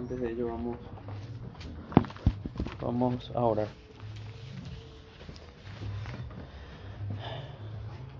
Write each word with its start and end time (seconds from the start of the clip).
Antes 0.00 0.18
de 0.18 0.32
ello 0.32 0.46
vamos, 0.46 0.78
vamos 2.80 3.32
a 3.34 3.44
orar. 3.44 3.66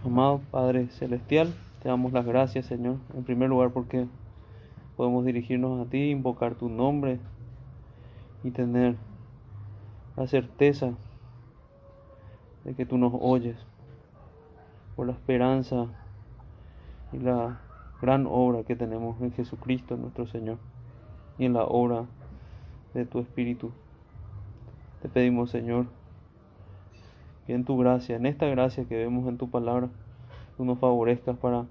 Amado 0.05 0.43
Padre 0.51 0.89
Celestial, 0.89 1.55
te 1.83 1.89
damos 1.89 2.13
las 2.13 2.27
gracias, 2.27 2.67
Señor, 2.67 2.97
en 3.15 3.25
primer 3.25 3.49
lugar 3.49 3.71
porque 3.71 4.07
podemos 4.99 5.25
dirigirnos 5.25 5.87
a 5.87 5.89
ti, 5.89 6.11
invocar 6.11 6.55
tu 6.55 6.69
nombre 6.69 7.19
y 8.45 8.51
tener 8.51 8.97
la 10.19 10.27
certeza 10.27 10.93
de 12.65 12.75
que 12.75 12.85
tú 12.85 12.99
nos 12.99 13.15
oyes 13.19 13.57
por 14.97 15.07
la 15.07 15.15
esperanza 15.15 15.87
y 17.11 17.21
la 17.21 17.59
gran 18.03 18.27
obra 18.27 18.65
que 18.65 18.77
tenemos 18.77 19.19
en 19.23 19.33
Jesucristo 19.33 19.97
nuestro 19.97 20.27
Señor 20.27 20.59
y 21.41 21.47
en 21.47 21.55
la 21.55 21.65
obra 21.65 22.05
de 22.93 23.07
tu 23.07 23.19
Espíritu. 23.19 23.73
Te 25.01 25.09
pedimos, 25.09 25.51
Señor, 25.51 25.87
que 27.47 27.55
en 27.55 27.65
tu 27.65 27.79
gracia, 27.79 28.17
en 28.17 28.27
esta 28.27 28.47
gracia 28.47 28.85
que 28.85 28.99
vemos 28.99 29.27
en 29.27 29.39
tu 29.39 29.49
palabra, 29.49 29.89
tú 30.59 30.67
nos 30.67 30.79
favorezcas 30.79 31.39
para, 31.39 31.65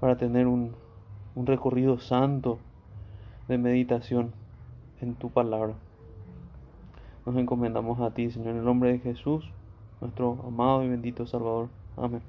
para 0.00 0.16
tener 0.16 0.48
un, 0.48 0.72
un 1.36 1.46
recorrido 1.46 2.00
santo 2.00 2.58
de 3.46 3.56
meditación 3.56 4.32
en 5.00 5.14
tu 5.14 5.30
palabra. 5.30 5.74
Nos 7.24 7.36
encomendamos 7.36 8.00
a 8.00 8.10
ti, 8.10 8.28
Señor, 8.32 8.48
en 8.48 8.56
el 8.56 8.64
nombre 8.64 8.90
de 8.90 8.98
Jesús, 8.98 9.48
nuestro 10.00 10.44
amado 10.44 10.82
y 10.82 10.88
bendito 10.88 11.28
Salvador. 11.28 11.68
Amén. 11.96 12.22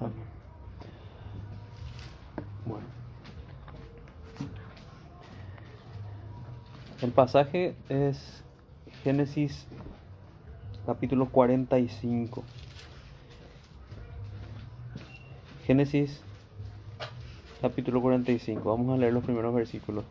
Amén. 0.00 0.27
El 7.00 7.12
pasaje 7.12 7.76
es 7.88 8.42
Génesis 9.04 9.68
capítulo 10.84 11.26
45. 11.26 12.42
Génesis 15.64 16.24
capítulo 17.62 18.02
45. 18.02 18.68
Vamos 18.68 18.92
a 18.92 19.00
leer 19.00 19.12
los 19.12 19.22
primeros 19.22 19.54
versículos. 19.54 20.04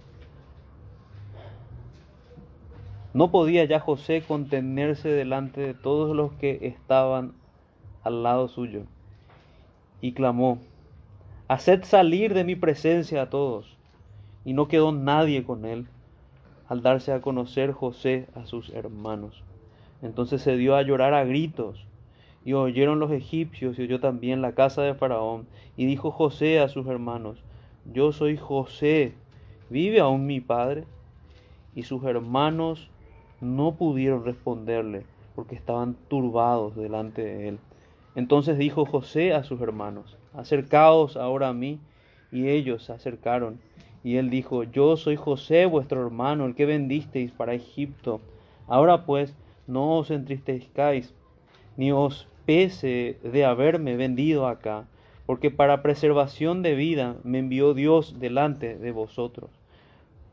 No 3.13 3.31
podía 3.31 3.65
ya 3.65 3.81
José 3.81 4.23
contenerse 4.25 5.09
delante 5.09 5.59
de 5.59 5.73
todos 5.73 6.15
los 6.15 6.31
que 6.35 6.59
estaban 6.61 7.33
al 8.03 8.23
lado 8.23 8.47
suyo 8.47 8.83
y 9.99 10.13
clamó, 10.13 10.59
Haced 11.49 11.83
salir 11.83 12.33
de 12.33 12.45
mi 12.45 12.55
presencia 12.55 13.23
a 13.23 13.29
todos. 13.29 13.75
Y 14.45 14.53
no 14.53 14.69
quedó 14.69 14.93
nadie 14.93 15.43
con 15.43 15.65
él 15.65 15.85
al 16.67 16.81
darse 16.81 17.11
a 17.11 17.21
conocer 17.21 17.71
José 17.71 18.27
a 18.35 18.45
sus 18.45 18.69
hermanos. 18.69 19.43
Entonces 20.01 20.41
se 20.41 20.57
dio 20.57 20.75
a 20.75 20.81
llorar 20.81 21.13
a 21.13 21.25
gritos, 21.25 21.85
y 22.45 22.53
oyeron 22.53 22.99
los 22.99 23.11
egipcios, 23.11 23.77
y 23.77 23.83
oyó 23.83 23.99
también 23.99 24.41
la 24.41 24.53
casa 24.53 24.81
de 24.81 24.93
Faraón. 24.93 25.47
Y 25.75 25.85
dijo 25.85 26.11
José 26.11 26.59
a 26.59 26.69
sus 26.69 26.87
hermanos, 26.87 27.43
Yo 27.93 28.11
soy 28.11 28.37
José, 28.37 29.13
¿vive 29.69 29.99
aún 29.99 30.25
mi 30.25 30.39
padre? 30.39 30.85
Y 31.75 31.83
sus 31.83 32.03
hermanos 32.03 32.89
no 33.41 33.75
pudieron 33.75 34.23
responderle, 34.23 35.05
porque 35.35 35.55
estaban 35.55 35.95
turbados 36.07 36.75
delante 36.75 37.23
de 37.23 37.49
él. 37.49 37.59
Entonces 38.15 38.57
dijo 38.57 38.85
José 38.85 39.33
a 39.33 39.43
sus 39.43 39.61
hermanos, 39.61 40.17
acercaos 40.33 41.17
ahora 41.17 41.49
a 41.49 41.53
mí. 41.53 41.79
Y 42.31 42.49
ellos 42.49 42.83
se 42.83 42.91
acercaron. 42.91 43.59
Y 44.07 44.15
él 44.15 44.29
dijo, 44.29 44.63
yo 44.63 44.95
soy 44.95 45.17
José 45.17 45.65
vuestro 45.65 46.01
hermano, 46.01 46.45
el 46.45 46.55
que 46.55 46.65
vendisteis 46.65 47.33
para 47.33 47.55
Egipto. 47.55 48.21
Ahora 48.65 49.05
pues, 49.05 49.35
no 49.67 49.97
os 49.97 50.11
entristezcáis, 50.11 51.13
ni 51.75 51.91
os 51.91 52.29
pese 52.45 53.17
de 53.21 53.43
haberme 53.43 53.97
vendido 53.97 54.47
acá, 54.47 54.87
porque 55.25 55.51
para 55.51 55.83
preservación 55.83 56.61
de 56.61 56.75
vida 56.75 57.17
me 57.25 57.39
envió 57.39 57.73
Dios 57.73 58.17
delante 58.17 58.77
de 58.77 58.91
vosotros. 58.93 59.49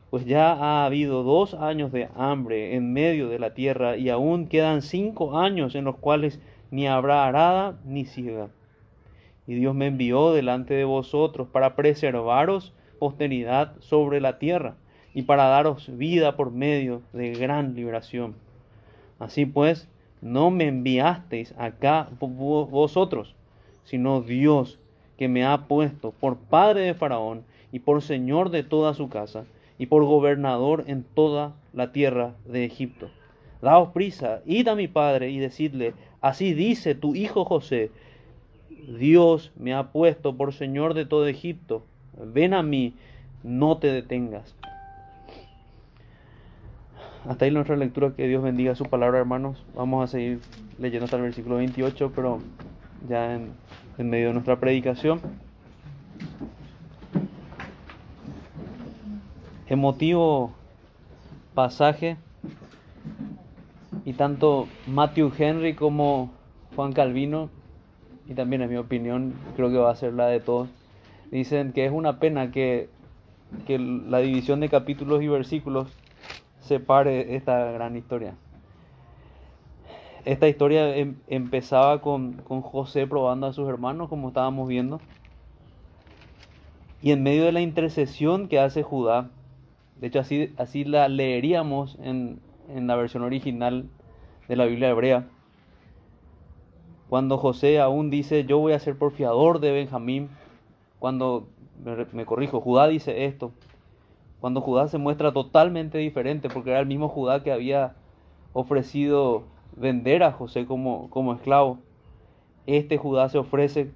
Pues 0.09 0.25
ya 0.25 0.53
ha 0.53 0.85
habido 0.85 1.23
dos 1.23 1.53
años 1.53 1.91
de 1.91 2.07
hambre 2.15 2.75
en 2.75 2.93
medio 2.93 3.27
de 3.27 3.39
la 3.39 3.53
tierra, 3.53 3.97
y 3.97 4.07
aún 4.07 4.47
quedan 4.47 4.83
cinco 4.83 5.37
años 5.37 5.75
en 5.75 5.83
los 5.83 5.97
cuales 5.97 6.39
ni 6.71 6.87
habrá 6.87 7.27
arada 7.27 7.77
ni 7.83 8.05
siega 8.05 8.47
y 9.47 9.55
Dios 9.55 9.75
me 9.75 9.87
envió 9.87 10.33
delante 10.33 10.73
de 10.73 10.85
vosotros 10.85 11.47
para 11.51 11.75
preservaros 11.75 12.73
posteridad 12.99 13.73
sobre 13.79 14.21
la 14.21 14.39
tierra 14.39 14.75
y 15.13 15.23
para 15.23 15.45
daros 15.45 15.89
vida 15.97 16.35
por 16.35 16.51
medio 16.51 17.01
de 17.13 17.31
gran 17.31 17.75
liberación. 17.75 18.35
Así 19.19 19.45
pues, 19.45 19.87
no 20.21 20.51
me 20.51 20.67
enviasteis 20.67 21.53
acá 21.57 22.09
vosotros, 22.19 23.35
sino 23.83 24.21
Dios 24.21 24.79
que 25.17 25.27
me 25.27 25.45
ha 25.45 25.67
puesto 25.67 26.11
por 26.11 26.37
padre 26.37 26.81
de 26.81 26.93
Faraón 26.93 27.43
y 27.71 27.79
por 27.79 28.01
señor 28.01 28.49
de 28.49 28.63
toda 28.63 28.93
su 28.93 29.09
casa 29.09 29.45
y 29.77 29.85
por 29.87 30.03
gobernador 30.03 30.83
en 30.87 31.03
toda 31.03 31.55
la 31.73 31.91
tierra 31.91 32.33
de 32.45 32.65
Egipto. 32.65 33.09
Daos 33.61 33.89
prisa, 33.89 34.41
id 34.45 34.67
a 34.67 34.75
mi 34.75 34.87
padre 34.87 35.29
y 35.29 35.39
decidle, 35.39 35.93
así 36.21 36.53
dice 36.53 36.95
tu 36.95 37.15
hijo 37.15 37.45
José, 37.45 37.91
Dios 38.99 39.51
me 39.57 39.73
ha 39.73 39.91
puesto 39.91 40.35
por 40.35 40.53
Señor 40.53 40.93
de 40.93 41.05
todo 41.05 41.27
Egipto. 41.27 41.83
Ven 42.17 42.53
a 42.53 42.63
mí, 42.63 42.93
no 43.43 43.77
te 43.77 43.87
detengas. 43.87 44.55
Hasta 47.27 47.45
ahí 47.45 47.51
nuestra 47.51 47.75
lectura, 47.75 48.13
que 48.15 48.27
Dios 48.27 48.43
bendiga 48.43 48.75
su 48.75 48.85
palabra, 48.85 49.17
hermanos. 49.17 49.63
Vamos 49.75 50.03
a 50.03 50.07
seguir 50.11 50.39
leyendo 50.77 51.05
hasta 51.05 51.17
el 51.17 51.23
versículo 51.23 51.55
28, 51.57 52.11
pero 52.15 52.39
ya 53.09 53.33
en, 53.33 53.53
medio 53.97 54.27
de 54.27 54.33
nuestra 54.33 54.59
predicación. 54.59 55.19
Emotivo 59.67 60.51
pasaje 61.55 62.17
y 64.03 64.13
tanto 64.13 64.67
Matthew 64.85 65.31
Henry 65.35 65.73
como 65.73 66.31
Juan 66.75 66.93
Calvino 66.93 67.49
y 68.27 68.35
también 68.35 68.61
en 68.61 68.69
mi 68.69 68.75
opinión 68.75 69.33
creo 69.55 69.69
que 69.69 69.77
va 69.77 69.89
a 69.89 69.95
ser 69.95 70.13
la 70.13 70.27
de 70.27 70.39
todos, 70.39 70.69
dicen 71.31 71.73
que 71.73 71.85
es 71.85 71.91
una 71.91 72.19
pena 72.19 72.51
que, 72.51 72.89
que 73.67 73.79
la 73.79 74.19
división 74.19 74.59
de 74.59 74.69
capítulos 74.69 75.21
y 75.21 75.27
versículos 75.27 75.87
separe 76.59 77.35
esta 77.35 77.71
gran 77.71 77.95
historia. 77.95 78.35
Esta 80.25 80.47
historia 80.47 80.95
em, 80.97 81.15
empezaba 81.27 82.01
con, 82.01 82.33
con 82.33 82.61
José 82.61 83.05
probando 83.05 83.45
a 83.45 83.53
sus 83.53 83.69
hermanos, 83.69 84.09
como 84.09 84.29
estábamos 84.29 84.67
viendo. 84.67 84.99
Y 87.01 87.11
en 87.11 87.21
medio 87.21 87.45
de 87.45 87.51
la 87.51 87.61
intercesión 87.61 88.47
que 88.47 88.59
hace 88.59 88.81
Judá, 88.81 89.29
de 90.01 90.07
hecho 90.07 90.19
así, 90.19 90.53
así 90.57 90.83
la 90.83 91.07
leeríamos 91.07 91.97
en, 92.01 92.39
en 92.73 92.87
la 92.87 92.95
versión 92.95 93.21
original 93.21 93.85
de 94.47 94.55
la 94.55 94.65
Biblia 94.65 94.89
hebrea, 94.89 95.27
cuando 97.09 97.37
José 97.37 97.79
aún 97.79 98.09
dice, 98.09 98.45
yo 98.45 98.57
voy 98.57 98.73
a 98.73 98.79
ser 98.79 98.97
porfiador 98.97 99.59
de 99.59 99.71
Benjamín, 99.71 100.29
cuando, 101.05 101.49
me, 102.13 102.25
corrijo, 102.25 102.61
Judá 102.61 102.87
dice 102.87 103.25
esto, 103.25 103.51
cuando 104.39 104.59
Judá 104.59 104.87
se 104.87 104.97
muestra 104.97 105.31
totalmente 105.31 105.99
diferente, 105.99 106.49
porque 106.49 106.71
era 106.71 106.79
el 106.79 106.87
mismo 106.87 107.09
Judá 107.09 107.43
que 107.43 107.51
había 107.51 107.93
ofrecido 108.53 109.43
vender 109.75 110.23
a 110.23 110.31
José 110.31 110.65
como, 110.65 111.11
como 111.11 111.35
esclavo, 111.35 111.77
este 112.65 112.97
Judá 112.97 113.29
se 113.29 113.37
ofrece 113.37 113.91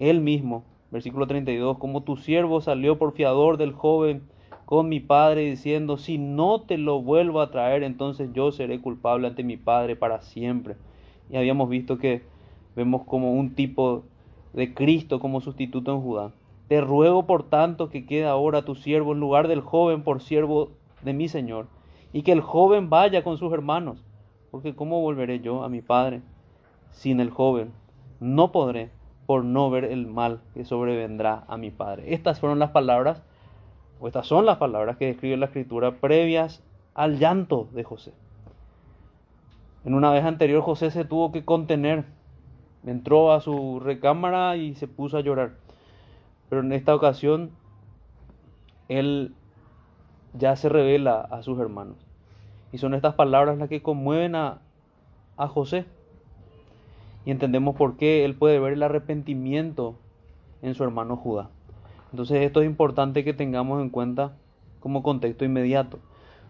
él 0.00 0.20
mismo, 0.22 0.64
versículo 0.90 1.28
32, 1.28 1.78
como 1.78 2.02
tu 2.02 2.16
siervo 2.16 2.60
salió 2.60 2.98
porfiador 2.98 3.56
del 3.56 3.70
joven 3.70 4.22
con 4.64 4.88
mi 4.88 4.98
padre, 4.98 5.42
diciendo, 5.42 5.98
si 5.98 6.18
no 6.18 6.62
te 6.62 6.78
lo 6.78 7.00
vuelvo 7.00 7.40
a 7.40 7.52
traer, 7.52 7.84
entonces 7.84 8.30
yo 8.32 8.50
seré 8.50 8.80
culpable 8.80 9.28
ante 9.28 9.44
mi 9.44 9.56
padre 9.56 9.94
para 9.94 10.20
siempre. 10.20 10.74
Y 11.30 11.36
habíamos 11.36 11.68
visto 11.68 11.96
que 11.96 12.22
vemos 12.74 13.04
como 13.04 13.34
un 13.34 13.54
tipo 13.54 14.02
de 14.56 14.74
Cristo 14.74 15.20
como 15.20 15.40
sustituto 15.40 15.92
en 15.92 16.00
Judá. 16.00 16.32
Te 16.66 16.80
ruego 16.80 17.26
por 17.26 17.44
tanto 17.44 17.90
que 17.90 18.06
quede 18.06 18.26
ahora 18.26 18.62
tu 18.62 18.74
siervo 18.74 19.12
en 19.12 19.20
lugar 19.20 19.46
del 19.46 19.60
joven 19.60 20.02
por 20.02 20.20
siervo 20.20 20.70
de 21.02 21.12
mi 21.12 21.28
Señor, 21.28 21.68
y 22.12 22.22
que 22.22 22.32
el 22.32 22.40
joven 22.40 22.90
vaya 22.90 23.22
con 23.22 23.38
sus 23.38 23.52
hermanos, 23.52 24.04
porque 24.50 24.74
¿cómo 24.74 25.00
volveré 25.00 25.40
yo 25.40 25.62
a 25.62 25.68
mi 25.68 25.82
Padre 25.82 26.22
sin 26.90 27.20
el 27.20 27.30
joven? 27.30 27.70
No 28.18 28.50
podré 28.50 28.90
por 29.26 29.44
no 29.44 29.70
ver 29.70 29.84
el 29.84 30.06
mal 30.06 30.40
que 30.54 30.64
sobrevendrá 30.64 31.44
a 31.48 31.56
mi 31.56 31.70
Padre. 31.70 32.14
Estas 32.14 32.40
fueron 32.40 32.58
las 32.58 32.70
palabras, 32.70 33.22
o 34.00 34.06
estas 34.06 34.26
son 34.26 34.46
las 34.46 34.56
palabras 34.56 34.96
que 34.96 35.06
describe 35.06 35.36
la 35.36 35.46
Escritura 35.46 36.00
previas 36.00 36.64
al 36.94 37.18
llanto 37.18 37.68
de 37.72 37.84
José. 37.84 38.14
En 39.84 39.94
una 39.94 40.10
vez 40.10 40.24
anterior 40.24 40.62
José 40.62 40.90
se 40.90 41.04
tuvo 41.04 41.30
que 41.30 41.44
contener, 41.44 42.06
entró 42.86 43.32
a 43.32 43.40
su 43.40 43.80
recámara 43.80 44.56
y 44.56 44.74
se 44.74 44.88
puso 44.88 45.18
a 45.18 45.20
llorar. 45.20 45.52
Pero 46.48 46.62
en 46.62 46.72
esta 46.72 46.94
ocasión, 46.94 47.50
él 48.88 49.34
ya 50.34 50.56
se 50.56 50.68
revela 50.68 51.20
a 51.20 51.42
sus 51.42 51.58
hermanos. 51.58 51.96
Y 52.72 52.78
son 52.78 52.94
estas 52.94 53.14
palabras 53.14 53.58
las 53.58 53.68
que 53.68 53.82
conmueven 53.82 54.34
a, 54.34 54.58
a 55.36 55.48
José. 55.48 55.84
Y 57.24 57.30
entendemos 57.30 57.74
por 57.74 57.96
qué 57.96 58.24
él 58.24 58.34
puede 58.34 58.60
ver 58.60 58.74
el 58.74 58.82
arrepentimiento 58.82 59.96
en 60.62 60.74
su 60.74 60.84
hermano 60.84 61.16
Judá. 61.16 61.50
Entonces 62.12 62.42
esto 62.42 62.60
es 62.60 62.66
importante 62.66 63.24
que 63.24 63.34
tengamos 63.34 63.82
en 63.82 63.90
cuenta 63.90 64.36
como 64.80 65.02
contexto 65.02 65.44
inmediato. 65.44 65.98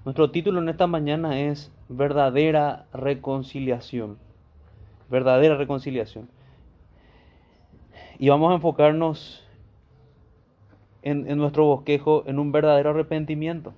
Nuestro 0.05 0.31
título 0.31 0.61
en 0.61 0.69
esta 0.69 0.87
mañana 0.87 1.41
es 1.41 1.73
verdadera 1.89 2.87
reconciliación. 2.93 4.19
Verdadera 5.11 5.57
reconciliación. 5.57 6.29
Y 8.19 8.29
vamos 8.29 8.51
a 8.51 8.55
enfocarnos 8.55 9.45
en, 11.03 11.37
nuestro 11.37 11.65
bosquejo 11.67 12.25
en 12.27 12.39
un 12.39 12.51
verdadero 12.51 12.91
arrepentimiento, 12.91 13.73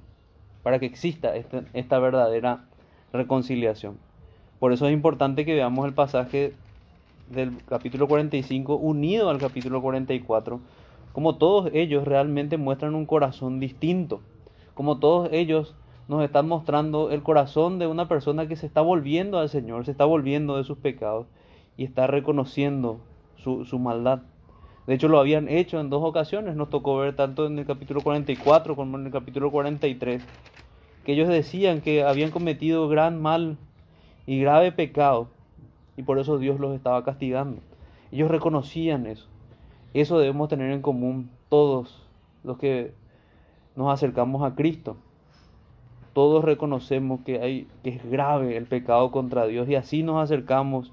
para 0.62 0.78
que 0.78 0.86
exista 0.86 1.36
este, 1.36 1.62
esta 1.75 1.98
verdadera 1.98 2.64
reconciliación. 3.12 3.98
Por 4.58 4.72
eso 4.72 4.86
es 4.86 4.92
importante 4.92 5.44
que 5.44 5.54
veamos 5.54 5.86
el 5.86 5.92
pasaje 5.92 6.54
del 7.30 7.52
capítulo 7.66 8.08
45 8.08 8.76
unido 8.76 9.28
al 9.28 9.38
capítulo 9.38 9.82
44, 9.82 10.60
como 11.12 11.36
todos 11.36 11.70
ellos 11.75 12.06
realmente 12.06 12.56
muestran 12.56 12.94
un 12.94 13.04
corazón 13.04 13.60
distinto, 13.60 14.20
como 14.75 14.98
todos 14.98 15.28
ellos 15.32 15.75
nos 16.08 16.25
están 16.25 16.49
mostrando 16.49 17.10
el 17.10 17.22
corazón 17.22 17.78
de 17.78 17.87
una 17.87 18.08
persona 18.08 18.49
que 18.49 18.56
se 18.56 18.66
está 18.66 18.81
volviendo 18.81 19.38
al 19.38 19.50
Señor, 19.50 19.84
se 19.84 19.90
está 19.90 20.06
volviendo 20.06 20.56
de 20.56 20.64
sus 20.64 20.78
pecados 20.78 21.26
y 21.76 21.84
está 21.84 22.06
reconociendo 22.06 22.99
su, 23.37 23.66
su 23.66 23.78
maldad. 23.78 24.22
De 24.87 24.94
hecho, 24.94 25.08
lo 25.08 25.20
habían 25.20 25.49
hecho 25.49 25.78
en 25.81 25.90
dos 25.90 26.02
ocasiones. 26.02 26.56
Nos 26.56 26.70
tocó 26.70 26.96
ver 26.96 27.14
tanto 27.14 27.46
en 27.46 27.58
el 27.58 27.66
capítulo 27.66 28.00
44 28.00 28.75
como 28.75 28.99
en 28.99 29.05
el 29.05 29.12
capítulo 29.12 29.50
43 29.50 30.25
que 31.05 31.12
ellos 31.12 31.28
decían 31.28 31.82
que 31.82 32.02
habían 32.02 32.31
cometido 32.31 32.88
gran 32.88 33.20
mal 33.20 33.56
y 34.26 34.40
grave 34.40 34.72
pecado 34.72 35.28
y 35.96 36.02
por 36.02 36.19
eso 36.19 36.38
Dios 36.38 36.58
los 36.58 36.75
estaba 36.75 37.04
castigando. 37.04 37.61
Ellos 38.12 38.31
reconocían 38.31 39.06
eso. 39.06 39.26
Eso 39.94 40.19
debemos 40.19 40.49
tener 40.49 40.70
en 40.70 40.81
común 40.82 41.31
todos 41.49 42.06
los 42.44 42.58
que 42.58 42.93
nos 43.76 43.93
acercamos 43.93 44.43
a 44.43 44.54
Cristo 44.54 44.96
todos 46.18 46.44
reconocemos 46.44 47.20
que, 47.20 47.40
hay, 47.40 47.68
que 47.84 47.90
es 47.90 48.10
grave 48.10 48.56
el 48.56 48.66
pecado 48.66 49.12
contra 49.12 49.46
Dios 49.46 49.68
y 49.68 49.76
así 49.76 50.02
nos 50.02 50.20
acercamos 50.20 50.92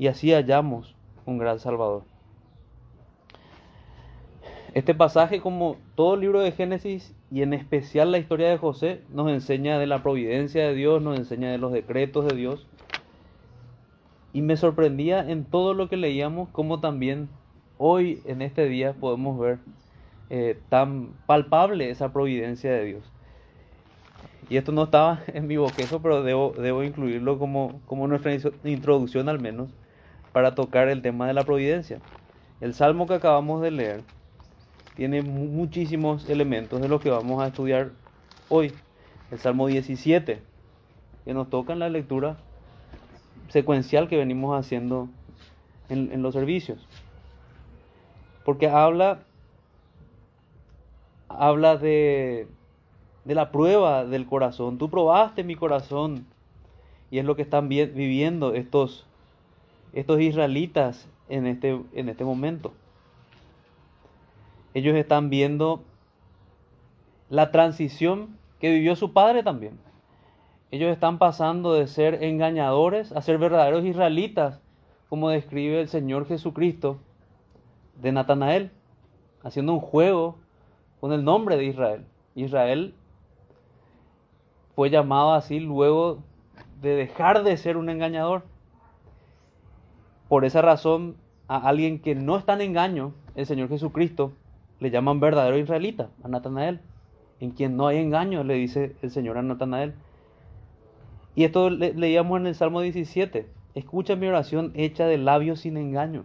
y 0.00 0.08
así 0.08 0.32
hallamos 0.32 0.96
un 1.26 1.38
gran 1.38 1.60
Salvador. 1.60 2.02
Este 4.72 4.92
pasaje, 4.92 5.40
como 5.40 5.76
todo 5.94 6.14
el 6.14 6.22
libro 6.22 6.40
de 6.40 6.50
Génesis 6.50 7.14
y 7.30 7.42
en 7.42 7.54
especial 7.54 8.10
la 8.10 8.18
historia 8.18 8.48
de 8.48 8.58
José, 8.58 9.02
nos 9.10 9.30
enseña 9.30 9.78
de 9.78 9.86
la 9.86 10.02
providencia 10.02 10.66
de 10.66 10.74
Dios, 10.74 11.00
nos 11.00 11.20
enseña 11.20 11.52
de 11.52 11.58
los 11.58 11.70
decretos 11.70 12.26
de 12.26 12.34
Dios. 12.34 12.66
Y 14.32 14.42
me 14.42 14.56
sorprendía 14.56 15.20
en 15.20 15.44
todo 15.44 15.74
lo 15.74 15.88
que 15.88 15.96
leíamos, 15.96 16.48
como 16.48 16.80
también 16.80 17.28
hoy, 17.78 18.22
en 18.24 18.42
este 18.42 18.66
día, 18.68 18.94
podemos 18.94 19.38
ver 19.38 19.60
eh, 20.30 20.58
tan 20.68 21.10
palpable 21.26 21.90
esa 21.90 22.12
providencia 22.12 22.72
de 22.72 22.84
Dios. 22.84 23.13
Y 24.48 24.56
esto 24.56 24.72
no 24.72 24.84
estaba 24.84 25.22
en 25.28 25.46
mi 25.46 25.56
boquejo, 25.56 26.00
pero 26.00 26.22
debo, 26.22 26.54
debo 26.56 26.82
incluirlo 26.82 27.38
como, 27.38 27.80
como 27.86 28.06
nuestra 28.06 28.34
introducción 28.64 29.28
al 29.28 29.40
menos 29.40 29.70
para 30.32 30.54
tocar 30.54 30.88
el 30.88 31.02
tema 31.02 31.26
de 31.26 31.34
la 31.34 31.44
providencia. 31.44 32.00
El 32.60 32.74
salmo 32.74 33.06
que 33.06 33.14
acabamos 33.14 33.62
de 33.62 33.70
leer 33.70 34.02
tiene 34.96 35.22
muchísimos 35.22 36.28
elementos 36.28 36.80
de 36.80 36.88
lo 36.88 37.00
que 37.00 37.10
vamos 37.10 37.42
a 37.42 37.48
estudiar 37.48 37.90
hoy. 38.48 38.72
El 39.30 39.38
salmo 39.38 39.66
17, 39.66 40.40
que 41.24 41.34
nos 41.34 41.50
toca 41.50 41.72
en 41.72 41.78
la 41.78 41.88
lectura 41.88 42.36
secuencial 43.48 44.08
que 44.08 44.16
venimos 44.16 44.58
haciendo 44.58 45.08
en, 45.88 46.12
en 46.12 46.22
los 46.22 46.34
servicios. 46.34 46.86
Porque 48.44 48.68
habla, 48.68 49.20
habla 51.28 51.76
de 51.76 52.46
de 53.24 53.34
la 53.34 53.50
prueba 53.50 54.04
del 54.04 54.26
corazón. 54.26 54.78
Tú 54.78 54.90
probaste 54.90 55.44
mi 55.44 55.56
corazón. 55.56 56.26
Y 57.10 57.18
es 57.18 57.24
lo 57.24 57.36
que 57.36 57.42
están 57.42 57.68
viviendo 57.68 58.54
estos, 58.54 59.06
estos 59.92 60.20
israelitas 60.20 61.08
en 61.28 61.46
este, 61.46 61.80
en 61.94 62.08
este 62.08 62.24
momento. 62.24 62.72
Ellos 64.74 64.96
están 64.96 65.30
viendo 65.30 65.82
la 67.30 67.50
transición 67.52 68.36
que 68.58 68.70
vivió 68.70 68.96
su 68.96 69.12
padre 69.12 69.42
también. 69.42 69.78
Ellos 70.70 70.90
están 70.90 71.18
pasando 71.18 71.74
de 71.74 71.86
ser 71.86 72.24
engañadores 72.24 73.12
a 73.12 73.22
ser 73.22 73.38
verdaderos 73.38 73.84
israelitas, 73.84 74.60
como 75.08 75.30
describe 75.30 75.80
el 75.80 75.88
Señor 75.88 76.26
Jesucristo 76.26 76.98
de 78.02 78.10
Natanael, 78.10 78.72
haciendo 79.44 79.72
un 79.72 79.80
juego 79.80 80.36
con 81.00 81.12
el 81.12 81.22
nombre 81.22 81.56
de 81.56 81.66
Israel. 81.66 82.04
Israel 82.34 82.94
fue 84.74 84.90
llamado 84.90 85.34
así 85.34 85.60
luego 85.60 86.22
de 86.82 86.96
dejar 86.96 87.44
de 87.44 87.56
ser 87.56 87.76
un 87.76 87.88
engañador. 87.88 88.42
Por 90.28 90.44
esa 90.44 90.62
razón, 90.62 91.16
a 91.48 91.68
alguien 91.68 92.00
que 92.00 92.14
no 92.14 92.36
está 92.36 92.54
en 92.54 92.62
engaño, 92.62 93.12
el 93.34 93.46
Señor 93.46 93.68
Jesucristo, 93.68 94.32
le 94.80 94.90
llaman 94.90 95.20
verdadero 95.20 95.58
israelita, 95.58 96.10
a 96.22 96.28
Natanael. 96.28 96.80
En 97.40 97.50
quien 97.50 97.76
no 97.76 97.86
hay 97.86 97.98
engaño, 97.98 98.44
le 98.44 98.54
dice 98.54 98.96
el 99.02 99.10
Señor 99.10 99.38
a 99.38 99.42
Natanael. 99.42 99.94
Y 101.34 101.44
esto 101.44 101.70
leíamos 101.70 102.40
en 102.40 102.46
el 102.46 102.54
Salmo 102.54 102.80
17. 102.80 103.48
Escucha 103.74 104.16
mi 104.16 104.26
oración 104.26 104.72
hecha 104.74 105.06
de 105.06 105.18
labios 105.18 105.60
sin 105.60 105.76
engaño. 105.76 106.24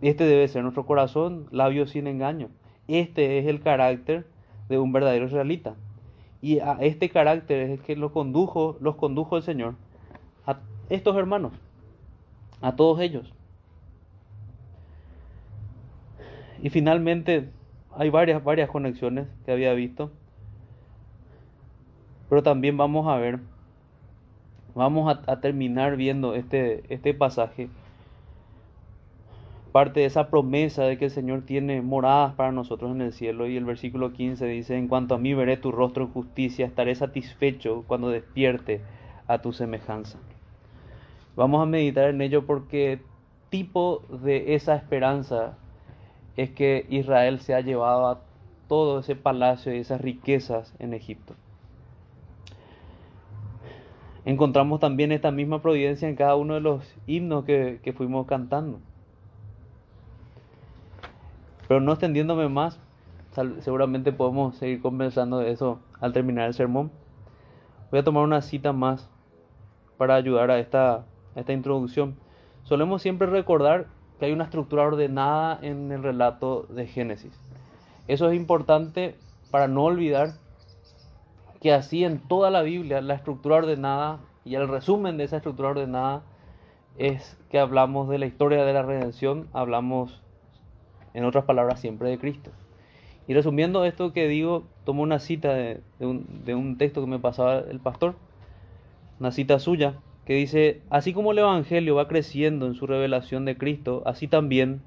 Este 0.00 0.24
debe 0.24 0.48
ser 0.48 0.62
nuestro 0.62 0.86
corazón, 0.86 1.46
labios 1.50 1.90
sin 1.90 2.06
engaño. 2.06 2.48
Este 2.88 3.38
es 3.38 3.46
el 3.46 3.60
carácter 3.60 4.26
de 4.68 4.78
un 4.78 4.92
verdadero 4.92 5.26
israelita. 5.26 5.74
Y 6.42 6.58
a 6.58 6.72
este 6.80 7.08
carácter 7.08 7.60
es 7.60 7.70
el 7.70 7.80
que 7.86 7.94
los 7.94 8.10
condujo, 8.10 8.76
los 8.80 8.96
condujo 8.96 9.36
el 9.36 9.44
Señor 9.44 9.76
a 10.44 10.58
estos 10.90 11.16
hermanos, 11.16 11.52
a 12.60 12.74
todos 12.74 13.00
ellos. 13.00 13.32
Y 16.60 16.70
finalmente 16.70 17.48
hay 17.96 18.10
varias, 18.10 18.42
varias 18.42 18.68
conexiones 18.68 19.28
que 19.46 19.52
había 19.52 19.72
visto. 19.72 20.10
Pero 22.28 22.42
también 22.42 22.76
vamos 22.76 23.06
a 23.06 23.16
ver, 23.18 23.38
vamos 24.74 25.14
a, 25.14 25.30
a 25.30 25.40
terminar 25.40 25.96
viendo 25.96 26.34
este, 26.34 26.82
este 26.92 27.14
pasaje 27.14 27.68
parte 29.72 30.00
de 30.00 30.06
esa 30.06 30.28
promesa 30.28 30.84
de 30.84 30.98
que 30.98 31.06
el 31.06 31.10
Señor 31.10 31.42
tiene 31.42 31.80
moradas 31.80 32.34
para 32.34 32.52
nosotros 32.52 32.92
en 32.92 33.00
el 33.00 33.12
cielo. 33.12 33.48
Y 33.48 33.56
el 33.56 33.64
versículo 33.64 34.12
15 34.12 34.46
dice, 34.46 34.76
en 34.76 34.86
cuanto 34.86 35.14
a 35.14 35.18
mí 35.18 35.32
veré 35.32 35.56
tu 35.56 35.72
rostro 35.72 36.04
en 36.04 36.12
justicia, 36.12 36.66
estaré 36.66 36.94
satisfecho 36.94 37.84
cuando 37.86 38.10
despierte 38.10 38.82
a 39.26 39.38
tu 39.38 39.52
semejanza. 39.52 40.18
Vamos 41.34 41.62
a 41.62 41.66
meditar 41.66 42.10
en 42.10 42.20
ello 42.20 42.44
porque 42.44 43.00
tipo 43.48 44.02
de 44.22 44.54
esa 44.54 44.76
esperanza 44.76 45.56
es 46.36 46.50
que 46.50 46.86
Israel 46.90 47.40
se 47.40 47.54
ha 47.54 47.60
llevado 47.60 48.06
a 48.08 48.20
todo 48.68 49.00
ese 49.00 49.16
palacio 49.16 49.74
y 49.74 49.78
esas 49.78 50.00
riquezas 50.00 50.74
en 50.78 50.92
Egipto. 50.92 51.34
Encontramos 54.24 54.80
también 54.80 55.12
esta 55.12 55.30
misma 55.30 55.62
providencia 55.62 56.08
en 56.08 56.16
cada 56.16 56.36
uno 56.36 56.54
de 56.54 56.60
los 56.60 56.94
himnos 57.06 57.44
que, 57.44 57.80
que 57.82 57.92
fuimos 57.92 58.26
cantando. 58.26 58.78
Pero 61.68 61.80
no 61.80 61.92
extendiéndome 61.92 62.48
más, 62.48 62.78
seguramente 63.60 64.12
podemos 64.12 64.56
seguir 64.56 64.82
conversando 64.82 65.38
de 65.38 65.50
eso 65.50 65.80
al 66.00 66.12
terminar 66.12 66.46
el 66.48 66.54
sermón. 66.54 66.90
Voy 67.90 68.00
a 68.00 68.04
tomar 68.04 68.24
una 68.24 68.42
cita 68.42 68.72
más 68.72 69.08
para 69.96 70.14
ayudar 70.14 70.50
a 70.50 70.58
esta, 70.58 71.04
esta 71.34 71.52
introducción. 71.52 72.16
Solemos 72.64 73.02
siempre 73.02 73.26
recordar 73.26 73.86
que 74.18 74.26
hay 74.26 74.32
una 74.32 74.44
estructura 74.44 74.84
ordenada 74.84 75.58
en 75.62 75.92
el 75.92 76.02
relato 76.02 76.66
de 76.68 76.86
Génesis. 76.86 77.38
Eso 78.08 78.28
es 78.28 78.36
importante 78.36 79.16
para 79.50 79.68
no 79.68 79.84
olvidar 79.84 80.34
que 81.60 81.72
así 81.72 82.04
en 82.04 82.18
toda 82.18 82.50
la 82.50 82.62
Biblia 82.62 83.00
la 83.00 83.14
estructura 83.14 83.56
ordenada 83.56 84.18
y 84.44 84.56
el 84.56 84.68
resumen 84.68 85.16
de 85.16 85.24
esa 85.24 85.36
estructura 85.36 85.70
ordenada 85.70 86.22
es 86.98 87.38
que 87.50 87.58
hablamos 87.58 88.08
de 88.08 88.18
la 88.18 88.26
historia 88.26 88.64
de 88.64 88.72
la 88.72 88.82
redención, 88.82 89.48
hablamos 89.52 90.21
en 91.14 91.24
otras 91.24 91.44
palabras, 91.44 91.80
siempre 91.80 92.08
de 92.08 92.18
Cristo. 92.18 92.50
Y 93.28 93.34
resumiendo 93.34 93.84
esto 93.84 94.12
que 94.12 94.26
digo, 94.28 94.64
tomo 94.84 95.02
una 95.02 95.18
cita 95.18 95.54
de, 95.54 95.80
un, 96.00 96.76
texto 96.76 97.00
que 97.00 97.06
me 97.06 97.18
pasaba 97.18 97.58
el 97.58 97.78
pastor, 97.78 98.16
una 99.20 99.30
cita 99.30 99.58
suya, 99.58 99.94
que 100.24 100.34
dice, 100.34 100.80
así 100.90 101.12
como 101.12 101.32
el 101.32 101.38
Evangelio 101.38 101.94
va 101.94 102.08
creciendo 102.08 102.66
en 102.66 102.74
su 102.74 102.86
revelación 102.86 103.44
de 103.44 103.56
Cristo, 103.56 104.02
así 104.06 104.26
también 104.26 104.82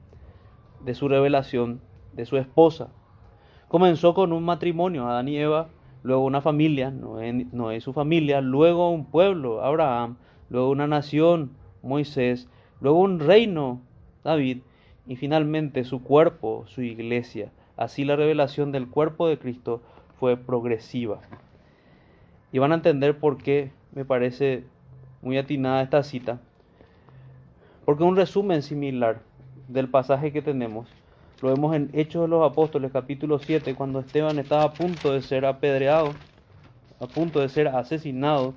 de 0.84 0.96
su 0.96 1.08
revelación 1.08 1.82
de 2.13 2.25
su 2.25 2.38
esposa. 2.38 2.89
Comenzó 3.67 4.13
con 4.13 4.34
un 4.34 4.44
matrimonio, 4.44 5.08
Adán 5.08 5.27
y 5.27 5.38
Eva, 5.38 5.70
luego 6.03 6.24
una 6.24 6.41
familia, 6.41 6.91
no 6.91 7.72
es 7.72 7.84
su 7.84 7.94
familia, 7.94 8.41
luego 8.41 8.91
un 8.91 9.05
pueblo, 9.05 9.63
Abraham, 9.63 10.17
luego 10.50 10.70
una 10.70 10.88
nación, 10.88 11.51
Moisés, 11.82 12.50
luego 12.82 13.00
un 13.00 13.20
reino, 13.20 13.82
David, 14.24 14.60
y 15.07 15.15
finalmente 15.15 15.83
su 15.83 16.01
cuerpo, 16.03 16.65
su 16.67 16.81
iglesia. 16.81 17.51
Así 17.77 18.05
la 18.05 18.15
revelación 18.15 18.71
del 18.71 18.88
cuerpo 18.88 19.27
de 19.27 19.38
Cristo 19.38 19.81
fue 20.19 20.38
progresiva. 20.38 21.19
Y 22.51 22.59
van 22.59 22.71
a 22.71 22.75
entender 22.75 23.19
por 23.19 23.38
qué 23.38 23.71
me 23.93 24.05
parece 24.05 24.63
muy 25.21 25.38
atinada 25.38 25.81
esta 25.81 26.03
cita. 26.03 26.39
Porque 27.83 28.03
un 28.03 28.15
resumen 28.15 28.63
similar 28.63 29.21
del 29.67 29.89
pasaje 29.89 30.31
que 30.31 30.41
tenemos 30.41 30.88
lo 31.41 31.50
vemos 31.50 31.75
en 31.75 31.89
Hechos 31.93 32.21
de 32.21 32.27
los 32.29 32.50
Apóstoles 32.50 32.91
capítulo 32.93 33.39
7 33.39 33.75
cuando 33.75 34.00
Esteban 34.00 34.39
estaba 34.39 34.63
a 34.63 34.74
punto 34.74 35.12
de 35.12 35.21
ser 35.21 35.45
apedreado, 35.45 36.13
a 37.00 37.07
punto 37.07 37.41
de 37.41 37.50
ser 37.50 37.67
asesinado. 37.67 38.53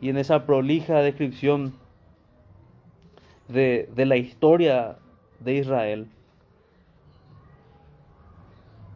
Y 0.00 0.08
en 0.08 0.16
esa 0.16 0.46
prolija 0.46 1.02
descripción 1.02 1.74
de, 3.48 3.88
de 3.94 4.06
la 4.06 4.16
historia 4.16 4.96
de 5.44 5.54
Israel, 5.54 6.08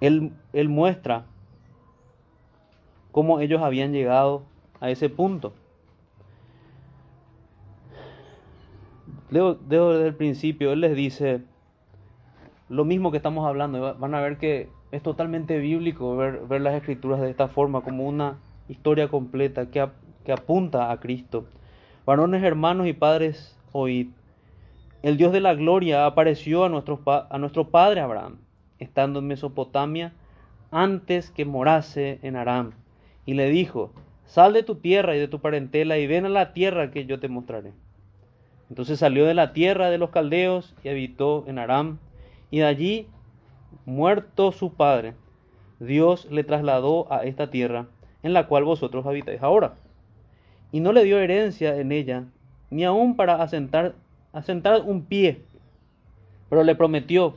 él, 0.01 0.33
él 0.53 0.69
muestra 0.69 1.27
cómo 3.13 3.41
ellos 3.41 3.63
habían 3.63 3.93
llegado 3.93 4.43
a 4.81 4.91
ese 4.91 5.09
punto. 5.09 5.55
Desde 9.31 10.07
el 10.07 10.15
principio, 10.15 10.73
él 10.73 10.81
les 10.81 10.95
dice 10.95 11.43
lo 12.69 12.85
mismo 12.85 13.11
que 13.11 13.17
estamos 13.17 13.47
hablando. 13.47 13.97
Van 13.97 14.15
a 14.15 14.21
ver 14.21 14.39
que 14.39 14.69
es 14.93 15.03
totalmente 15.03 15.59
bíblico 15.59 16.17
ver, 16.17 16.41
ver 16.47 16.61
las 16.61 16.75
escrituras 16.75 17.21
de 17.21 17.31
esta 17.31 17.49
forma, 17.49 17.81
como 17.81 18.07
una 18.07 18.39
historia 18.69 19.09
completa 19.09 19.71
que, 19.71 19.89
que 20.25 20.33
apunta 20.33 20.91
a 20.91 21.01
Cristo. 21.01 21.47
Varones, 22.05 22.43
hermanos 22.43 22.87
y 22.87 22.93
padres, 22.93 23.59
oíd. 23.73 24.09
El 25.07 25.17
Dios 25.17 25.33
de 25.33 25.41
la 25.41 25.55
gloria 25.55 26.05
apareció 26.05 26.65
a 26.65 26.69
nuestro, 26.69 27.71
padre 27.71 28.01
Abraham, 28.01 28.39
estando 28.81 29.21
en 29.21 29.29
Mesopotamia, 29.29 30.13
antes 30.73 31.31
que 31.31 31.45
morase 31.45 32.19
en 32.23 32.35
Aram, 32.35 32.73
y 33.25 33.35
le 33.35 33.49
dijo, 33.49 33.93
sal 34.25 34.53
de 34.53 34.65
tu 34.65 34.75
tierra 34.75 35.15
y 35.15 35.21
de 35.21 35.29
tu 35.29 35.39
parentela 35.39 35.97
y 35.99 36.09
ven 36.09 36.27
a 36.27 36.29
la 36.29 36.53
tierra 36.53 36.91
que 36.91 37.07
yo 37.07 37.21
te 37.21 37.29
mostraré. 37.29 37.73
Entonces 38.69 38.99
salió 38.99 39.27
de 39.27 39.35
la 39.35 39.53
tierra 39.53 39.91
de 39.91 39.99
los 39.99 40.11
caldeos 40.11 40.75
y 40.83 40.89
habitó 40.89 41.45
en 41.47 41.61
Aram, 41.61 41.99
y 42.51 42.59
de 42.59 42.65
allí, 42.65 43.07
muerto 43.85 44.51
su 44.51 44.73
padre, 44.73 45.15
Dios 45.79 46.27
le 46.33 46.43
trasladó 46.43 47.07
a 47.13 47.23
esta 47.23 47.49
tierra 47.49 47.87
en 48.25 48.33
la 48.33 48.49
cual 48.49 48.65
vosotros 48.65 49.07
habitáis 49.07 49.41
ahora. 49.41 49.75
Y 50.73 50.81
no 50.81 50.91
le 50.93 51.05
dio 51.05 51.21
herencia 51.21 51.77
en 51.77 51.93
ella, 51.93 52.25
ni 52.71 52.85
aun 52.85 53.15
para 53.15 53.41
asentar, 53.41 53.95
asentar 54.37 54.83
un 54.83 55.07
pie, 55.07 55.41
pero 56.51 56.63
le 56.63 56.75
prometió 56.75 57.37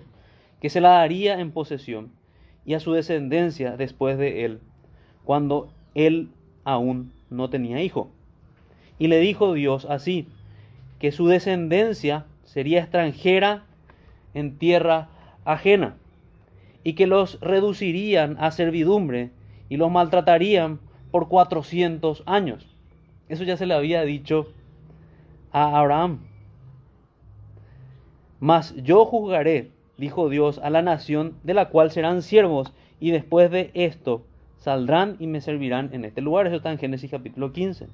que 0.61 0.69
se 0.69 0.81
la 0.81 0.89
daría 0.89 1.39
en 1.39 1.51
posesión 1.51 2.11
y 2.65 2.73
a 2.73 2.79
su 2.79 2.91
descendencia 2.91 3.77
después 3.77 4.17
de 4.17 4.43
él, 4.43 4.59
cuando 5.23 5.71
él 5.95 6.29
aún 6.65 7.13
no 7.29 7.49
tenía 7.49 7.81
hijo. 7.81 8.11
Y 8.99 9.07
le 9.07 9.19
dijo 9.19 9.53
Dios 9.53 9.85
así, 9.89 10.27
que 10.99 11.13
su 11.13 11.27
descendencia 11.27 12.25
sería 12.43 12.81
extranjera 12.81 13.63
en 14.33 14.57
tierra 14.57 15.07
ajena, 15.45 15.95
y 16.83 16.93
que 16.93 17.07
los 17.07 17.39
reducirían 17.39 18.35
a 18.39 18.51
servidumbre 18.51 19.31
y 19.69 19.77
los 19.77 19.89
maltratarían 19.89 20.79
por 21.11 21.29
cuatrocientos 21.29 22.23
años. 22.25 22.67
Eso 23.29 23.45
ya 23.45 23.55
se 23.55 23.65
le 23.65 23.73
había 23.73 24.01
dicho 24.03 24.47
a 25.51 25.79
Abraham. 25.79 26.19
Mas 28.39 28.73
yo 28.75 29.05
juzgaré, 29.05 29.71
dijo 29.97 30.29
Dios, 30.29 30.59
a 30.59 30.69
la 30.69 30.81
nación 30.81 31.35
de 31.43 31.53
la 31.53 31.69
cual 31.69 31.91
serán 31.91 32.21
siervos, 32.21 32.73
y 32.99 33.11
después 33.11 33.51
de 33.51 33.71
esto 33.73 34.23
saldrán 34.57 35.15
y 35.19 35.27
me 35.27 35.41
servirán 35.41 35.89
en 35.93 36.05
este 36.05 36.21
lugar. 36.21 36.47
Eso 36.47 36.57
está 36.57 36.71
en 36.71 36.77
Génesis 36.77 37.11
capítulo 37.11 37.51
15. 37.51 37.87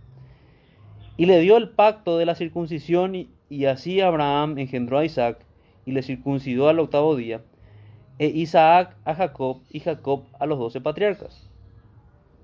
Y 1.17 1.25
le 1.25 1.39
dio 1.39 1.57
el 1.57 1.69
pacto 1.69 2.17
de 2.17 2.25
la 2.25 2.35
circuncisión, 2.35 3.15
y, 3.15 3.29
y 3.49 3.65
así 3.65 4.01
Abraham 4.01 4.57
engendró 4.57 4.99
a 4.99 5.05
Isaac, 5.05 5.39
y 5.85 5.91
le 5.91 6.03
circuncidó 6.03 6.69
al 6.69 6.79
octavo 6.79 7.15
día, 7.15 7.41
e 8.19 8.27
Isaac 8.27 8.95
a 9.03 9.13
Jacob 9.15 9.59
y 9.69 9.79
Jacob 9.79 10.23
a 10.39 10.45
los 10.45 10.59
doce 10.59 10.81
patriarcas. 10.81 11.49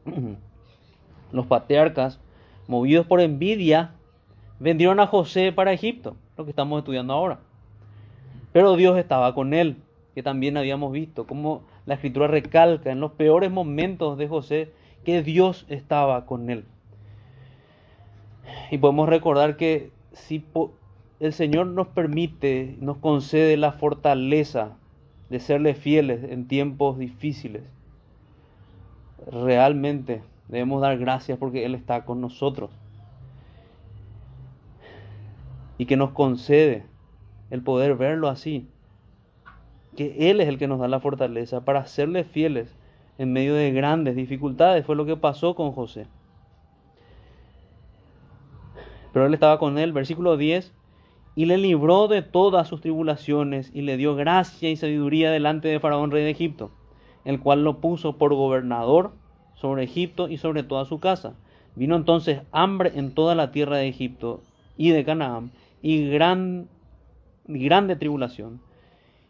Los 1.32 1.46
patriarcas, 1.46 2.20
movidos 2.68 3.06
por 3.06 3.22
envidia, 3.22 3.92
vendieron 4.60 5.00
a 5.00 5.08
José 5.08 5.54
para 5.54 5.72
Egipto, 5.72 6.18
lo 6.36 6.44
que 6.44 6.50
estamos 6.50 6.80
estudiando 6.80 7.14
ahora. 7.14 7.40
Pero 8.54 8.76
Dios 8.76 8.98
estaba 8.98 9.34
con 9.34 9.54
él, 9.54 9.78
que 10.14 10.24
también 10.24 10.58
habíamos 10.58 10.92
visto, 10.92 11.26
como 11.26 11.64
la 11.86 11.96
escritura 11.96 12.28
recalca 12.28 12.92
en 12.92 13.00
los 13.00 13.14
peores 13.14 13.52
momentos 13.52 14.18
de 14.18 14.28
José 14.28 14.72
que 15.06 15.24
Dios 15.24 15.66
estaba 15.70 16.26
con 16.26 16.50
él. 16.50 16.66
Y 18.70 18.78
podemos 18.78 19.08
recordar 19.08 19.58
que 19.58 19.92
si 20.14 20.44
el 21.20 21.34
Señor 21.34 21.68
nos 21.68 21.88
permite, 21.88 22.76
nos 22.80 22.98
concede 22.98 23.56
la 23.58 23.74
fortaleza 23.74 24.78
de 25.30 25.40
serle 25.40 25.74
fieles 25.76 26.24
en 26.24 26.48
tiempos 26.48 26.98
difíciles. 26.98 27.64
Realmente 29.32 30.24
debemos 30.50 30.82
dar 30.82 30.98
gracias 30.98 31.38
porque 31.38 31.66
Él 31.66 31.76
está 31.76 32.06
con 32.06 32.20
nosotros. 32.20 32.70
Y 35.78 35.86
que 35.86 35.96
nos 35.96 36.12
concede 36.12 36.84
el 37.52 37.62
poder 37.62 37.96
verlo 37.96 38.28
así. 38.28 38.68
Que 39.96 40.32
Él 40.32 40.42
es 40.42 40.48
el 40.48 40.58
que 40.58 40.68
nos 40.68 40.80
da 40.80 40.88
la 40.88 41.00
fortaleza 41.00 41.64
para 41.64 41.86
serle 41.86 42.24
fieles 42.24 42.76
en 43.20 43.32
medio 43.34 43.54
de 43.54 43.72
grandes 43.72 44.16
dificultades. 44.16 44.86
Fue 44.86 44.96
lo 44.96 45.06
que 45.06 45.18
pasó 45.18 45.54
con 45.54 45.74
José. 45.74 46.08
Pero 49.14 49.26
Él 49.26 49.34
estaba 49.34 49.60
con 49.60 49.78
él. 49.78 49.94
Versículo 49.94 50.38
10 50.38 50.74
y 51.36 51.46
le 51.46 51.58
libró 51.58 52.08
de 52.08 52.22
todas 52.22 52.68
sus 52.68 52.82
tribulaciones 52.82 53.72
y 53.74 53.82
le 53.82 53.98
dio 53.98 54.16
gracia 54.16 54.70
y 54.70 54.76
sabiduría 54.76 55.32
delante 55.32 55.70
de 55.70 55.80
Faraón, 55.80 56.12
rey 56.12 56.24
de 56.24 56.32
Egipto, 56.32 56.72
el 57.24 57.40
cual 57.40 57.64
lo 57.64 57.80
puso 57.80 58.18
por 58.18 58.34
gobernador 58.34 59.12
sobre 59.56 59.84
Egipto 59.84 60.28
y 60.28 60.38
sobre 60.38 60.64
toda 60.64 60.86
su 60.86 61.00
casa. 61.00 61.34
Vino 61.76 61.96
entonces 61.96 62.42
hambre 62.52 62.92
en 62.96 63.14
toda 63.14 63.36
la 63.36 63.52
tierra 63.52 63.78
de 63.78 63.88
Egipto 63.88 64.42
y 64.76 64.90
de 64.90 65.06
Canaán 65.06 65.52
y 65.82 66.10
gran, 66.10 66.68
grande 67.46 67.96
tribulación. 67.96 68.62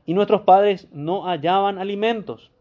Y 0.05 0.13
nuestros 0.13 0.41
padres 0.41 0.87
no 0.91 1.25
hallaban 1.25 1.77
alimentos. 1.77 2.51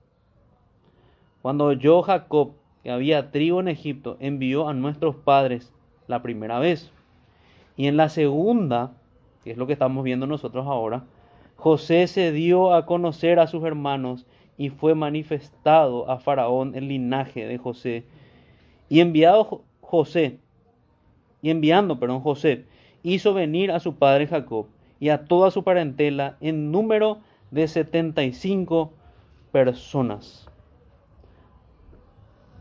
Cuando 1.43 1.67
oyó 1.67 2.03
Jacob 2.03 2.53
que 2.83 2.91
había 2.91 3.31
trigo 3.31 3.61
en 3.61 3.69
Egipto, 3.69 4.17
envió 4.21 4.69
a 4.69 4.75
nuestros 4.75 5.17
padres 5.17 5.73
la 6.07 6.23
primera 6.23 6.59
vez. 6.59 6.91
Y 7.77 7.87
en 7.87 7.97
la 7.97 8.09
segunda 8.09 8.93
que 9.43 9.53
es 9.53 9.57
lo 9.57 9.67
que 9.67 9.73
estamos 9.73 10.05
viendo 10.05 10.27
nosotros 10.27 10.67
ahora, 10.67 11.05
José 11.57 12.07
se 12.07 12.33
dio 12.33 12.75
a 12.75 12.87
conocer 12.87 13.39
a 13.39 13.47
sus 13.47 13.65
hermanos 13.65 14.27
y 14.57 14.71
fue 14.71 14.95
manifestado 14.95 16.11
a 16.11 16.19
Faraón 16.19 16.75
el 16.75 16.89
linaje 16.89 17.47
de 17.47 17.59
José. 17.59 18.05
Y 18.89 19.01
enviado 19.01 19.63
José, 19.81 20.39
y 21.43 21.51
enviando, 21.51 21.99
perdón, 21.99 22.21
José, 22.21 22.67
hizo 23.03 23.33
venir 23.33 23.73
a 23.73 23.81
su 23.81 23.95
padre 23.95 24.27
Jacob 24.27 24.67
y 25.01 25.09
a 25.09 25.25
toda 25.25 25.51
su 25.51 25.65
parentela 25.65 26.37
en 26.41 26.71
número 26.71 27.19
de 27.51 27.67
75 27.67 28.93
personas. 29.51 30.49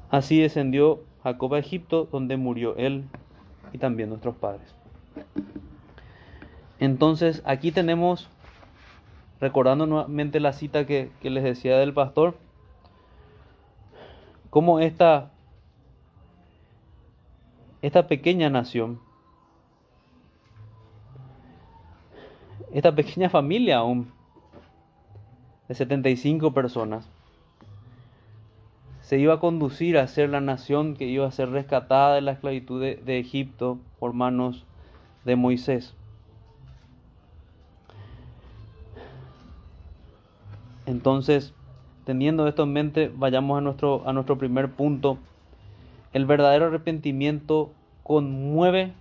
Así 0.09 0.41
descendió 0.41 1.03
Jacob 1.23 1.53
a 1.53 1.59
Egipto, 1.59 2.07
donde 2.11 2.37
murió 2.37 2.75
él 2.77 3.03
y 3.73 3.77
también 3.77 4.09
nuestros 4.09 4.35
padres. 4.35 4.73
Entonces 6.79 7.43
aquí 7.45 7.71
tenemos, 7.71 8.29
recordando 9.41 9.85
nuevamente 9.85 10.39
la 10.39 10.53
cita 10.53 10.85
que, 10.85 11.11
les 11.21 11.43
decía 11.43 11.77
del 11.77 11.93
pastor, 11.93 12.37
cómo 14.49 14.79
esta, 14.79 15.31
esta 17.81 18.07
pequeña 18.07 18.49
nación, 18.49 18.99
esta 22.73 22.93
pequeña 22.93 23.29
familia 23.29 23.77
aún, 23.77 24.11
de 25.67 25.75
75 25.75 26.53
personas, 26.53 27.07
se 29.01 29.17
iba 29.19 29.35
a 29.35 29.39
conducir 29.39 29.97
a 29.97 30.07
ser 30.07 30.29
la 30.29 30.41
nación 30.41 30.95
que 30.95 31.05
iba 31.05 31.27
a 31.27 31.31
ser 31.31 31.49
rescatada 31.49 32.15
de 32.15 32.21
la 32.21 32.33
esclavitud 32.33 32.81
de 32.81 33.19
Egipto 33.19 33.79
por 33.99 34.13
manos 34.13 34.65
de 35.25 35.35
Moisés. 35.35 35.95
Entonces, 40.89 41.53
teniendo 42.03 42.47
esto 42.47 42.63
en 42.63 42.73
mente, 42.73 43.11
vayamos 43.15 43.59
a 43.59 43.61
nuestro, 43.61 44.01
a 44.07 44.13
nuestro 44.13 44.39
primer 44.39 44.71
punto. 44.71 45.19
El 46.13 46.25
verdadero 46.25 46.65
arrepentimiento 46.65 47.71
conmueve 48.01 48.93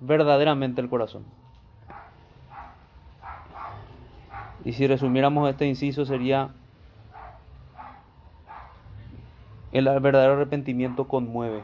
verdaderamente 0.00 0.80
el 0.80 0.88
corazón. 0.88 1.24
Y 4.66 4.72
si 4.72 4.88
resumiéramos 4.88 5.48
este 5.48 5.64
inciso 5.64 6.04
sería, 6.04 6.50
el 9.70 9.84
verdadero 10.00 10.32
arrepentimiento 10.32 11.06
conmueve. 11.06 11.62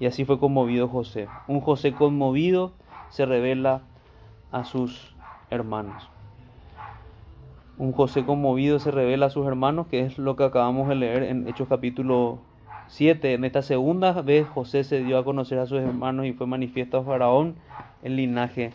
Y 0.00 0.06
así 0.06 0.24
fue 0.24 0.40
conmovido 0.40 0.88
José. 0.88 1.28
Un 1.46 1.60
José 1.60 1.92
conmovido 1.92 2.72
se 3.10 3.24
revela 3.24 3.82
a 4.50 4.64
sus 4.64 5.14
hermanos. 5.48 6.08
Un 7.78 7.92
José 7.92 8.24
conmovido 8.24 8.80
se 8.80 8.90
revela 8.90 9.26
a 9.26 9.30
sus 9.30 9.46
hermanos, 9.46 9.86
que 9.86 10.00
es 10.00 10.18
lo 10.18 10.34
que 10.34 10.42
acabamos 10.42 10.88
de 10.88 10.96
leer 10.96 11.22
en 11.22 11.46
Hechos 11.46 11.68
capítulo 11.68 12.40
7. 12.88 13.32
En 13.34 13.44
esta 13.44 13.62
segunda 13.62 14.22
vez 14.22 14.48
José 14.48 14.82
se 14.82 15.04
dio 15.04 15.18
a 15.18 15.24
conocer 15.24 15.60
a 15.60 15.66
sus 15.66 15.78
hermanos 15.78 16.26
y 16.26 16.32
fue 16.32 16.48
manifiesto 16.48 16.98
a 16.98 17.04
Faraón 17.04 17.54
el 18.02 18.16
linaje 18.16 18.72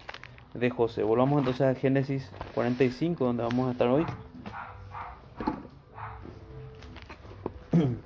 de 0.55 0.69
José. 0.69 1.03
Volvamos 1.03 1.39
entonces 1.39 1.67
a 1.67 1.75
Génesis 1.75 2.31
45, 2.53 3.25
donde 3.25 3.43
vamos 3.43 3.67
a 3.67 3.71
estar 3.71 3.87
hoy. 3.89 4.05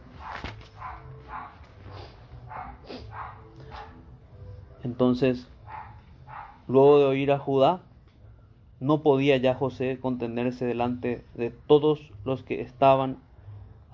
Entonces, 4.83 5.47
luego 6.67 6.99
de 6.99 7.05
oír 7.05 7.31
a 7.31 7.37
Judá, 7.37 7.81
no 8.79 9.03
podía 9.03 9.37
ya 9.37 9.53
José 9.53 9.99
contenerse 9.99 10.65
delante 10.65 11.23
de 11.35 11.51
todos 11.51 12.11
los 12.25 12.43
que 12.43 12.61
estaban 12.61 13.17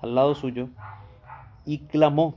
al 0.00 0.14
lado 0.14 0.34
suyo 0.34 0.68
y 1.64 1.80
clamó. 1.80 2.34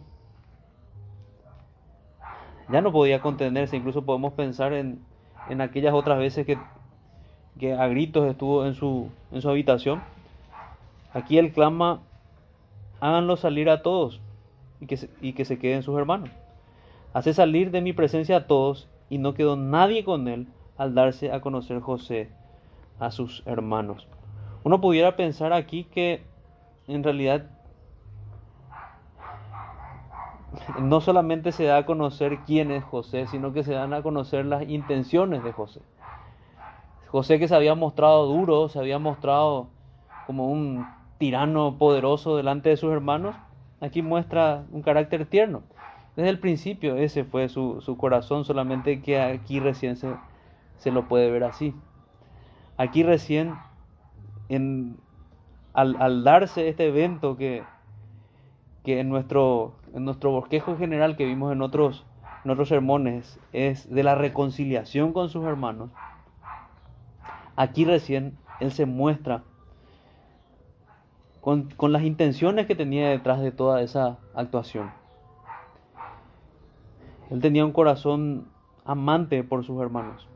Ya 2.70 2.82
no 2.82 2.92
podía 2.92 3.22
contenerse, 3.22 3.78
incluso 3.78 4.04
podemos 4.04 4.34
pensar 4.34 4.74
en, 4.74 5.00
en 5.48 5.62
aquellas 5.62 5.94
otras 5.94 6.20
veces 6.20 6.46
que, 6.46 6.58
a 7.74 7.88
gritos 7.88 8.30
estuvo 8.30 8.66
en 8.66 8.74
su, 8.74 9.10
en 9.32 9.42
su 9.42 9.50
habitación. 9.50 10.02
Aquí 11.14 11.38
él 11.38 11.52
clama, 11.52 12.02
háganlo 13.00 13.38
salir 13.38 13.70
a 13.70 13.82
todos 13.82 14.22
y 14.80 14.86
que, 14.86 15.10
y 15.22 15.34
que 15.34 15.46
se 15.46 15.60
queden 15.60 15.84
sus 15.84 15.98
hermanos. 15.98 16.30
Hace 17.14 17.34
salir 17.34 17.72
de 17.72 17.82
mi 17.82 17.94
presencia 17.94 18.38
a 18.38 18.48
todos 18.48 18.88
y 19.10 19.18
no 19.18 19.34
quedó 19.34 19.56
nadie 19.56 20.04
con 20.04 20.28
él 20.28 20.48
al 20.78 20.94
darse 20.94 21.32
a 21.32 21.42
conocer 21.42 21.80
José 21.80 22.30
a 23.00 23.12
sus 23.12 23.44
hermanos. 23.46 24.08
Uno 24.64 24.82
pudiera 24.82 25.16
pensar 25.16 25.54
aquí 25.54 25.86
que 25.86 26.22
en 26.88 27.04
realidad 27.04 27.46
no 30.80 31.02
solamente 31.02 31.52
se 31.52 31.66
da 31.66 31.78
a 31.78 31.86
conocer 31.86 32.40
quién 32.46 32.72
es 32.72 32.84
José, 32.84 33.28
sino 33.28 33.54
que 33.54 33.64
se 33.64 33.74
dan 33.74 33.94
a 33.94 34.02
conocer 34.02 34.46
las 34.46 34.68
intenciones 34.70 35.44
de 35.44 35.52
José. 35.52 35.82
José 37.08 37.40
que 37.40 37.48
se 37.48 37.56
había 37.56 37.76
mostrado 37.76 38.26
duro, 38.28 38.70
se 38.70 38.80
había 38.80 39.00
mostrado 39.00 39.68
como 40.28 40.48
un 40.48 40.86
tirano 41.18 41.78
poderoso 41.78 42.38
delante 42.38 42.70
de 42.70 42.78
sus 42.78 42.92
hermanos, 42.92 43.36
aquí 43.82 44.02
muestra 44.02 44.66
un 44.72 44.82
carácter 44.82 45.26
tierno. 45.26 45.64
Desde 46.16 46.30
el 46.30 46.40
principio 46.40 46.96
ese 46.98 47.24
fue 47.24 47.50
su, 47.50 47.82
su 47.82 47.98
corazón, 47.98 48.46
solamente 48.46 49.02
que 49.02 49.20
aquí 49.20 49.60
recién 49.60 49.96
se, 49.96 50.14
se, 50.78 50.92
lo 50.92 51.08
puede 51.08 51.32
ver 51.32 51.44
así. 51.44 51.74
Aquí 52.78 53.04
recién, 53.04 53.56
en, 54.50 54.98
al, 55.74 55.96
al 56.00 56.24
darse 56.24 56.68
este 56.70 56.88
evento 56.88 57.38
que, 57.38 57.64
que 58.84 59.00
en 59.00 59.10
nuestro, 59.10 59.74
en 59.94 60.06
nuestro 60.06 60.32
bosquejo 60.32 60.78
general 60.78 61.16
que 61.16 61.26
vimos 61.26 61.52
en 61.52 61.62
otros, 61.62 62.06
en 62.44 62.52
otros 62.52 62.70
sermones 62.70 63.40
es 63.52 63.90
de 63.90 64.04
la 64.04 64.16
reconciliación 64.16 65.14
con 65.14 65.30
sus 65.30 65.46
hermanos, 65.46 65.92
aquí 67.56 67.86
recién 67.86 68.38
él 68.60 68.72
se 68.72 68.86
muestra 68.86 69.44
con, 71.42 71.70
con 71.72 71.92
las 71.92 72.04
intenciones 72.04 72.66
que 72.68 72.76
tenía 72.76 73.10
detrás 73.10 73.42
de 73.42 73.52
toda 73.52 73.82
esa 73.82 74.18
actuación. 74.34 74.92
Él 77.30 77.42
tenía 77.42 77.66
un 77.66 77.72
corazón 77.72 78.48
amante 78.86 79.44
por 79.44 79.64
sus 79.64 79.80
hermanos. 79.82 80.28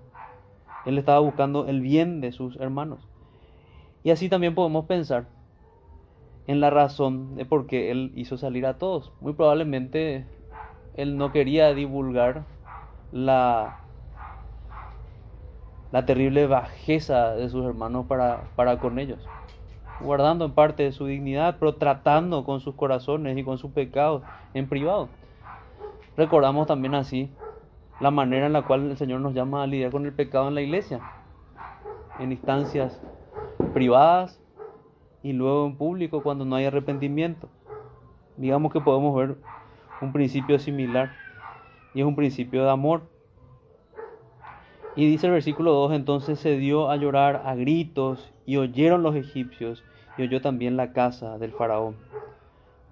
Él 0.86 0.98
estaba 0.98 1.20
buscando 1.20 1.68
el 1.68 1.82
bien 1.82 2.22
de 2.22 2.32
sus 2.32 2.58
hermanos. 2.58 3.08
Y 4.04 4.12
así 4.12 4.30
también 4.30 4.54
podemos 4.54 4.86
pensar 4.86 5.28
en 6.48 6.60
la 6.60 6.70
razón 6.70 7.36
de 7.36 7.46
por 7.46 7.68
qué 7.68 7.92
él 7.92 8.12
hizo 8.16 8.38
salir 8.38 8.66
a 8.66 8.78
todos. 8.78 9.12
Muy 9.22 9.34
probablemente 9.34 10.26
él 10.96 11.18
no 11.18 11.32
quería 11.32 11.74
divulgar 11.74 12.44
la, 13.12 13.80
la 15.92 16.06
terrible 16.06 16.48
bajeza 16.48 17.36
de 17.36 17.50
sus 17.50 17.66
hermanos 17.66 18.06
para, 18.08 18.50
para 18.56 18.80
con 18.80 19.00
ellos, 19.00 19.20
guardando 20.02 20.46
en 20.46 20.52
parte 20.52 20.92
su 20.92 21.06
dignidad, 21.06 21.58
pero 21.60 21.76
tratando 21.76 22.44
con 22.44 22.60
sus 22.60 22.76
corazones 22.76 23.38
y 23.38 23.44
con 23.44 23.58
sus 23.58 23.72
pecados 23.72 24.24
en 24.54 24.68
privado. 24.68 25.10
Recordamos 26.18 26.68
también 26.68 26.94
así 26.94 27.32
la 28.00 28.12
manera 28.12 28.46
en 28.46 28.54
la 28.54 28.64
cual 28.64 28.90
el 28.90 28.98
Señor 28.98 29.22
nos 29.22 29.34
llama 29.34 29.64
a 29.64 29.68
lidiar 29.68 29.92
con 29.92 30.06
el 30.06 30.14
pecado 30.14 30.48
en 30.48 30.56
la 30.56 30.62
iglesia, 30.62 31.00
en 32.20 32.32
instancias 32.32 33.02
privadas 33.74 34.43
y 35.24 35.34
luego 35.34 35.66
en 35.66 35.78
público 35.78 36.22
cuando 36.22 36.46
no 36.46 36.56
hay 36.56 36.66
arrepentimiento. 36.66 37.50
Digamos 38.38 38.72
que 38.74 38.82
podemos 38.82 39.16
ver 39.16 39.38
un 40.02 40.12
principio 40.12 40.60
similar 40.60 41.14
y 41.94 42.02
es 42.02 42.06
un 42.06 42.16
principio 42.16 42.64
de 42.64 42.70
amor. 42.70 43.04
Y 44.96 45.08
dice 45.08 45.28
el 45.28 45.34
versículo 45.34 45.72
2, 45.72 45.94
entonces 45.94 46.40
se 46.40 46.58
dio 46.58 46.92
a 46.92 46.98
llorar 46.98 47.42
a 47.46 47.56
gritos 47.56 48.32
y 48.46 48.58
oyeron 48.58 49.02
los 49.02 49.16
egipcios 49.16 49.84
y 50.18 50.24
oyó 50.24 50.42
también 50.42 50.78
la 50.78 50.92
casa 50.92 51.40
del 51.40 51.52
faraón. 51.52 51.96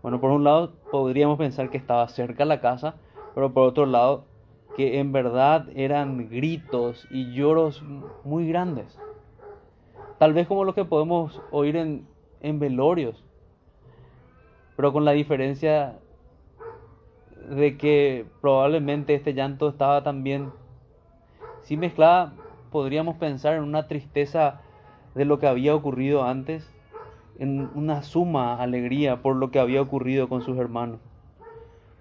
Bueno, 0.01 0.19
por 0.19 0.31
un 0.31 0.43
lado 0.43 0.71
podríamos 0.89 1.37
pensar 1.37 1.69
que 1.69 1.77
estaba 1.77 2.07
cerca 2.07 2.45
la 2.45 2.59
casa, 2.59 2.95
pero 3.35 3.53
por 3.53 3.67
otro 3.67 3.85
lado 3.85 4.25
que 4.75 4.99
en 4.99 5.11
verdad 5.11 5.67
eran 5.75 6.29
gritos 6.29 7.07
y 7.11 7.33
lloros 7.33 7.83
muy 8.23 8.47
grandes. 8.47 8.97
Tal 10.17 10.33
vez 10.33 10.47
como 10.47 10.63
lo 10.63 10.73
que 10.73 10.85
podemos 10.85 11.41
oír 11.51 11.75
en, 11.75 12.07
en 12.41 12.59
velorios, 12.59 13.23
pero 14.75 14.93
con 14.93 15.05
la 15.05 15.11
diferencia 15.11 15.99
de 17.49 17.77
que 17.77 18.25
probablemente 18.41 19.15
este 19.15 19.33
llanto 19.33 19.69
estaba 19.69 20.03
también, 20.03 20.51
si 21.61 21.77
mezclada, 21.77 22.33
podríamos 22.71 23.17
pensar 23.17 23.55
en 23.55 23.63
una 23.63 23.87
tristeza 23.87 24.61
de 25.15 25.25
lo 25.25 25.39
que 25.39 25.47
había 25.47 25.75
ocurrido 25.75 26.23
antes, 26.23 26.73
en 27.39 27.69
una 27.75 28.03
suma 28.03 28.61
alegría 28.61 29.21
por 29.21 29.35
lo 29.35 29.51
que 29.51 29.59
había 29.59 29.81
ocurrido 29.81 30.29
con 30.29 30.41
sus 30.41 30.57
hermanos 30.57 30.99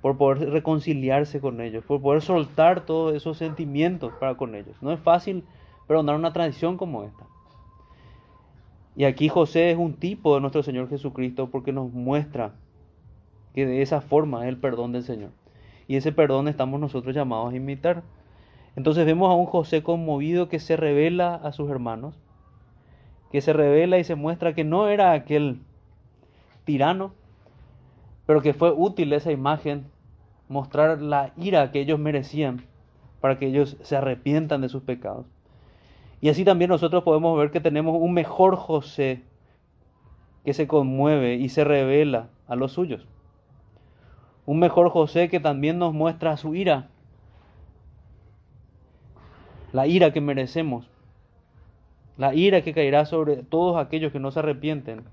por 0.01 0.17
poder 0.17 0.51
reconciliarse 0.51 1.41
con 1.41 1.61
ellos, 1.61 1.85
por 1.85 2.01
poder 2.01 2.23
soltar 2.23 2.87
todos 2.87 3.15
esos 3.15 3.37
sentimientos 3.37 4.13
para 4.19 4.37
con 4.37 4.55
ellos. 4.55 4.77
No 4.81 4.93
es 4.93 5.01
fácil 5.01 5.45
perdonar 5.87 6.17
una 6.17 6.33
tradición 6.33 6.77
como 6.77 7.05
esta. 7.05 7.27
Y 9.01 9.07
aquí 9.07 9.31
José 9.31 9.71
es 9.71 9.79
un 9.79 9.95
tipo 9.95 10.35
de 10.35 10.43
nuestro 10.43 10.63
Señor 10.63 10.91
Jesucristo 10.91 11.49
porque 11.51 11.73
nos 11.73 11.91
muestra 11.91 12.53
que 13.55 13.65
de 13.65 13.81
esa 13.81 14.03
forma 14.03 14.43
es 14.43 14.51
el 14.51 14.59
perdón 14.59 14.93
del 14.93 15.05
Señor. 15.05 15.31
Y 15.89 15.97
ese 15.97 16.13
perdón 16.13 16.49
estamos 16.49 16.79
nosotros 16.79 17.15
llamados 17.15 17.51
a 17.51 17.57
imitar. 17.57 18.03
Entonces 18.77 19.07
vemos 19.07 19.31
a 19.31 19.35
un 19.35 19.47
José 19.47 19.83
conmovido 19.83 20.51
que 20.51 20.59
se 20.59 20.77
revela 20.77 21.35
a 21.35 21.53
sus 21.53 21.71
hermanos, 21.71 22.15
que 23.33 23.41
se 23.41 23.55
revela 23.55 23.97
y 23.97 24.05
se 24.05 24.17
muestra 24.17 24.53
que 24.53 24.65
no 24.65 24.87
era 24.87 25.13
aquel 25.13 25.63
tirano, 26.67 27.15
pero 28.27 28.43
que 28.43 28.53
fue 28.53 28.71
útil 28.71 29.15
esa 29.15 29.33
imagen 29.33 29.87
mostrar 30.51 31.01
la 31.01 31.33
ira 31.39 31.73
que 31.73 31.81
ellos 31.81 31.99
merecían 31.99 32.67
para 33.23 33.39
que 33.39 33.47
ellos 33.47 33.79
se 33.81 33.97
arrepientan 33.97 34.61
de 34.61 34.69
sus 34.69 34.83
pecados. 34.83 35.25
Y 36.21 36.29
así 36.29 36.45
también 36.45 36.69
nosotros 36.69 37.03
podemos 37.03 37.39
ver 37.39 37.51
que 37.51 37.61
tenemos 37.61 37.97
un 38.01 38.13
mejor 38.13 38.57
José 38.57 39.23
que 40.45 40.53
se 40.53 40.67
conmueve 40.67 41.35
y 41.35 41.49
se 41.49 41.65
revela 41.65 42.29
a 42.47 42.57
los 42.57 42.73
suyos. 42.73 43.07
Un 44.47 44.59
mejor 44.59 44.91
José 44.91 45.29
que 45.29 45.41
también 45.41 45.79
nos 45.79 45.95
muestra 45.95 46.37
su 46.37 46.55
ira, 46.55 46.89
la 49.73 49.87
ira 49.87 50.13
que 50.13 50.21
merecemos, 50.21 50.91
la 52.17 52.35
ira 52.35 52.63
que 52.63 52.75
caerá 52.75 53.07
sobre 53.07 53.37
todos 53.37 53.77
aquellos 53.77 54.13
que 54.13 54.19
no 54.19 54.31
se 54.31 54.41
arrepienten 54.41 55.05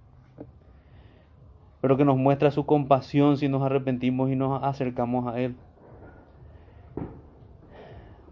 pero 1.82 1.98
que 1.98 2.06
nos 2.06 2.18
muestra 2.18 2.52
su 2.52 2.66
compasión 2.66 3.38
si 3.38 3.50
nos 3.50 3.64
arrepentimos 3.64 4.30
y 4.32 4.36
nos 4.36 4.64
acercamos 4.64 5.34
a 5.34 5.40
Él. 5.40 5.56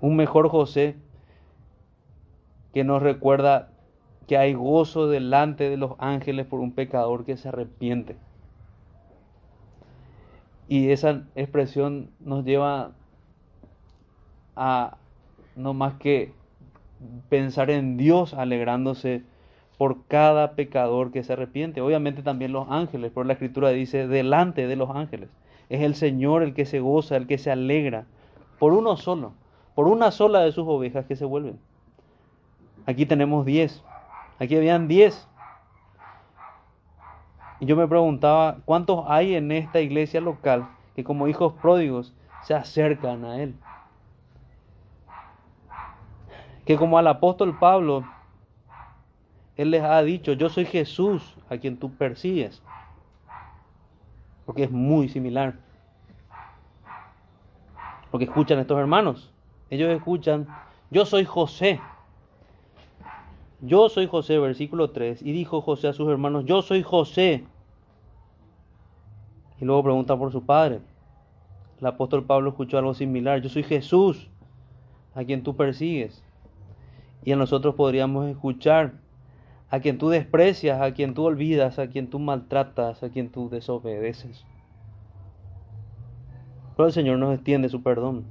Un 0.01 0.15
mejor 0.15 0.49
José 0.49 0.95
que 2.75 2.83
nos 2.83 3.01
recuerda 3.01 3.69
que 4.27 4.37
hay 4.37 4.53
gozo 4.53 5.07
delante 5.07 5.69
de 5.69 5.77
los 5.77 5.93
ángeles 5.97 6.45
por 6.45 6.59
un 6.59 6.73
pecador 6.73 7.23
que 7.23 7.37
se 7.37 7.47
arrepiente. 7.47 8.17
Y 10.67 10.89
esa 10.89 11.23
expresión 11.35 12.09
nos 12.19 12.43
lleva 12.43 12.91
a 14.57 14.97
no 15.55 15.73
más 15.73 15.93
que 15.93 16.33
pensar 17.29 17.69
en 17.69 17.95
Dios 17.95 18.33
alegrándose 18.33 19.23
por 19.77 20.03
cada 20.07 20.51
pecador 20.55 21.13
que 21.13 21.23
se 21.23 21.31
arrepiente. 21.31 21.79
Obviamente 21.79 22.23
también 22.23 22.51
los 22.51 22.67
ángeles, 22.69 23.13
pero 23.15 23.23
la 23.23 23.33
escritura 23.33 23.69
dice 23.69 24.05
delante 24.05 24.67
de 24.67 24.75
los 24.75 24.89
ángeles. 24.89 25.29
Es 25.69 25.81
el 25.81 25.95
Señor 25.95 26.43
el 26.43 26.53
que 26.53 26.65
se 26.65 26.81
goza, 26.81 27.15
el 27.15 27.25
que 27.25 27.37
se 27.37 27.51
alegra 27.51 28.03
por 28.59 28.73
uno 28.73 28.97
solo, 28.97 29.31
por 29.75 29.87
una 29.87 30.11
sola 30.11 30.41
de 30.41 30.51
sus 30.51 30.67
ovejas 30.67 31.05
que 31.05 31.15
se 31.15 31.23
vuelven. 31.23 31.57
Aquí 32.85 33.05
tenemos 33.05 33.45
diez. 33.45 33.83
Aquí 34.39 34.55
habían 34.55 34.87
diez. 34.87 35.27
Y 37.59 37.65
yo 37.65 37.75
me 37.75 37.87
preguntaba, 37.87 38.57
¿cuántos 38.65 39.05
hay 39.07 39.35
en 39.35 39.51
esta 39.51 39.79
iglesia 39.79 40.21
local 40.21 40.67
que 40.95 41.03
como 41.03 41.27
hijos 41.27 41.53
pródigos 41.53 42.13
se 42.43 42.53
acercan 42.53 43.23
a 43.23 43.41
Él? 43.41 43.55
Que 46.65 46.77
como 46.77 46.97
al 46.97 47.07
apóstol 47.07 47.57
Pablo, 47.57 48.03
Él 49.55 49.71
les 49.71 49.83
ha 49.83 50.01
dicho, 50.03 50.33
yo 50.33 50.49
soy 50.49 50.65
Jesús 50.65 51.35
a 51.49 51.57
quien 51.57 51.77
tú 51.77 51.95
persigues. 51.95 52.61
Porque 54.45 54.63
es 54.65 54.71
muy 54.71 55.09
similar. 55.09 55.55
Lo 58.11 58.19
que 58.19 58.25
escuchan 58.25 58.59
estos 58.59 58.79
hermanos. 58.79 59.33
Ellos 59.69 59.89
escuchan, 59.89 60.47
yo 60.91 61.05
soy 61.05 61.25
José. 61.25 61.79
Yo 63.61 63.89
soy 63.89 64.07
José, 64.07 64.37
versículo 64.37 64.91
3. 64.91 65.21
Y 65.21 65.31
dijo 65.31 65.61
José 65.61 65.87
a 65.87 65.93
sus 65.93 66.09
hermanos, 66.09 66.45
yo 66.45 66.61
soy 66.61 66.83
José. 66.83 67.45
Y 69.59 69.65
luego 69.65 69.83
pregunta 69.83 70.17
por 70.17 70.31
su 70.31 70.45
padre. 70.45 70.81
El 71.79 71.87
apóstol 71.87 72.25
Pablo 72.25 72.49
escuchó 72.49 72.77
algo 72.77 72.93
similar. 72.93 73.41
Yo 73.41 73.49
soy 73.49 73.63
Jesús, 73.63 74.29
a 75.13 75.23
quien 75.23 75.43
tú 75.43 75.55
persigues. 75.55 76.23
Y 77.23 77.31
a 77.31 77.35
nosotros 77.35 77.75
podríamos 77.75 78.27
escuchar 78.27 78.93
a 79.69 79.79
quien 79.79 79.97
tú 79.97 80.09
desprecias, 80.09 80.81
a 80.81 80.93
quien 80.93 81.13
tú 81.13 81.23
olvidas, 81.23 81.79
a 81.79 81.87
quien 81.87 82.09
tú 82.09 82.19
maltratas, 82.19 83.01
a 83.03 83.09
quien 83.09 83.29
tú 83.29 83.49
desobedeces. 83.49 84.45
Pero 86.77 86.87
el 86.87 86.93
Señor 86.93 87.17
nos 87.17 87.33
extiende 87.33 87.69
su 87.69 87.81
perdón. 87.81 88.25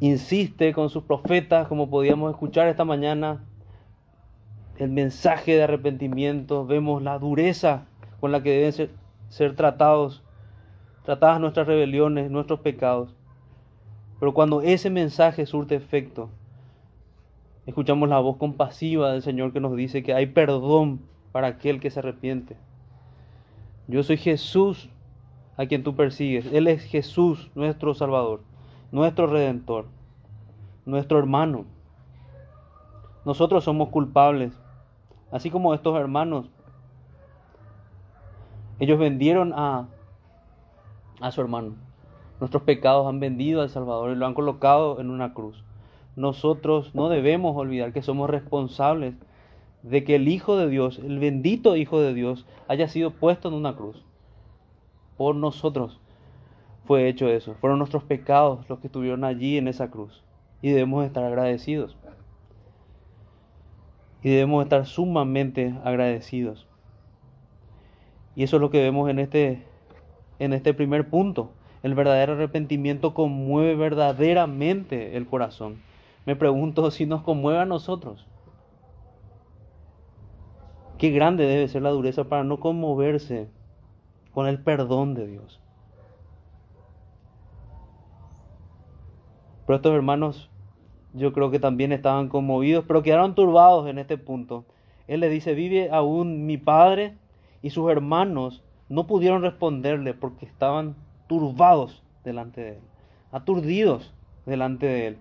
Insiste 0.00 0.72
con 0.72 0.90
sus 0.90 1.02
profetas, 1.02 1.66
como 1.66 1.90
podíamos 1.90 2.30
escuchar 2.30 2.68
esta 2.68 2.84
mañana, 2.84 3.44
el 4.78 4.90
mensaje 4.90 5.56
de 5.56 5.64
arrepentimiento, 5.64 6.64
vemos 6.64 7.02
la 7.02 7.18
dureza 7.18 7.86
con 8.20 8.30
la 8.30 8.42
que 8.42 8.50
deben 8.50 8.90
ser, 9.28 9.56
tratados, 9.56 10.22
tratadas 11.04 11.40
nuestras 11.40 11.66
rebeliones, 11.66 12.30
nuestros 12.30 12.60
pecados. 12.60 13.14
Pero 14.20 14.34
cuando 14.34 14.62
ese 14.62 14.88
mensaje 14.88 15.46
surte 15.46 15.74
efecto, 15.74 16.30
escuchamos 17.66 18.08
la 18.08 18.20
voz 18.20 18.36
compasiva 18.36 19.12
del 19.12 19.22
Señor 19.22 19.52
que 19.52 19.60
nos 19.60 19.74
dice 19.74 20.04
que 20.04 20.14
hay 20.14 20.26
perdón 20.26 21.00
para 21.32 21.48
aquel 21.48 21.80
que 21.80 21.90
se 21.90 21.98
arrepiente. 21.98 22.56
Yo 23.88 24.04
soy 24.04 24.16
Jesús 24.16 24.90
a 25.56 25.66
quien 25.66 25.82
tú 25.82 25.96
persigues. 25.96 26.46
Él 26.52 26.68
es 26.68 26.84
Jesús, 26.84 27.50
nuestro 27.56 27.94
Salvador, 27.94 28.42
nuestro 28.90 29.26
Redentor, 29.26 29.86
nuestro 30.86 31.18
hermano. 31.18 31.64
Nosotros 33.24 33.64
somos 33.64 33.90
culpables, 33.90 34.52
así 35.30 35.50
como 35.50 35.74
estos 35.74 35.98
hermanos. 35.98 36.46
Ellos 38.78 38.98
vendieron 38.98 39.52
a, 39.54 39.88
a 41.20 41.30
su 41.32 41.40
hermano. 41.40 41.74
Nuestros 42.40 42.62
pecados 42.62 43.06
han 43.06 43.20
vendido 43.20 43.60
al 43.60 43.68
Salvador 43.68 44.12
y 44.12 44.14
lo 44.14 44.26
han 44.26 44.34
colocado 44.34 45.00
en 45.00 45.10
una 45.10 45.34
cruz. 45.34 45.64
Nosotros 46.16 46.94
no 46.94 47.08
debemos 47.08 47.56
olvidar 47.56 47.92
que 47.92 48.02
somos 48.02 48.30
responsables 48.30 49.14
de 49.82 50.04
que 50.04 50.16
el 50.16 50.28
Hijo 50.28 50.56
de 50.56 50.68
Dios, 50.68 50.98
el 50.98 51.18
bendito 51.18 51.76
Hijo 51.76 52.00
de 52.00 52.14
Dios, 52.14 52.46
haya 52.68 52.88
sido 52.88 53.10
puesto 53.10 53.48
en 53.48 53.54
una 53.54 53.76
cruz. 53.76 54.04
Por 55.16 55.34
nosotros 55.34 56.00
fue 56.88 57.06
hecho 57.06 57.28
eso. 57.28 57.54
Fueron 57.60 57.78
nuestros 57.78 58.02
pecados 58.02 58.66
los 58.70 58.78
que 58.78 58.86
estuvieron 58.86 59.22
allí 59.22 59.58
en 59.58 59.68
esa 59.68 59.90
cruz. 59.90 60.24
Y 60.62 60.70
debemos 60.70 61.04
estar 61.04 61.22
agradecidos. 61.22 61.98
Y 64.22 64.30
debemos 64.30 64.64
estar 64.64 64.86
sumamente 64.86 65.74
agradecidos. 65.84 66.66
Y 68.34 68.42
eso 68.42 68.56
es 68.56 68.62
lo 68.62 68.70
que 68.70 68.80
vemos 68.80 69.10
en 69.10 69.18
este, 69.18 69.66
en 70.38 70.54
este 70.54 70.72
primer 70.72 71.10
punto. 71.10 71.52
El 71.82 71.94
verdadero 71.94 72.32
arrepentimiento 72.32 73.12
conmueve 73.12 73.74
verdaderamente 73.74 75.18
el 75.18 75.26
corazón. 75.26 75.82
Me 76.24 76.36
pregunto 76.36 76.90
si 76.90 77.04
nos 77.04 77.20
conmueve 77.22 77.58
a 77.58 77.66
nosotros. 77.66 78.26
Qué 80.96 81.10
grande 81.10 81.44
debe 81.44 81.68
ser 81.68 81.82
la 81.82 81.90
dureza 81.90 82.24
para 82.24 82.44
no 82.44 82.58
conmoverse 82.60 83.46
con 84.32 84.46
el 84.46 84.62
perdón 84.62 85.12
de 85.12 85.26
Dios. 85.26 85.60
Pero 89.68 89.76
estos 89.76 89.92
hermanos 89.92 90.48
yo 91.12 91.34
creo 91.34 91.50
que 91.50 91.58
también 91.58 91.92
estaban 91.92 92.30
conmovidos, 92.30 92.86
pero 92.88 93.02
quedaron 93.02 93.34
turbados 93.34 93.86
en 93.86 93.98
este 93.98 94.16
punto. 94.16 94.64
Él 95.06 95.20
le 95.20 95.28
dice, 95.28 95.52
vive 95.52 95.90
aún 95.92 96.46
mi 96.46 96.56
padre 96.56 97.18
y 97.60 97.68
sus 97.68 97.90
hermanos 97.90 98.64
no 98.88 99.06
pudieron 99.06 99.42
responderle 99.42 100.14
porque 100.14 100.46
estaban 100.46 100.96
turbados 101.26 102.02
delante 102.24 102.62
de 102.62 102.70
él, 102.76 102.82
aturdidos 103.30 104.14
delante 104.46 104.86
de 104.86 105.06
él, 105.08 105.18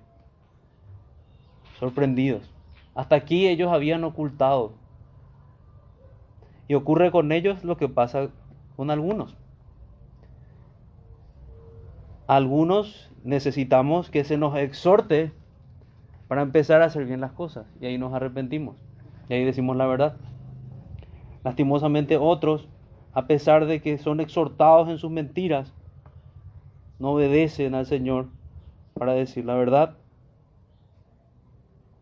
sorprendidos. 1.78 2.50
Hasta 2.96 3.18
aquí 3.18 3.50
ellos 3.50 3.74
habían 3.74 4.06
ocultado. 4.06 4.72
Y 6.70 6.76
ocurre 6.76 7.12
con 7.12 7.34
ellos 7.34 7.66
lo 7.66 7.76
que 7.76 7.90
pasa 7.90 8.30
con 8.78 8.92
algunos. 8.92 9.36
Algunos 12.28 13.10
necesitamos 13.24 14.10
que 14.10 14.26
se 14.26 14.38
nos 14.38 14.56
exhorte 14.58 15.32
para 16.28 16.42
empezar 16.42 16.82
a 16.82 16.86
hacer 16.86 17.06
bien 17.06 17.22
las 17.22 17.32
cosas. 17.32 17.66
Y 17.80 17.86
ahí 17.86 17.98
nos 17.98 18.14
arrepentimos. 18.14 18.76
Y 19.30 19.34
ahí 19.34 19.46
decimos 19.46 19.78
la 19.78 19.86
verdad. 19.86 20.18
Lastimosamente 21.44 22.18
otros, 22.18 22.68
a 23.14 23.28
pesar 23.28 23.66
de 23.66 23.82
que 23.82 23.98
son 23.98 24.20
exhortados 24.20 24.90
en 24.90 24.98
sus 24.98 25.10
mentiras, 25.10 25.74
no 27.00 27.12
obedecen 27.12 27.76
al 27.76 27.86
Señor 27.86 28.28
para 28.94 29.14
decir 29.14 29.46
la 29.46 29.56
verdad. 29.56 29.96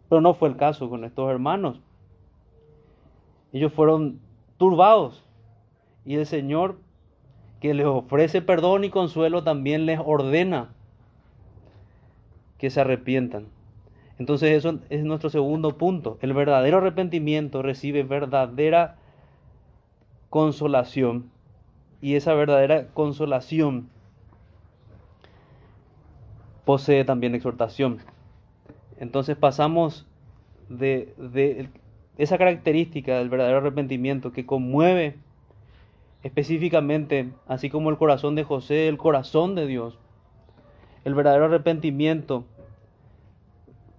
Pero 0.09 0.21
no 0.21 0.33
fue 0.33 0.49
el 0.49 0.57
caso 0.57 0.89
con 0.89 1.03
estos 1.03 1.29
hermanos. 1.29 1.81
Ellos 3.53 3.71
fueron 3.73 4.19
turbados 4.57 5.23
y 6.03 6.15
el 6.15 6.25
Señor 6.25 6.77
que 7.65 7.73
les 7.73 7.87
ofrece 7.87 8.43
perdón 8.43 8.83
y 8.83 8.91
consuelo 8.91 9.43
también 9.43 9.87
les 9.87 9.99
ordena 9.99 10.69
que 12.59 12.69
se 12.69 12.79
arrepientan. 12.79 13.47
Entonces 14.19 14.51
eso 14.51 14.81
es 14.91 15.03
nuestro 15.03 15.31
segundo 15.31 15.75
punto. 15.75 16.19
El 16.21 16.33
verdadero 16.33 16.77
arrepentimiento 16.77 17.63
recibe 17.63 18.03
verdadera 18.03 18.97
consolación 20.29 21.31
y 22.03 22.13
esa 22.13 22.35
verdadera 22.35 22.89
consolación 22.89 23.89
posee 26.65 27.03
también 27.03 27.33
exhortación. 27.33 27.97
Entonces 28.99 29.35
pasamos 29.37 30.05
de, 30.69 31.15
de, 31.17 31.69
esa 32.19 32.37
característica 32.37 33.17
del 33.17 33.29
verdadero 33.29 33.57
arrepentimiento 33.57 34.31
que 34.31 34.45
conmueve 34.45 35.15
específicamente, 36.25 37.29
así 37.45 37.69
como 37.69 37.91
el 37.91 37.97
corazón 37.97 38.33
de 38.33 38.43
José, 38.43 38.87
el 38.87 38.97
corazón 38.97 39.53
de 39.53 39.67
Dios. 39.67 39.99
El 41.03 41.13
verdadero 41.13 41.45
arrepentimiento, 41.45 42.45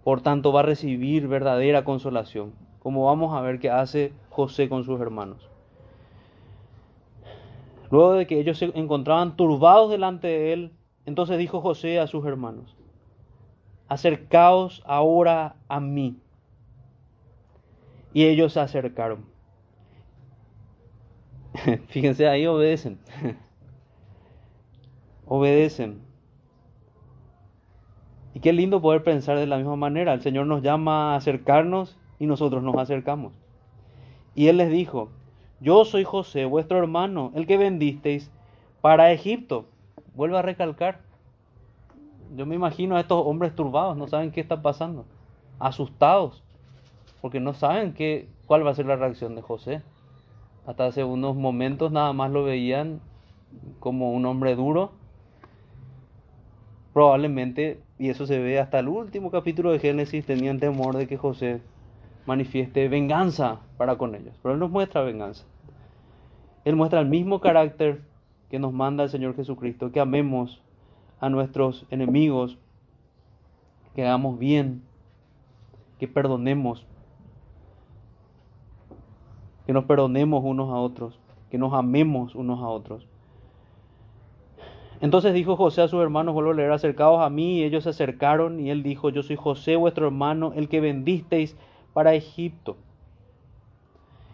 por 0.02 0.22
tanto, 0.22 0.52
va 0.52 0.60
a 0.60 0.64
recibir 0.64 1.28
verdadera 1.28 1.84
consolación, 1.84 2.52
como 2.80 3.04
vamos 3.04 3.32
a 3.32 3.42
ver 3.42 3.60
que 3.60 3.70
hace 3.70 4.12
José 4.28 4.68
con 4.68 4.82
sus 4.82 5.00
hermanos. 5.00 5.48
Luego 7.92 8.14
de 8.14 8.26
que 8.26 8.40
ellos 8.40 8.58
se 8.58 8.72
encontraban 8.74 9.36
turbados 9.36 9.88
delante 9.88 10.26
de 10.26 10.52
él, 10.52 10.72
entonces 11.04 11.38
dijo 11.38 11.60
José 11.60 12.00
a 12.00 12.08
sus 12.08 12.26
hermanos, 12.26 12.74
acercaos 13.86 14.82
ahora 14.84 15.54
a 15.68 15.78
mí. 15.78 16.16
Y 18.12 18.24
ellos 18.24 18.54
se 18.54 18.58
acercaron. 18.58 19.35
Fíjense, 21.88 22.28
ahí 22.28 22.46
obedecen. 22.46 22.98
obedecen. 25.26 26.00
Y 28.34 28.40
qué 28.40 28.52
lindo 28.52 28.82
poder 28.82 29.02
pensar 29.02 29.38
de 29.38 29.46
la 29.46 29.56
misma 29.56 29.76
manera. 29.76 30.12
El 30.12 30.22
Señor 30.22 30.46
nos 30.46 30.62
llama 30.62 31.12
a 31.12 31.16
acercarnos 31.16 31.96
y 32.18 32.26
nosotros 32.26 32.62
nos 32.62 32.76
acercamos. 32.76 33.32
Y 34.34 34.48
Él 34.48 34.58
les 34.58 34.70
dijo, 34.70 35.10
yo 35.60 35.84
soy 35.84 36.04
José, 36.04 36.44
vuestro 36.44 36.78
hermano, 36.78 37.32
el 37.34 37.46
que 37.46 37.56
vendisteis 37.56 38.30
para 38.82 39.12
Egipto. 39.12 39.64
Vuelvo 40.14 40.36
a 40.36 40.42
recalcar. 40.42 41.00
Yo 42.36 42.44
me 42.44 42.54
imagino 42.54 42.96
a 42.96 43.00
estos 43.00 43.24
hombres 43.24 43.54
turbados, 43.54 43.96
no 43.96 44.08
saben 44.08 44.32
qué 44.32 44.40
está 44.40 44.60
pasando, 44.60 45.04
asustados, 45.58 46.42
porque 47.22 47.38
no 47.38 47.54
saben 47.54 47.94
qué, 47.94 48.28
cuál 48.46 48.66
va 48.66 48.72
a 48.72 48.74
ser 48.74 48.86
la 48.86 48.96
reacción 48.96 49.36
de 49.36 49.42
José. 49.42 49.82
Hasta 50.66 50.86
hace 50.86 51.04
unos 51.04 51.36
momentos 51.36 51.92
nada 51.92 52.12
más 52.12 52.30
lo 52.30 52.44
veían 52.44 53.00
como 53.78 54.12
un 54.12 54.26
hombre 54.26 54.56
duro. 54.56 54.92
Probablemente, 56.92 57.80
y 57.98 58.08
eso 58.08 58.26
se 58.26 58.38
ve 58.38 58.58
hasta 58.58 58.80
el 58.80 58.88
último 58.88 59.30
capítulo 59.30 59.70
de 59.70 59.78
Génesis, 59.78 60.26
tenían 60.26 60.58
temor 60.58 60.96
de 60.96 61.06
que 61.06 61.16
José 61.16 61.60
manifieste 62.26 62.88
venganza 62.88 63.60
para 63.76 63.96
con 63.96 64.14
ellos. 64.14 64.34
Pero 64.42 64.54
Él 64.54 64.60
nos 64.60 64.70
muestra 64.70 65.02
venganza. 65.02 65.44
Él 66.64 66.74
muestra 66.74 67.00
el 67.00 67.06
mismo 67.06 67.40
carácter 67.40 68.00
que 68.50 68.58
nos 68.58 68.72
manda 68.72 69.04
el 69.04 69.10
Señor 69.10 69.36
Jesucristo, 69.36 69.92
que 69.92 70.00
amemos 70.00 70.60
a 71.20 71.28
nuestros 71.28 71.86
enemigos, 71.90 72.58
que 73.94 74.02
hagamos 74.02 74.38
bien, 74.38 74.82
que 75.98 76.08
perdonemos, 76.08 76.86
que 79.66 79.72
nos 79.72 79.84
perdonemos 79.84 80.42
unos 80.44 80.70
a 80.70 80.76
otros, 80.76 81.18
que 81.50 81.58
nos 81.58 81.74
amemos 81.74 82.34
unos 82.34 82.60
a 82.60 82.68
otros. 82.68 83.06
Entonces 85.00 85.34
dijo 85.34 85.56
José 85.56 85.82
a 85.82 85.88
sus 85.88 86.02
hermanos, 86.02 86.34
vuelvo 86.34 86.52
a 86.52 86.54
leer, 86.54 86.72
acercaos 86.72 87.20
a 87.20 87.28
mí, 87.28 87.58
y 87.58 87.64
ellos 87.64 87.84
se 87.84 87.90
acercaron, 87.90 88.60
y 88.60 88.70
él 88.70 88.82
dijo, 88.82 89.10
yo 89.10 89.22
soy 89.22 89.36
José 89.36 89.76
vuestro 89.76 90.06
hermano, 90.06 90.52
el 90.54 90.68
que 90.68 90.80
vendisteis 90.80 91.56
para 91.92 92.14
Egipto. 92.14 92.76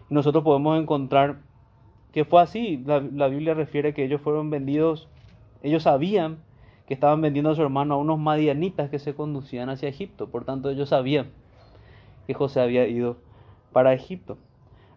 Y 0.09 0.13
nosotros 0.13 0.43
podemos 0.43 0.79
encontrar 0.79 1.39
que 2.13 2.23
fue 2.23 2.41
así. 2.41 2.81
La, 2.85 3.27
Biblia 3.27 3.55
refiere 3.55 3.93
que 3.93 4.05
ellos 4.05 4.21
fueron 4.21 4.49
vendidos, 4.49 5.09
ellos 5.63 5.83
sabían 5.83 6.37
que 6.87 6.93
estaban 6.93 7.21
vendiendo 7.21 7.49
a 7.49 7.55
su 7.55 7.61
hermano 7.61 7.95
a 7.95 7.97
unos 7.97 8.19
madianitas 8.19 8.89
que 8.89 8.99
se 8.99 9.15
conducían 9.15 9.69
hacia 9.69 9.89
Egipto. 9.89 10.29
Por 10.29 10.45
tanto, 10.45 10.69
ellos 10.69 10.89
sabían 10.89 11.27
que 12.27 12.33
José 12.33 12.61
había 12.61 12.87
ido 12.87 13.17
para 13.71 13.93
Egipto. 13.93 14.37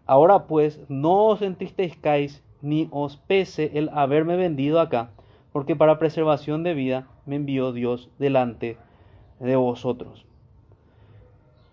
Ahora 0.07 0.47
pues, 0.47 0.81
no 0.89 1.25
os 1.25 1.41
entristezcáis 1.41 2.43
ni 2.61 2.87
os 2.91 3.17
pese 3.17 3.71
el 3.75 3.89
haberme 3.93 4.35
vendido 4.35 4.79
acá, 4.79 5.11
porque 5.51 5.75
para 5.75 5.99
preservación 5.99 6.63
de 6.63 6.73
vida 6.73 7.07
me 7.25 7.35
envió 7.35 7.71
Dios 7.71 8.09
delante 8.17 8.77
de 9.39 9.55
vosotros 9.55 10.27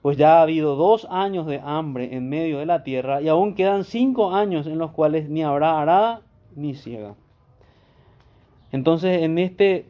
pues 0.05 0.19
ya 0.19 0.37
ha 0.37 0.43
habido 0.43 0.77
dos 0.77 1.07
años 1.11 1.47
de 1.47 1.63
hambre 1.65 2.15
en 2.15 2.29
medio 2.29 2.59
de 2.59 2.67
la 2.67 2.85
tierra 2.85 3.23
y 3.23 3.29
aún 3.29 3.55
quedan 3.55 3.85
cinco 3.85 4.35
años 4.35 4.67
en 4.67 4.77
los 4.77 4.91
cuales 4.91 5.31
ni 5.31 5.43
habrá 5.43 5.81
arada 5.81 6.21
ni 6.55 6.75
ciega. 6.75 7.15
Entonces, 8.71 9.23
en 9.23 9.39
este 9.39 9.87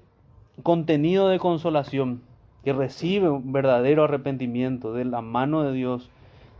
contenido 0.62 1.26
de 1.26 1.40
consolación 1.40 2.22
que 2.62 2.72
recibe 2.72 3.28
un 3.28 3.52
verdadero 3.52 4.04
arrepentimiento 4.04 4.92
de 4.92 5.04
la 5.04 5.20
mano 5.20 5.64
de 5.64 5.72
Dios, 5.72 6.12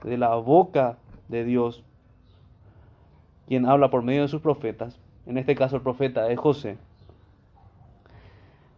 de 0.02 0.18
la 0.18 0.34
boca 0.34 0.98
de 1.28 1.44
Dios, 1.44 1.82
quien 3.46 3.66
habla 3.66 3.90
por 3.90 4.02
medio 4.02 4.22
de 4.22 4.28
sus 4.28 4.40
profetas, 4.40 4.98
en 5.26 5.38
este 5.38 5.54
caso 5.54 5.76
el 5.76 5.82
profeta 5.82 6.30
es 6.30 6.38
José, 6.38 6.76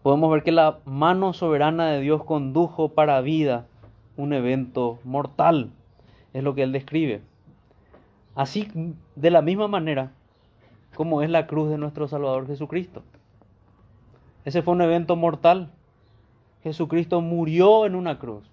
podemos 0.03 0.31
ver 0.31 0.43
que 0.43 0.53
la 0.53 0.79
mano 0.85 1.33
soberana 1.33 1.89
de 1.89 2.01
Dios 2.01 2.25
condujo 2.25 2.91
para 2.91 3.21
vida 3.21 3.67
un 4.17 4.33
evento 4.33 4.99
mortal, 5.05 5.71
es 6.33 6.45
lo 6.45 6.55
que 6.55 6.63
él 6.63 6.73
describe. 6.73 7.23
Así, 8.35 8.69
de 9.15 9.31
la 9.31 9.43
misma 9.43 9.67
manera 9.67 10.13
como 10.97 11.23
es 11.23 11.31
la 11.31 11.47
cruz 11.47 11.71
de 11.71 11.79
nuestro 11.79 12.09
Salvador 12.09 12.47
Jesucristo. 12.47 13.03
Ese 14.45 14.63
fue 14.63 14.75
un 14.75 14.81
evento 14.81 15.15
mortal. 15.15 15.71
Jesucristo 16.63 17.21
murió 17.21 17.87
en 17.87 17.95
una 17.95 18.19
cruz. 18.19 18.51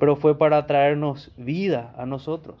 Pero 0.00 0.16
fue 0.16 0.36
para 0.36 0.66
traernos 0.66 1.30
vida 1.36 1.94
a 1.96 2.06
nosotros. 2.06 2.56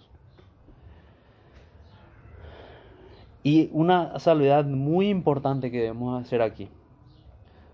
Y 3.42 3.70
una 3.72 4.18
salvedad 4.18 4.64
muy 4.66 5.08
importante 5.08 5.70
que 5.70 5.80
debemos 5.80 6.22
hacer 6.22 6.42
aquí. 6.42 6.68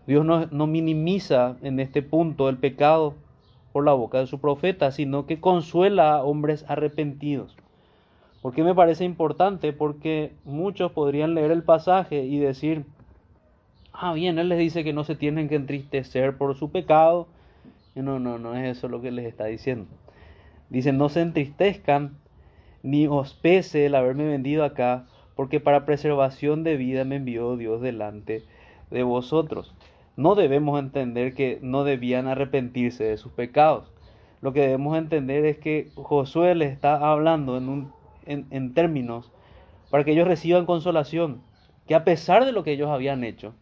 Dios 0.07 0.25
no, 0.25 0.67
minimiza 0.69 1.57
en 1.63 1.81
este 1.81 2.01
punto 2.01 2.49
el 2.49 2.59
pecado 2.59 3.15
por 3.73 3.85
la 3.85 3.93
boca 3.93 4.19
de 4.19 4.29
su 4.29 4.39
profeta, 4.39 4.93
sino 4.93 5.27
que 5.27 5.41
consuela 5.41 6.15
a 6.15 6.23
hombres 6.23 6.65
arrepentidos. 6.69 7.57
¿Por 8.41 8.55
qué 8.55 8.63
me 8.63 8.75
parece 8.75 9.05
importante? 9.05 9.73
Porque 9.73 10.33
muchos 10.45 10.93
podrían 10.93 11.35
leer 11.35 11.51
el 11.51 11.65
pasaje 11.65 12.23
y 12.23 12.39
decir, 12.39 12.85
ah, 13.93 14.13
bien, 14.15 14.39
Él 14.39 14.49
les 14.49 14.59
dice 14.61 14.85
que 14.85 14.93
no 14.93 15.03
se 15.03 15.17
tienen 15.17 15.49
que 15.49 15.57
entristecer 15.57 16.39
por 16.39 16.55
su 16.55 16.71
pecado. 16.71 17.27
No, 18.03 18.19
no, 18.19 18.39
no 18.39 18.55
es 18.57 18.77
eso 18.77 18.89
lo 18.89 19.01
que 19.01 19.11
les 19.11 19.27
está 19.27 19.47
diciendo. 19.47 19.87
Dice, 20.71 20.93
no 20.93 21.09
se 21.09 21.21
entristezcan 21.21 22.19
ni 22.83 23.07
os 23.07 23.35
pese 23.35 23.87
el 23.87 23.95
haberme 23.95 24.27
vendido 24.27 24.65
acá, 24.65 25.07
porque 25.35 25.61
para 25.61 25.85
preservación 25.85 26.65
de 26.65 26.77
vida 26.77 27.05
me 27.05 27.17
envió 27.17 27.57
Dios 27.57 27.81
delante 27.81 28.45
de 28.91 29.03
vosotros 29.03 29.75
no 30.17 30.35
debemos 30.35 30.79
entender 30.81 31.35
que 31.35 31.59
no 31.63 31.85
debían 31.85 32.27
arrepentirse 32.27 33.05
de 33.05 33.19
sus 33.19 33.33
pecados. 33.33 33.93
Lo 34.41 34.53
que 34.53 34.63
debemos 34.63 34.97
entender 34.97 35.45
es 35.45 35.59
que 35.59 35.91
Josué 35.95 36.55
les 36.55 36.73
está 36.73 36.97
hablando 37.11 37.57
en, 37.57 37.69
un, 37.69 37.93
en, 38.27 38.75
términos 38.75 39.31
para 39.91 40.05
que 40.05 40.13
ellos 40.13 40.27
reciban 40.27 40.67
consolación, 40.67 41.43
que 41.87 41.95
a 41.95 42.05
pesar 42.05 42.45
de 42.45 42.53
lo 42.53 42.65
que 42.65 42.73
ellos 42.73 42.91
habían 42.91 43.25
hecho, 43.25 43.55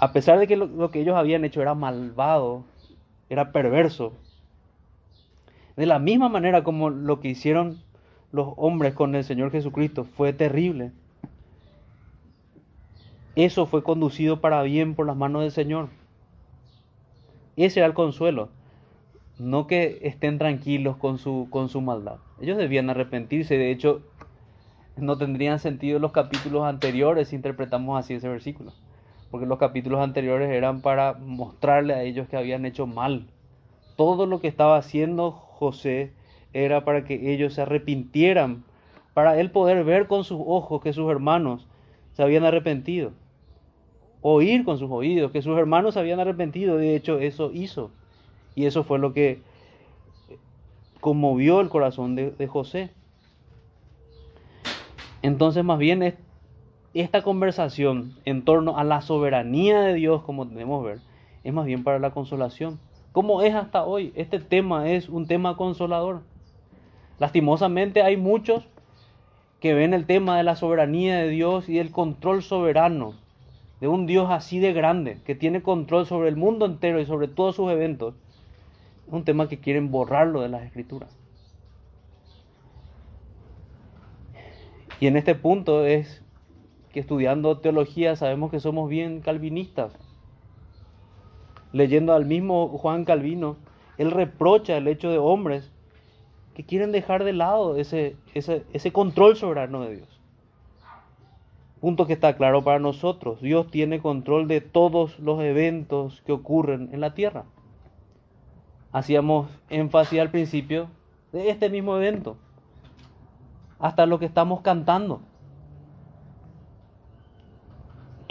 a 0.00 0.12
pesar 0.12 0.38
de 0.38 0.46
que 0.46 0.56
lo, 0.56 0.90
que 0.90 1.00
ellos 1.00 1.14
habían 1.14 1.44
hecho 1.44 1.60
era 1.60 1.74
malvado, 1.74 2.64
era 3.28 3.52
perverso, 3.52 4.14
de 5.76 5.86
la 5.86 5.98
misma 5.98 6.28
manera 6.28 6.64
como 6.64 6.88
lo 6.88 7.20
que 7.20 7.28
hicieron 7.28 7.78
los 8.32 8.54
hombres 8.56 8.94
con 8.94 9.14
el 9.14 9.24
Señor 9.24 9.50
Jesucristo 9.50 10.04
fue 10.04 10.32
terrible, 10.32 10.92
eso 13.36 13.66
fue 13.66 13.82
conducido 13.82 14.40
para 14.40 14.62
bien 14.62 14.94
por 14.94 15.06
las 15.06 15.16
manos 15.16 15.42
del 15.42 15.52
Señor. 15.52 15.88
Ese 17.56 17.80
era 17.80 17.86
el 17.86 17.94
consuelo. 17.94 18.48
No 19.38 19.66
que 19.66 20.00
estén 20.02 20.38
tranquilos 20.38 20.96
con 20.96 21.18
su, 21.18 21.46
con 21.48 21.68
su 21.68 21.80
maldad. 21.80 22.16
Ellos 22.40 22.58
debían 22.58 22.90
arrepentirse. 22.90 23.56
De 23.56 23.70
hecho, 23.70 24.02
no 24.96 25.16
tendrían 25.16 25.58
sentido 25.58 25.98
los 25.98 26.12
capítulos 26.12 26.64
anteriores 26.64 27.28
si 27.28 27.36
interpretamos 27.36 27.98
así 27.98 28.14
ese 28.14 28.28
versículo. 28.28 28.72
Porque 29.30 29.46
los 29.46 29.58
capítulos 29.58 30.00
anteriores 30.00 30.50
eran 30.50 30.80
para 30.80 31.14
mostrarle 31.14 31.94
a 31.94 32.02
ellos 32.02 32.28
que 32.28 32.36
habían 32.36 32.66
hecho 32.66 32.86
mal. 32.86 33.26
Todo 33.96 34.26
lo 34.26 34.40
que 34.40 34.48
estaba 34.48 34.76
haciendo 34.76 35.30
José 35.30 36.12
era 36.52 36.84
para 36.84 37.04
que 37.04 37.32
ellos 37.32 37.54
se 37.54 37.62
arrepintieran. 37.62 38.64
Para 39.14 39.38
él 39.38 39.50
poder 39.50 39.84
ver 39.84 40.06
con 40.06 40.24
sus 40.24 40.40
ojos 40.44 40.82
que 40.82 40.92
sus 40.92 41.10
hermanos 41.10 41.66
se 42.12 42.22
habían 42.22 42.44
arrepentido. 42.44 43.12
Oír 44.22 44.64
con 44.64 44.78
sus 44.78 44.90
oídos 44.90 45.30
que 45.30 45.42
sus 45.42 45.56
hermanos 45.58 45.94
se 45.94 46.00
habían 46.00 46.20
arrepentido. 46.20 46.76
De 46.76 46.96
hecho, 46.96 47.18
eso 47.18 47.50
hizo. 47.52 47.90
Y 48.54 48.66
eso 48.66 48.84
fue 48.84 48.98
lo 48.98 49.12
que 49.12 49.42
conmovió 51.00 51.60
el 51.60 51.68
corazón 51.68 52.14
de, 52.14 52.46
José. 52.46 52.90
Entonces, 55.22 55.64
más 55.64 55.78
bien, 55.78 56.14
esta 56.94 57.22
conversación 57.22 58.16
en 58.24 58.44
torno 58.44 58.76
a 58.76 58.84
la 58.84 59.00
soberanía 59.00 59.80
de 59.80 59.94
Dios, 59.94 60.22
como 60.22 60.46
tenemos 60.46 60.84
ver, 60.84 60.98
es 61.44 61.52
más 61.52 61.66
bien 61.66 61.84
para 61.84 61.98
la 61.98 62.10
consolación. 62.10 62.80
Como 63.12 63.42
es 63.42 63.54
hasta 63.54 63.84
hoy, 63.84 64.12
este 64.16 64.40
tema 64.40 64.90
es 64.90 65.08
un 65.08 65.26
tema 65.26 65.56
consolador. 65.56 66.22
Lastimosamente 67.18 68.02
hay 68.02 68.16
muchos 68.16 68.66
que 69.60 69.74
ven 69.74 69.94
el 69.94 70.06
tema 70.06 70.36
de 70.36 70.42
la 70.42 70.56
soberanía 70.56 71.18
de 71.18 71.28
Dios 71.28 71.68
y 71.68 71.78
el 71.78 71.90
control 71.90 72.42
soberano 72.42 73.14
de 73.80 73.88
un 73.88 74.06
Dios 74.06 74.28
así 74.30 74.58
de 74.58 74.72
grande, 74.72 75.20
que 75.24 75.34
tiene 75.34 75.62
control 75.62 76.06
sobre 76.06 76.28
el 76.28 76.36
mundo 76.36 76.66
entero 76.66 77.00
y 77.00 77.06
sobre 77.06 77.28
todos 77.28 77.56
sus 77.56 77.70
eventos, 77.70 78.14
es 79.06 79.12
un 79.12 79.24
tema 79.24 79.48
que 79.48 79.58
quieren 79.58 79.90
borrarlo 79.90 80.42
de 80.42 80.48
las 80.48 80.62
escrituras. 80.64 81.16
Y 85.00 85.06
en 85.06 85.16
este 85.16 85.34
punto 85.34 85.86
es 85.86 86.22
que 86.92 87.00
estudiando 87.00 87.58
teología 87.58 88.16
sabemos 88.16 88.50
que 88.50 88.60
somos 88.60 88.88
bien 88.88 89.20
calvinistas. 89.20 89.92
Leyendo 91.72 92.14
al 92.14 92.26
mismo 92.26 92.68
Juan 92.68 93.04
Calvino, 93.04 93.56
él 93.96 94.10
reprocha 94.10 94.76
el 94.76 94.88
hecho 94.88 95.10
de 95.10 95.18
hombres 95.18 95.70
quieren 96.64 96.92
dejar 96.92 97.24
de 97.24 97.32
lado 97.32 97.76
ese, 97.76 98.16
ese, 98.34 98.64
ese 98.72 98.92
control 98.92 99.36
soberano 99.36 99.82
de 99.82 99.96
Dios. 99.96 100.20
punto 101.80 102.06
que 102.06 102.12
está 102.12 102.36
claro 102.36 102.62
para 102.62 102.78
nosotros. 102.78 103.40
Dios 103.40 103.70
tiene 103.70 104.00
control 104.00 104.48
de 104.48 104.60
todos 104.60 105.18
los 105.18 105.40
eventos 105.40 106.22
que 106.26 106.32
ocurren 106.32 106.90
en 106.92 107.00
la 107.00 107.14
tierra. 107.14 107.44
Hacíamos 108.92 109.48
énfasis 109.68 110.20
al 110.20 110.30
principio 110.30 110.88
de 111.32 111.48
este 111.50 111.70
mismo 111.70 111.96
evento. 111.96 112.36
Hasta 113.78 114.04
lo 114.04 114.18
que 114.18 114.26
estamos 114.26 114.60
cantando. 114.60 115.22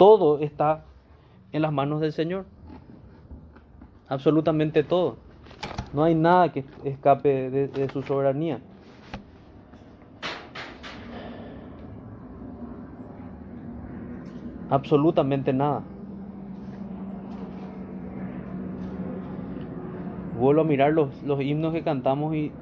Todo 0.00 0.38
está 0.38 0.82
en 1.52 1.60
las 1.60 1.74
manos 1.74 2.00
del 2.00 2.14
Señor. 2.14 2.46
Absolutamente 4.08 4.82
todo. 4.82 5.16
No 5.92 6.04
hay 6.04 6.14
nada 6.14 6.50
que 6.50 6.64
escape 6.84 7.50
de, 7.50 7.88
su 7.90 8.00
soberanía. 8.00 8.60
absolutamente 14.70 15.52
nada. 15.52 15.82
Vuelvo 20.38 20.62
a 20.62 20.64
mirar 20.64 20.94
los, 20.94 21.22
los 21.24 21.42
himnos 21.42 21.74
que 21.74 21.82
cantamos 21.82 22.34
y, 22.34 22.52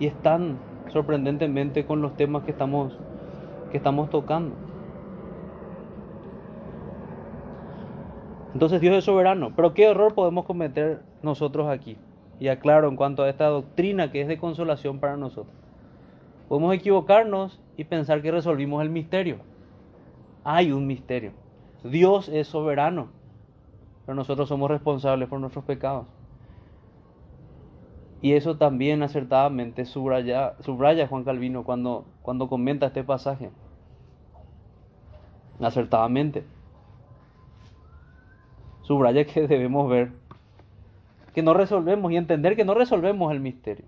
y 0.00 0.06
están 0.06 0.56
sorprendentemente 0.90 1.84
con 1.84 2.00
los 2.00 2.16
temas 2.16 2.44
que 2.44 2.52
estamos, 2.52 2.96
que 3.70 3.76
estamos 3.76 4.08
tocando. 4.08 4.65
Entonces 8.56 8.80
Dios 8.80 8.96
es 8.96 9.04
soberano. 9.04 9.52
Pero 9.54 9.74
¿qué 9.74 9.84
error 9.84 10.14
podemos 10.14 10.46
cometer 10.46 11.02
nosotros 11.22 11.68
aquí? 11.68 11.98
Y 12.40 12.48
aclaro 12.48 12.88
en 12.88 12.96
cuanto 12.96 13.22
a 13.22 13.28
esta 13.28 13.46
doctrina 13.46 14.10
que 14.10 14.22
es 14.22 14.28
de 14.28 14.38
consolación 14.38 14.98
para 14.98 15.16
nosotros. 15.16 15.54
Podemos 16.48 16.74
equivocarnos 16.74 17.60
y 17.76 17.84
pensar 17.84 18.22
que 18.22 18.30
resolvimos 18.30 18.82
el 18.82 18.90
misterio 18.90 19.38
hay 20.48 20.70
un 20.70 20.86
misterio. 20.86 21.32
Dios 21.82 22.28
es 22.28 22.46
soberano, 22.46 23.08
pero 24.04 24.14
nosotros 24.14 24.48
somos 24.48 24.70
responsables 24.70 25.28
por 25.28 25.40
nuestros 25.40 25.64
pecados. 25.64 26.06
Y 28.22 28.34
eso 28.34 28.56
también 28.56 29.02
acertadamente 29.02 29.84
subraya, 29.84 30.54
Juan 31.08 31.24
Calvino 31.24 31.64
cuando, 31.64 32.04
cuando 32.22 32.48
comenta 32.48 32.86
este 32.86 33.02
pasaje. 33.02 33.50
Acertadamente. 35.60 36.44
Subraya 38.86 39.24
que 39.24 39.48
debemos 39.48 39.90
ver 39.90 40.12
que 41.34 41.42
no 41.42 41.54
resolvemos 41.54 42.12
y 42.12 42.16
entender 42.16 42.56
que 42.56 42.64
no 42.64 42.72
resolvemos 42.72 43.32
el 43.32 43.40
misterio. 43.40 43.84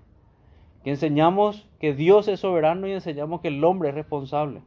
Que 0.83 0.91
enseñamos 0.91 1.67
que 1.81 1.95
Dios 1.95 2.29
es 2.29 2.41
soberano 2.41 2.87
y 2.87 2.93
enseñamos 2.93 3.41
que 3.41 3.49
el 3.49 3.63
hombre 3.65 3.91
es 3.91 3.95
responsable 3.95 4.61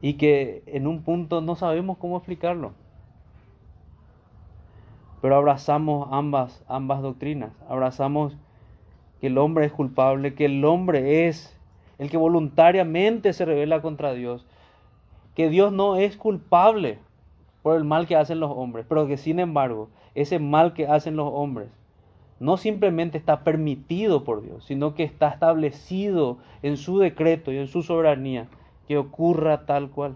y 0.00 0.14
que 0.14 0.62
en 0.66 0.86
un 0.86 1.02
punto 1.02 1.40
no 1.40 1.56
sabemos 1.56 1.98
cómo 1.98 2.16
explicarlo. 2.16 2.72
Pero 5.20 5.36
abrazamos 5.36 6.08
ambas, 6.10 6.64
ambas 6.68 7.02
doctrinas. 7.02 7.52
Abrazamos 7.68 8.36
que 9.20 9.28
el 9.28 9.38
hombre 9.38 9.66
es 9.66 9.72
culpable, 9.72 10.34
que 10.34 10.46
el 10.46 10.64
hombre 10.64 11.28
es 11.28 11.56
el 11.98 12.10
que 12.10 12.16
voluntariamente 12.16 13.32
se 13.32 13.44
revela 13.44 13.82
contra 13.82 14.14
Dios, 14.14 14.46
que 15.34 15.48
Dios 15.48 15.72
no 15.72 15.96
es 15.96 16.16
culpable 16.16 16.98
por 17.66 17.76
el 17.76 17.82
mal 17.82 18.06
que 18.06 18.14
hacen 18.14 18.38
los 18.38 18.52
hombres, 18.54 18.86
pero 18.88 19.08
que 19.08 19.16
sin 19.16 19.40
embargo 19.40 19.88
ese 20.14 20.38
mal 20.38 20.72
que 20.72 20.86
hacen 20.86 21.16
los 21.16 21.28
hombres 21.32 21.68
no 22.38 22.58
simplemente 22.58 23.18
está 23.18 23.42
permitido 23.42 24.22
por 24.22 24.40
Dios, 24.40 24.64
sino 24.64 24.94
que 24.94 25.02
está 25.02 25.30
establecido 25.30 26.38
en 26.62 26.76
su 26.76 27.00
decreto 27.00 27.50
y 27.50 27.58
en 27.58 27.66
su 27.66 27.82
soberanía 27.82 28.46
que 28.86 28.96
ocurra 28.96 29.66
tal 29.66 29.90
cual. 29.90 30.14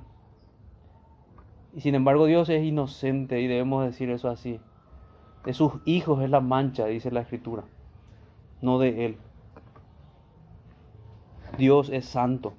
Y 1.74 1.80
sin 1.80 1.96
embargo 1.96 2.26
Dios 2.26 2.48
es 2.50 2.62
inocente 2.62 3.40
y 3.40 3.48
debemos 3.48 3.84
decir 3.84 4.10
eso 4.10 4.28
así. 4.28 4.60
De 5.44 5.52
sus 5.52 5.72
hijos 5.86 6.22
es 6.22 6.30
la 6.30 6.40
mancha, 6.40 6.86
dice 6.86 7.10
la 7.10 7.22
escritura, 7.22 7.64
no 8.62 8.78
de 8.78 9.06
Él. 9.06 9.16
Dios 11.58 11.90
es 11.90 12.04
santo 12.04 12.52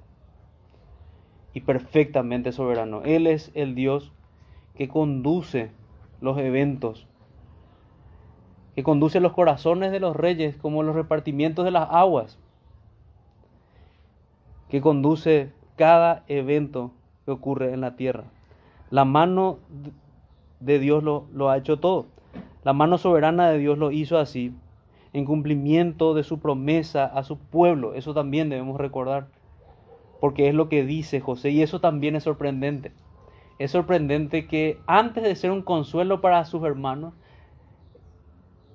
y 1.54 1.62
perfectamente 1.62 2.52
soberano. 2.52 3.00
Él 3.04 3.26
es 3.26 3.52
el 3.54 3.74
Dios 3.74 4.11
que 4.74 4.88
conduce 4.88 5.70
los 6.20 6.38
eventos, 6.38 7.06
que 8.74 8.82
conduce 8.82 9.20
los 9.20 9.32
corazones 9.32 9.92
de 9.92 10.00
los 10.00 10.16
reyes 10.16 10.56
como 10.56 10.82
los 10.82 10.94
repartimientos 10.94 11.64
de 11.64 11.70
las 11.70 11.88
aguas, 11.90 12.38
que 14.68 14.80
conduce 14.80 15.52
cada 15.76 16.24
evento 16.28 16.92
que 17.24 17.32
ocurre 17.32 17.74
en 17.74 17.80
la 17.80 17.96
tierra. 17.96 18.24
La 18.90 19.04
mano 19.04 19.58
de 20.60 20.78
Dios 20.78 21.02
lo, 21.02 21.50
ha 21.50 21.58
hecho 21.58 21.78
todo. 21.78 22.06
La 22.64 22.72
mano 22.72 22.98
soberana 22.98 23.50
de 23.50 23.58
Dios 23.58 23.76
lo 23.76 23.90
hizo 23.90 24.18
así, 24.18 24.54
en 25.12 25.24
cumplimiento 25.24 26.14
de 26.14 26.22
su 26.22 26.38
promesa 26.38 27.04
a 27.04 27.24
su 27.24 27.36
pueblo. 27.36 27.94
Eso 27.94 28.14
también 28.14 28.48
debemos 28.48 28.80
recordar, 28.80 29.26
porque 30.20 30.48
es 30.48 30.54
lo 30.54 30.68
que 30.68 30.84
dice 30.84 31.20
José 31.20 31.50
y 31.50 31.62
eso 31.62 31.80
también 31.80 32.16
es 32.16 32.24
sorprendente. 32.24 32.92
Es 33.62 33.70
sorprendente 33.70 34.48
que 34.48 34.80
antes 34.88 35.22
de 35.22 35.36
ser 35.36 35.52
un 35.52 35.62
consuelo 35.62 36.20
para 36.20 36.44
sus 36.44 36.64
hermanos, 36.64 37.14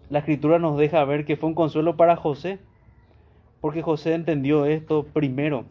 la 0.09 0.19
escritura 0.19 0.59
nos 0.59 0.77
deja 0.77 1.03
ver 1.03 1.25
que 1.25 1.35
fue 1.35 1.49
un 1.49 1.55
consuelo 1.55 1.97
para 1.97 2.15
José, 2.15 2.59
porque 3.59 3.81
José 3.81 4.13
entendió 4.13 4.65
esto 4.65 5.03
primero. 5.03 5.65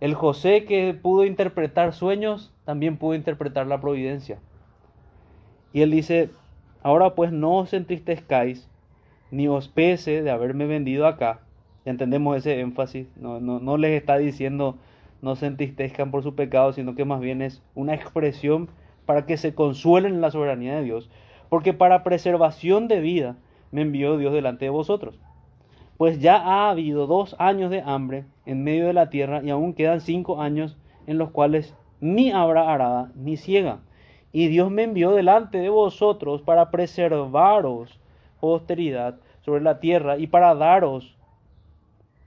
El 0.00 0.14
José 0.14 0.64
que 0.64 0.94
pudo 0.94 1.26
interpretar 1.26 1.92
sueños, 1.92 2.50
también 2.64 2.96
pudo 2.96 3.14
interpretar 3.14 3.66
la 3.66 3.78
providencia. 3.78 4.38
Y 5.74 5.82
él 5.82 5.90
dice, 5.90 6.30
ahora 6.82 7.14
pues 7.14 7.30
no 7.30 7.58
os 7.58 7.74
entristezcáis, 7.74 8.70
ni 9.30 9.48
os 9.48 9.68
pese 9.68 10.22
de 10.22 10.30
haberme 10.30 10.64
vendido 10.64 11.06
acá. 11.06 11.40
Entendemos 11.84 12.38
ese 12.38 12.58
énfasis, 12.58 13.06
no, 13.16 13.38
no, 13.38 13.60
no 13.60 13.76
les 13.76 14.00
está 14.00 14.16
diciendo 14.16 14.78
no 15.26 15.36
se 15.36 15.44
entristezcan 15.44 16.10
por 16.10 16.22
su 16.22 16.34
pecado, 16.34 16.72
sino 16.72 16.94
que 16.94 17.04
más 17.04 17.20
bien 17.20 17.42
es 17.42 17.62
una 17.74 17.94
expresión 17.94 18.70
para 19.04 19.26
que 19.26 19.36
se 19.36 19.54
consuelen 19.54 20.14
en 20.14 20.20
la 20.22 20.30
soberanía 20.30 20.76
de 20.76 20.84
Dios, 20.84 21.10
porque 21.50 21.74
para 21.74 22.02
preservación 22.02 22.88
de 22.88 23.00
vida 23.00 23.36
me 23.70 23.82
envió 23.82 24.16
Dios 24.16 24.32
delante 24.32 24.64
de 24.64 24.70
vosotros 24.70 25.18
pues 25.96 26.20
ya 26.20 26.36
ha 26.36 26.70
habido 26.70 27.06
dos 27.06 27.36
años 27.38 27.70
de 27.70 27.80
hambre 27.80 28.24
en 28.44 28.64
medio 28.64 28.86
de 28.86 28.92
la 28.92 29.10
tierra 29.10 29.42
y 29.42 29.50
aún 29.50 29.72
quedan 29.72 30.00
cinco 30.00 30.42
años 30.42 30.76
en 31.06 31.18
los 31.18 31.30
cuales 31.30 31.74
ni 32.00 32.30
habrá 32.30 32.72
arada 32.72 33.10
ni 33.14 33.36
ciega. 33.36 33.80
Y 34.32 34.48
Dios 34.48 34.70
me 34.70 34.82
envió 34.82 35.12
delante 35.12 35.58
de 35.58 35.70
vosotros 35.70 36.42
para 36.42 36.70
preservaros 36.70 37.98
posteridad 38.40 39.16
sobre 39.44 39.62
la 39.62 39.80
tierra 39.80 40.18
y 40.18 40.26
para 40.26 40.54
daros 40.54 41.16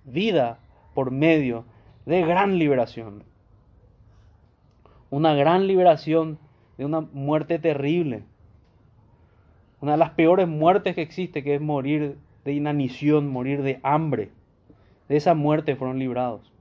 vida 0.06 0.58
por 0.96 1.12
medio 1.12 1.66
de 2.10 2.24
gran 2.24 2.58
liberación. 2.58 3.24
Una 5.12 5.36
gran 5.36 5.68
liberación 5.68 6.40
de 6.80 6.86
una 6.86 7.02
muerte 7.02 7.60
terrible. 7.60 8.24
Una 9.80 9.92
de 9.92 10.00
las 10.00 10.10
peores 10.12 10.48
muertes 10.48 10.96
que 10.96 11.04
existe, 11.04 11.44
que 11.44 11.54
es 11.54 11.62
morir 11.62 12.18
de 12.46 12.54
inanición, 12.54 13.28
morir 13.30 13.62
de 13.62 13.80
hambre. 13.84 14.32
De 15.08 15.18
esa 15.18 15.36
muerte 15.36 15.76
fueron 15.76 16.00
librados. 16.00 16.52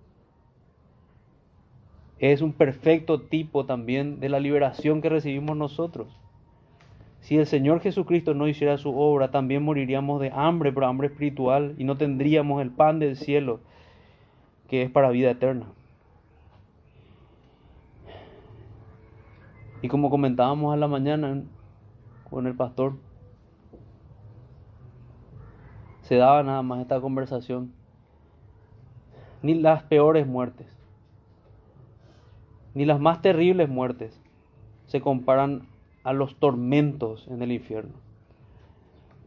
Es 2.19 2.43
un 2.43 2.53
perfecto 2.53 3.23
tipo 3.23 3.65
también 3.65 4.21
de 4.21 4.29
la 4.29 4.41
liberación 4.41 5.01
que 5.01 5.09
recibimos 5.09 5.57
nosotros. 5.57 6.09
Si 7.21 7.39
el 7.39 7.47
Señor 7.47 7.81
Jesucristo 7.81 8.35
no 8.35 8.49
hiciera 8.49 8.77
su 8.77 8.95
obra, 8.95 9.31
también 9.31 9.63
moriríamos 9.63 10.21
de 10.21 10.31
hambre, 10.31 10.75
pero 10.75 10.87
hambre 10.87 11.07
espiritual, 11.07 11.75
y 11.79 11.85
no 11.85 11.97
tendríamos 11.97 12.61
el 12.61 12.71
pan 12.71 12.99
del 12.99 13.17
cielo, 13.17 13.61
que 14.69 14.83
es 14.83 14.91
para 14.91 15.11
vida 15.11 15.31
eterna. 15.31 15.67
Y 19.81 19.89
como 19.89 20.11
comentábamos 20.11 20.75
a 20.75 20.77
la 20.77 20.89
mañana 20.89 21.43
con 22.29 22.47
el 22.47 22.55
pastor, 22.55 22.95
se 26.03 26.17
daba 26.17 26.43
nada 26.43 26.63
más 26.63 26.81
esta 26.81 27.01
conversación. 27.01 27.73
Ni 29.41 29.55
las 29.55 29.85
peores 29.85 30.27
muertes, 30.27 30.67
ni 32.75 32.85
las 32.85 32.99
más 32.99 33.23
terribles 33.23 33.69
muertes 33.69 34.21
se 34.87 35.01
comparan 35.01 35.69
a 36.03 36.13
los 36.13 36.35
tormentos 36.37 37.29
en 37.29 37.43
el 37.43 37.53
infierno. 37.53 37.93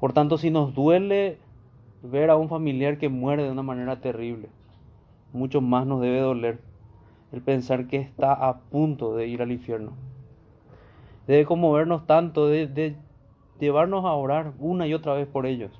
Por 0.02 0.12
tanto, 0.12 0.38
si 0.38 0.52
nos 0.52 0.74
duele 0.74 1.38
ver 2.04 2.30
a 2.30 2.36
un 2.36 2.50
familiar 2.50 2.98
que 2.98 3.08
muere 3.08 3.44
de 3.44 3.52
una 3.52 3.62
manera 3.62 4.02
terrible, 4.02 4.50
mucho 5.34 5.62
más 5.62 5.86
nos 5.86 6.02
debe 6.02 6.20
doler 6.20 6.60
el 7.32 7.42
pensar 7.42 7.88
que 7.88 7.98
está 7.98 8.34
a 8.34 8.60
punto 8.60 9.16
de 9.16 9.28
ir 9.28 9.42
al 9.42 9.52
infierno. 9.52 9.94
Debe 11.28 11.46
conmovernos 11.46 12.06
tanto 12.08 12.48
de, 12.48 12.96
llevarnos 13.60 14.06
a 14.06 14.14
orar 14.14 14.54
una 14.60 14.88
y 14.88 14.94
otra 14.94 15.14
vez 15.14 15.28
por 15.28 15.46
ellos 15.46 15.72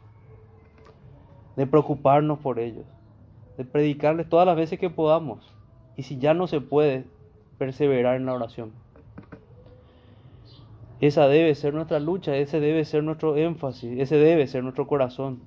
de 1.56 1.68
preocuparnos 1.68 2.40
por 2.40 2.60
ellos, 2.60 2.86
de 3.58 3.66
predicarles 3.66 4.30
todas 4.30 4.46
las 4.46 4.56
veces 4.56 4.80
que 4.80 4.90
podamos 4.90 5.54
y 5.98 6.04
si 6.04 6.18
ya 6.18 6.34
no 6.34 6.48
se 6.48 6.62
puede, 6.62 7.06
perseverar 7.58 8.16
en 8.16 8.26
la 8.26 8.34
oración. 8.34 8.72
Esa 11.00 11.28
debe 11.28 11.54
ser 11.56 11.74
nuestra 11.74 12.00
lucha, 12.00 12.36
ese 12.36 12.60
debe 12.60 12.86
ser 12.86 13.04
nuestro 13.04 13.36
énfasis, 13.36 14.00
ese 14.00 14.18
debe 14.18 14.48
ser 14.48 14.64
nuestro 14.64 14.88
corazón. 14.88 15.42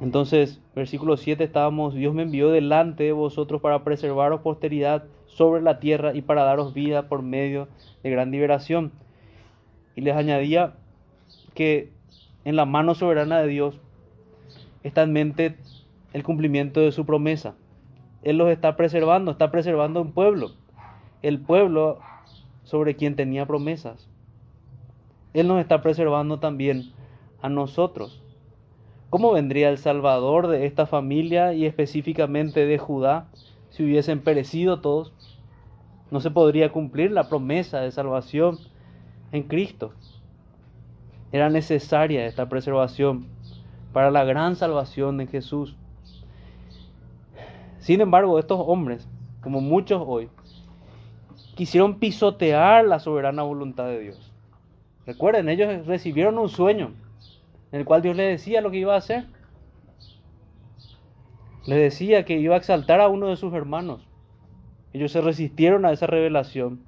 Entonces, 0.00 0.60
versículo 0.74 1.16
7 1.16 1.44
estábamos, 1.44 1.94
Dios 1.94 2.14
me 2.14 2.22
envió 2.22 2.50
delante 2.50 3.04
de 3.04 3.12
vosotros 3.12 3.60
para 3.60 3.84
preservaros 3.84 4.40
posteridad 4.40 5.04
sobre 5.26 5.62
la 5.62 5.78
tierra 5.78 6.14
y 6.14 6.22
para 6.22 6.44
daros 6.44 6.72
vida 6.72 7.08
por 7.08 7.22
medio 7.22 7.68
de 8.02 8.10
gran 8.10 8.30
liberación. 8.30 8.92
Y 9.94 10.00
les 10.00 10.16
añadía 10.16 10.74
que 11.54 11.92
en 12.44 12.56
la 12.56 12.64
mano 12.64 12.94
soberana 12.94 13.40
de 13.40 13.48
Dios 13.48 13.78
está 14.82 15.02
en 15.02 15.12
mente 15.12 15.56
el 16.14 16.22
cumplimiento 16.22 16.80
de 16.80 16.92
su 16.92 17.04
promesa. 17.04 17.54
Él 18.22 18.38
los 18.38 18.50
está 18.50 18.76
preservando, 18.76 19.30
está 19.30 19.50
preservando 19.50 20.00
un 20.00 20.12
pueblo, 20.12 20.52
el 21.22 21.40
pueblo 21.40 21.98
sobre 22.64 22.96
quien 22.96 23.16
tenía 23.16 23.46
promesas. 23.46 24.08
Él 25.34 25.46
nos 25.46 25.60
está 25.60 25.82
preservando 25.82 26.38
también 26.38 26.92
a 27.42 27.48
nosotros. 27.48 28.19
¿Cómo 29.10 29.32
vendría 29.32 29.70
el 29.70 29.78
Salvador 29.78 30.46
de 30.46 30.66
esta 30.66 30.86
familia 30.86 31.52
y 31.52 31.66
específicamente 31.66 32.64
de 32.64 32.78
Judá 32.78 33.26
si 33.70 33.82
hubiesen 33.82 34.20
perecido 34.20 34.80
todos? 34.80 35.12
No 36.12 36.20
se 36.20 36.30
podría 36.30 36.70
cumplir 36.70 37.10
la 37.10 37.28
promesa 37.28 37.80
de 37.80 37.90
salvación 37.90 38.58
en 39.32 39.42
Cristo. 39.42 39.92
Era 41.32 41.50
necesaria 41.50 42.24
esta 42.24 42.48
preservación 42.48 43.26
para 43.92 44.12
la 44.12 44.22
gran 44.22 44.54
salvación 44.54 45.16
de 45.16 45.26
Jesús. 45.26 45.74
Sin 47.80 48.00
embargo, 48.00 48.38
estos 48.38 48.62
hombres, 48.64 49.08
como 49.40 49.60
muchos 49.60 50.04
hoy, 50.06 50.28
quisieron 51.56 51.98
pisotear 51.98 52.84
la 52.84 53.00
soberana 53.00 53.42
voluntad 53.42 53.86
de 53.86 53.98
Dios. 53.98 54.32
Recuerden, 55.04 55.48
ellos 55.48 55.84
recibieron 55.86 56.38
un 56.38 56.48
sueño 56.48 56.92
en 57.72 57.80
el 57.80 57.86
cual 57.86 58.02
Dios 58.02 58.16
les 58.16 58.38
decía 58.38 58.60
lo 58.60 58.70
que 58.70 58.78
iba 58.78 58.94
a 58.94 58.98
hacer. 58.98 59.26
Les 61.66 61.78
decía 61.78 62.24
que 62.24 62.38
iba 62.38 62.54
a 62.54 62.58
exaltar 62.58 63.00
a 63.00 63.08
uno 63.08 63.28
de 63.28 63.36
sus 63.36 63.52
hermanos. 63.54 64.00
Ellos 64.92 65.12
se 65.12 65.20
resistieron 65.20 65.84
a 65.84 65.92
esa 65.92 66.06
revelación. 66.06 66.80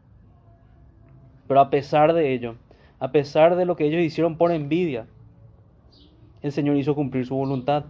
Pero 1.47 1.61
a 1.61 1.71
pesar 1.71 2.15
de 2.15 2.33
ello, 2.33 2.57
a 2.99 3.13
pesar 3.13 3.57
de 3.57 3.65
lo 3.65 3.77
que 3.77 3.87
ellos 3.87 4.03
hicieron 4.03 4.37
por 4.37 4.51
envidia, 4.51 5.07
el 6.41 6.53
Señor 6.53 6.77
hizo 6.77 6.95
cumplir 6.95 7.27
su 7.27 7.37
voluntad. 7.37 7.85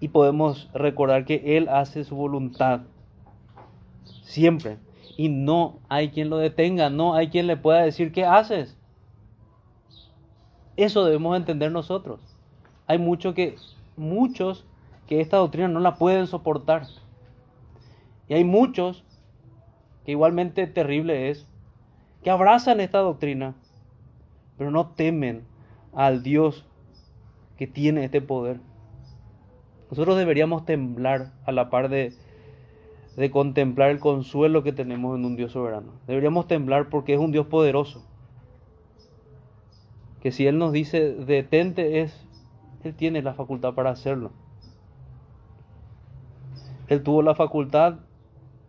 Y 0.00 0.08
podemos 0.08 0.70
recordar 0.74 1.24
que 1.24 1.56
Él 1.56 1.68
hace 1.68 2.04
su 2.04 2.16
voluntad 2.16 2.80
siempre. 4.22 4.78
Y 5.16 5.28
no 5.28 5.78
hay 5.88 6.10
quien 6.10 6.30
lo 6.30 6.38
detenga, 6.38 6.90
no 6.90 7.14
hay 7.14 7.28
quien 7.28 7.46
le 7.46 7.56
pueda 7.56 7.82
decir, 7.82 8.12
¿qué 8.12 8.24
haces? 8.24 8.76
Eso 10.82 11.04
debemos 11.04 11.36
entender 11.36 11.70
nosotros. 11.70 12.20
Hay 12.86 12.98
mucho 12.98 13.34
que, 13.34 13.56
muchos 13.98 14.64
que 15.06 15.20
esta 15.20 15.36
doctrina 15.36 15.68
no 15.68 15.78
la 15.80 15.96
pueden 15.96 16.26
soportar. 16.26 16.86
Y 18.28 18.34
hay 18.34 18.44
muchos 18.44 19.04
que 20.06 20.12
igualmente 20.12 20.66
terrible 20.66 21.28
es, 21.28 21.46
que 22.22 22.30
abrazan 22.30 22.80
esta 22.80 22.98
doctrina, 22.98 23.54
pero 24.56 24.70
no 24.70 24.88
temen 24.88 25.44
al 25.92 26.22
Dios 26.22 26.66
que 27.58 27.66
tiene 27.66 28.04
este 28.04 28.22
poder. 28.22 28.58
Nosotros 29.90 30.16
deberíamos 30.16 30.64
temblar 30.64 31.32
a 31.44 31.52
la 31.52 31.68
par 31.68 31.90
de, 31.90 32.14
de 33.18 33.30
contemplar 33.30 33.90
el 33.90 33.98
consuelo 33.98 34.62
que 34.62 34.72
tenemos 34.72 35.18
en 35.18 35.26
un 35.26 35.36
Dios 35.36 35.52
soberano. 35.52 35.92
Deberíamos 36.06 36.46
temblar 36.46 36.88
porque 36.88 37.12
es 37.12 37.20
un 37.20 37.32
Dios 37.32 37.46
poderoso 37.48 38.09
que 40.20 40.32
si 40.32 40.46
Él 40.46 40.58
nos 40.58 40.72
dice 40.72 41.14
detente 41.14 42.00
es, 42.00 42.26
Él 42.84 42.94
tiene 42.94 43.22
la 43.22 43.34
facultad 43.34 43.74
para 43.74 43.90
hacerlo. 43.90 44.30
Él 46.88 47.02
tuvo 47.02 47.22
la 47.22 47.34
facultad 47.34 48.00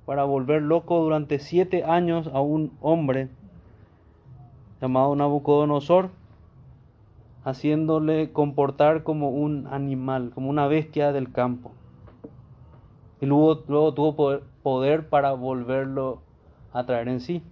para 0.05 0.23
volver 0.23 0.61
loco 0.61 0.99
durante 1.01 1.39
siete 1.39 1.83
años 1.83 2.29
a 2.33 2.41
un 2.41 2.71
hombre 2.81 3.29
llamado 4.81 5.15
Nabucodonosor, 5.15 6.09
haciéndole 7.43 8.31
comportar 8.31 9.03
como 9.03 9.29
un 9.29 9.67
animal, 9.67 10.31
como 10.33 10.49
una 10.49 10.67
bestia 10.67 11.11
del 11.11 11.31
campo. 11.31 11.71
Y 13.19 13.25
luego, 13.25 13.63
luego 13.67 13.93
tuvo 13.93 14.15
poder, 14.15 14.43
poder 14.63 15.09
para 15.09 15.33
volverlo 15.33 16.21
a 16.73 16.85
traer 16.85 17.07
en 17.07 17.19
sí. 17.19 17.43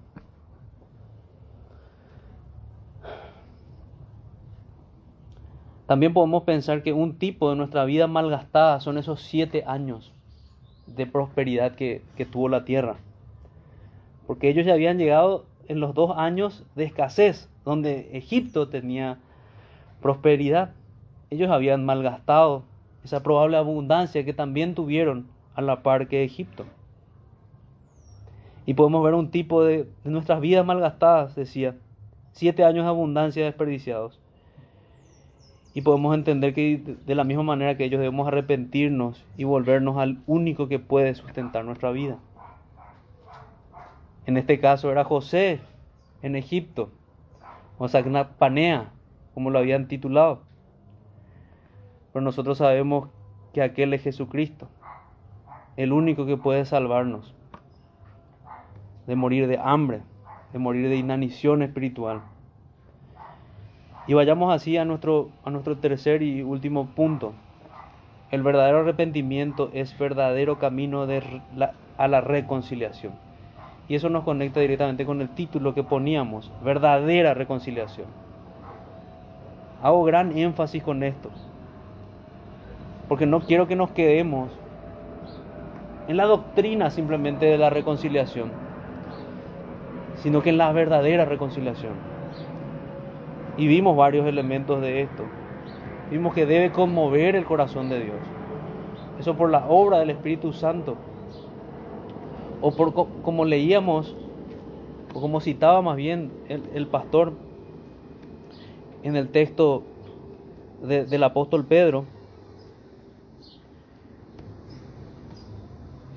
También 5.90 6.14
podemos 6.14 6.44
pensar 6.44 6.84
que 6.84 6.94
un 6.94 7.18
tipo 7.18 7.50
de 7.50 7.56
nuestra 7.56 7.84
vida 7.84 8.06
malgastada 8.06 8.80
son 8.80 9.00
esos 9.00 9.24
siete 9.24 9.64
años 9.66 10.14
de 10.86 11.08
prosperidad 11.08 11.74
que, 11.74 12.04
tuvo 12.32 12.48
la 12.48 12.64
tierra. 12.64 12.98
Porque 14.28 14.50
ellos 14.50 14.68
ya 14.68 14.74
habían 14.74 15.00
llegado 15.00 15.48
en 15.68 15.80
los 15.80 15.96
dos 15.96 16.16
años 16.16 16.64
de 16.76 16.84
escasez, 16.84 17.50
donde 17.66 18.16
Egipto 18.16 18.70
tenía 18.70 19.18
prosperidad. 20.00 20.76
Ellos 21.32 21.50
habían 21.50 21.84
malgastado 21.86 22.66
esa 23.04 23.24
probable 23.24 23.58
abundancia 23.58 24.24
que 24.24 24.34
también 24.34 24.76
tuvieron 24.76 25.26
a 25.56 25.64
la 25.64 25.82
par 25.82 26.08
que 26.08 26.24
Egipto. 26.24 26.66
Y 28.68 28.76
podemos 28.76 29.04
ver 29.04 29.16
un 29.16 29.32
tipo 29.32 29.64
de, 29.64 29.90
de 30.04 30.12
nuestras 30.12 30.40
vidas 30.40 30.64
malgastadas, 30.64 31.34
decía, 31.34 31.76
siete 32.32 32.64
años 32.64 32.86
de 32.86 32.90
abundancia 32.90 33.44
desperdiciados. 33.44 34.20
Y 35.80 35.82
podemos 35.82 36.14
entender 36.14 36.54
que 36.54 36.98
de 37.06 37.16
la 37.16 37.24
misma 37.24 37.44
manera 37.44 37.78
que 37.78 37.86
ellos 37.86 38.02
debemos 38.02 38.28
arrepentirnos 38.28 39.26
y 39.38 39.46
volvernos 39.46 39.96
al 39.96 40.22
único 40.28 40.68
que 40.68 40.78
puede 40.78 41.16
sustentar 41.16 41.64
nuestra 41.64 41.92
vida. 41.92 42.18
En 44.26 44.36
este 44.36 44.60
caso 44.60 44.92
era 44.92 45.06
José 45.06 45.62
en 46.22 46.36
Egipto, 46.36 46.92
o 47.78 47.88
Panea, 48.38 48.92
como 49.34 49.52
lo 49.52 49.60
habían 49.60 49.88
titulado. 49.88 50.42
Pero 52.12 52.26
nosotros 52.26 52.58
sabemos 52.58 53.08
que 53.54 53.62
aquel 53.62 53.94
es 53.94 54.04
Jesucristo, 54.04 54.68
el 55.78 55.94
único 55.94 56.26
que 56.26 56.36
puede 56.36 56.66
salvarnos 56.66 57.34
de 59.08 59.16
morir 59.16 59.48
de 59.48 59.58
hambre, 59.64 60.02
de 60.52 60.60
morir 60.60 60.90
de 60.90 60.98
inanición 60.98 61.62
espiritual. 61.62 62.22
Y 64.08 64.14
vayamos 64.14 64.54
así 64.54 64.78
a 64.78 64.86
nuestro, 64.86 65.30
a 65.46 65.50
nuestro 65.50 65.78
tercer 65.78 66.22
y 66.22 66.42
último 66.42 66.88
punto. 66.88 67.34
El 68.32 68.44
verdadero 68.44 68.80
arrepentimiento 68.80 69.70
es 69.74 69.98
verdadero 69.98 70.60
camino 70.60 71.08
a 71.98 72.08
la 72.08 72.22
reconciliación. 72.22 73.14
Y 73.88 73.96
eso 73.96 74.10
nos 74.10 74.24
conecta 74.24 74.60
directamente 74.60 75.06
con 75.06 75.20
el 75.20 75.30
título 75.30 75.74
que 75.74 75.84
poníamos, 75.84 76.52
verdadera 76.64 77.34
reconciliación. 77.34 78.06
Hago 79.82 80.04
gran 80.04 80.38
énfasis 80.38 80.84
con 80.84 81.04
esto, 81.04 81.32
porque 83.08 83.26
no 83.26 83.40
quiero 83.40 83.68
que 83.68 83.76
nos 83.76 83.90
quedemos 83.92 84.52
en 86.08 86.18
la 86.18 86.26
doctrina 86.26 86.92
simplemente 86.92 87.46
de 87.46 87.58
la 87.58 87.70
reconciliación, 87.70 88.52
sino 90.18 90.44
que 90.44 90.50
en 90.50 90.58
la 90.58 90.72
verdadera 90.72 91.26
reconciliación. 91.26 92.09
Y 93.60 93.68
vimos 93.68 93.98
varios 93.98 94.26
elementos 94.26 94.82
de 94.82 95.02
esto. 95.02 95.26
Vimos 96.10 96.34
que 96.34 96.46
debe 96.46 96.72
conmover 96.72 97.36
el 97.36 97.44
corazón 97.44 97.90
de 97.90 98.00
Dios. 98.00 98.16
Eso 99.20 99.36
por 99.36 99.52
la 99.52 99.68
obra 99.68 100.00
del 100.00 100.12
Espíritu 100.12 100.54
Santo. 100.54 100.96
O 102.62 102.72
por 102.72 102.94
como 102.94 103.44
leíamos, 103.44 104.16
o 105.14 105.20
como 105.20 105.42
citaba 105.42 105.82
más 105.82 105.98
bien 105.98 106.32
el, 106.48 106.88
pastor 106.88 107.34
en 109.04 109.18
el 109.18 109.28
texto 109.28 109.84
del 110.82 111.24
apóstol 111.24 111.66
Pedro, 111.66 112.06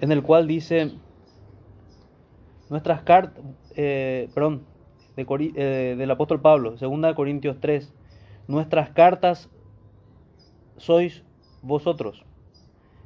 en 0.00 0.12
el 0.12 0.22
cual 0.22 0.46
dice, 0.46 0.92
nuestras 2.70 3.02
cartas, 3.02 3.42
eh, 3.74 4.28
perdón, 4.32 4.62
eh, 5.16 5.94
del 5.98 6.10
apóstol 6.10 6.40
Pablo, 6.40 6.76
2 6.76 7.14
Corintios 7.14 7.58
3, 7.60 7.92
nuestras 8.48 8.90
cartas 8.90 9.48
sois 10.76 11.22
vosotros, 11.62 12.24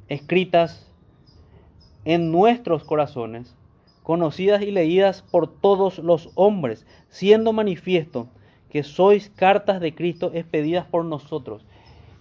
escritas 0.07 0.91
en 2.05 2.31
nuestros 2.31 2.83
corazones, 2.83 3.55
conocidas 4.03 4.61
y 4.61 4.71
leídas 4.71 5.21
por 5.21 5.47
todos 5.47 5.99
los 5.99 6.31
hombres, 6.35 6.87
siendo 7.09 7.51
manifiesto 7.51 8.29
que 8.69 8.83
sois 8.83 9.29
cartas 9.29 9.79
de 9.81 9.93
Cristo 9.93 10.31
expedidas 10.33 10.85
por 10.85 11.05
nosotros. 11.05 11.65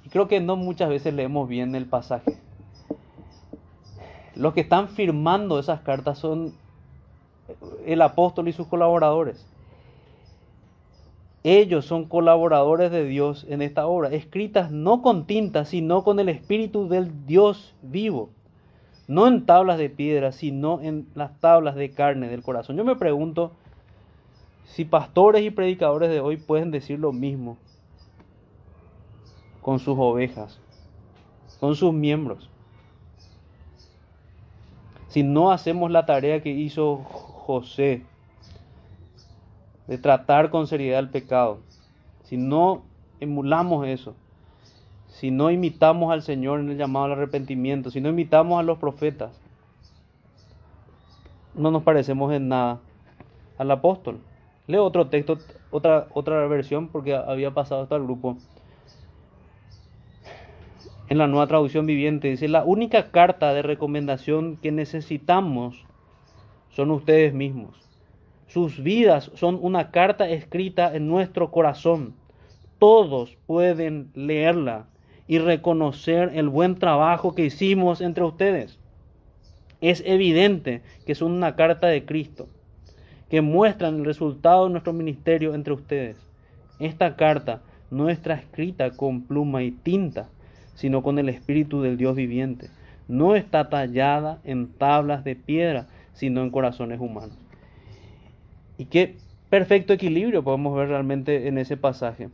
Y 0.04 0.08
creo 0.08 0.28
que 0.28 0.40
no 0.40 0.56
muchas 0.56 0.88
veces 0.88 1.14
leemos 1.14 1.48
bien 1.48 1.74
el 1.74 1.86
pasaje. 1.86 2.36
Los 4.34 4.54
que 4.54 4.60
están 4.60 4.88
firmando 4.88 5.58
esas 5.58 5.80
cartas 5.80 6.18
son 6.18 6.54
el 7.86 8.02
apóstol 8.02 8.48
y 8.48 8.52
sus 8.52 8.66
colaboradores. 8.66 9.46
Ellos 11.48 11.84
son 11.84 12.06
colaboradores 12.06 12.90
de 12.90 13.04
Dios 13.04 13.46
en 13.48 13.62
esta 13.62 13.86
obra, 13.86 14.08
escritas 14.08 14.72
no 14.72 15.00
con 15.00 15.28
tinta, 15.28 15.64
sino 15.64 16.02
con 16.02 16.18
el 16.18 16.28
Espíritu 16.28 16.88
del 16.88 17.24
Dios 17.24 17.76
vivo. 17.82 18.30
No 19.06 19.28
en 19.28 19.46
tablas 19.46 19.78
de 19.78 19.88
piedra, 19.88 20.32
sino 20.32 20.80
en 20.80 21.06
las 21.14 21.38
tablas 21.38 21.76
de 21.76 21.92
carne 21.92 22.26
del 22.26 22.42
corazón. 22.42 22.76
Yo 22.76 22.84
me 22.84 22.96
pregunto 22.96 23.52
si 24.64 24.84
pastores 24.84 25.44
y 25.44 25.52
predicadores 25.52 26.10
de 26.10 26.18
hoy 26.18 26.36
pueden 26.36 26.72
decir 26.72 26.98
lo 26.98 27.12
mismo 27.12 27.58
con 29.62 29.78
sus 29.78 29.96
ovejas, 29.96 30.58
con 31.60 31.76
sus 31.76 31.94
miembros. 31.94 32.50
Si 35.06 35.22
no 35.22 35.52
hacemos 35.52 35.92
la 35.92 36.06
tarea 36.06 36.42
que 36.42 36.50
hizo 36.50 36.96
José, 36.96 38.02
de 39.86 39.98
tratar 39.98 40.50
con 40.50 40.66
seriedad 40.66 41.00
el 41.00 41.10
pecado, 41.10 41.60
si 42.24 42.36
no 42.36 42.82
emulamos 43.20 43.86
eso, 43.86 44.14
si 45.08 45.30
no 45.30 45.50
imitamos 45.50 46.12
al 46.12 46.22
Señor 46.22 46.60
en 46.60 46.70
el 46.70 46.76
llamado 46.76 47.06
al 47.06 47.12
arrepentimiento, 47.12 47.90
si 47.90 48.00
no 48.00 48.08
imitamos 48.08 48.58
a 48.58 48.62
los 48.62 48.78
profetas, 48.78 49.40
no 51.54 51.70
nos 51.70 51.82
parecemos 51.82 52.32
en 52.32 52.48
nada 52.48 52.80
al 53.58 53.70
apóstol. 53.70 54.20
Leo 54.66 54.84
otro 54.84 55.06
texto, 55.08 55.38
otra, 55.70 56.08
otra 56.12 56.46
versión, 56.48 56.88
porque 56.88 57.14
había 57.14 57.52
pasado 57.52 57.82
hasta 57.82 57.96
el 57.96 58.02
grupo. 58.02 58.36
En 61.08 61.18
la 61.18 61.28
nueva 61.28 61.46
traducción 61.46 61.86
viviente 61.86 62.28
dice, 62.28 62.48
la 62.48 62.64
única 62.64 63.10
carta 63.10 63.54
de 63.54 63.62
recomendación 63.62 64.56
que 64.56 64.72
necesitamos 64.72 65.84
son 66.70 66.90
ustedes 66.90 67.32
mismos. 67.32 67.85
Sus 68.46 68.82
vidas 68.82 69.30
son 69.34 69.58
una 69.60 69.90
carta 69.90 70.28
escrita 70.28 70.94
en 70.94 71.08
nuestro 71.08 71.50
corazón. 71.50 72.14
Todos 72.78 73.36
pueden 73.46 74.10
leerla 74.14 74.86
y 75.26 75.38
reconocer 75.38 76.30
el 76.34 76.48
buen 76.48 76.76
trabajo 76.76 77.34
que 77.34 77.46
hicimos 77.46 78.00
entre 78.00 78.22
ustedes. 78.22 78.78
Es 79.80 80.02
evidente 80.06 80.82
que 81.06 81.14
son 81.14 81.32
una 81.32 81.56
carta 81.56 81.88
de 81.88 82.04
Cristo, 82.04 82.48
que 83.28 83.40
muestran 83.40 83.96
el 83.96 84.04
resultado 84.04 84.64
de 84.64 84.70
nuestro 84.70 84.92
ministerio 84.92 85.54
entre 85.54 85.74
ustedes. 85.74 86.16
Esta 86.78 87.16
carta 87.16 87.62
no 87.90 88.08
está 88.08 88.34
escrita 88.34 88.90
con 88.90 89.22
pluma 89.22 89.64
y 89.64 89.72
tinta, 89.72 90.28
sino 90.74 91.02
con 91.02 91.18
el 91.18 91.28
Espíritu 91.28 91.82
del 91.82 91.96
Dios 91.96 92.14
viviente. 92.14 92.70
No 93.08 93.34
está 93.34 93.68
tallada 93.68 94.38
en 94.44 94.68
tablas 94.68 95.24
de 95.24 95.34
piedra, 95.34 95.88
sino 96.12 96.42
en 96.42 96.50
corazones 96.50 97.00
humanos. 97.00 97.45
Y 98.78 98.86
qué 98.86 99.16
perfecto 99.48 99.92
equilibrio 99.92 100.42
podemos 100.42 100.76
ver 100.76 100.88
realmente 100.88 101.48
en 101.48 101.58
ese 101.58 101.76
pasaje. 101.76 102.28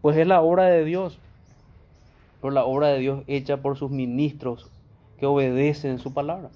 Pues 0.00 0.16
es 0.16 0.26
la 0.26 0.40
obra 0.40 0.64
de 0.64 0.84
Dios, 0.84 1.18
por 2.40 2.52
la 2.52 2.64
obra 2.64 2.88
de 2.88 2.98
Dios 2.98 3.22
hecha 3.26 3.58
por 3.58 3.76
sus 3.76 3.90
ministros 3.90 4.70
que 5.18 5.26
obedecen 5.26 5.98
su 5.98 6.12
palabra. 6.14 6.50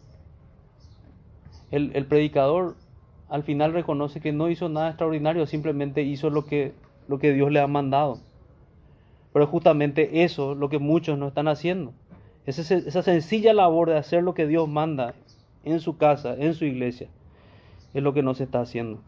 El, 1.70 2.06
predicador 2.06 2.76
al 3.28 3.42
final 3.42 3.72
reconoce 3.72 4.20
que 4.20 4.32
no 4.32 4.48
hizo 4.48 4.68
nada 4.68 4.90
extraordinario, 4.90 5.44
simplemente 5.46 6.02
hizo 6.02 6.30
lo 6.30 6.46
que, 6.46 6.72
Dios 7.08 7.50
le 7.50 7.60
ha 7.60 7.66
mandado. 7.66 8.20
Pero 9.32 9.46
justamente 9.48 10.22
eso 10.22 10.54
lo 10.54 10.68
que 10.68 10.78
muchos 10.78 11.18
no 11.18 11.28
están 11.28 11.48
haciendo. 11.48 11.92
Esa 12.46 13.02
sencilla 13.02 13.52
labor 13.52 13.90
de 13.90 13.98
hacer 13.98 14.22
lo 14.22 14.34
que 14.34 14.46
Dios 14.46 14.68
manda 14.68 15.14
en 15.64 15.80
su 15.80 15.96
casa, 15.96 16.36
en 16.38 16.54
su 16.54 16.64
iglesia 16.64 17.08
es 17.94 18.02
lo 18.02 18.12
que 18.12 18.22
no 18.22 18.34
se 18.34 18.44
está 18.44 18.60
haciendo. 18.60 19.00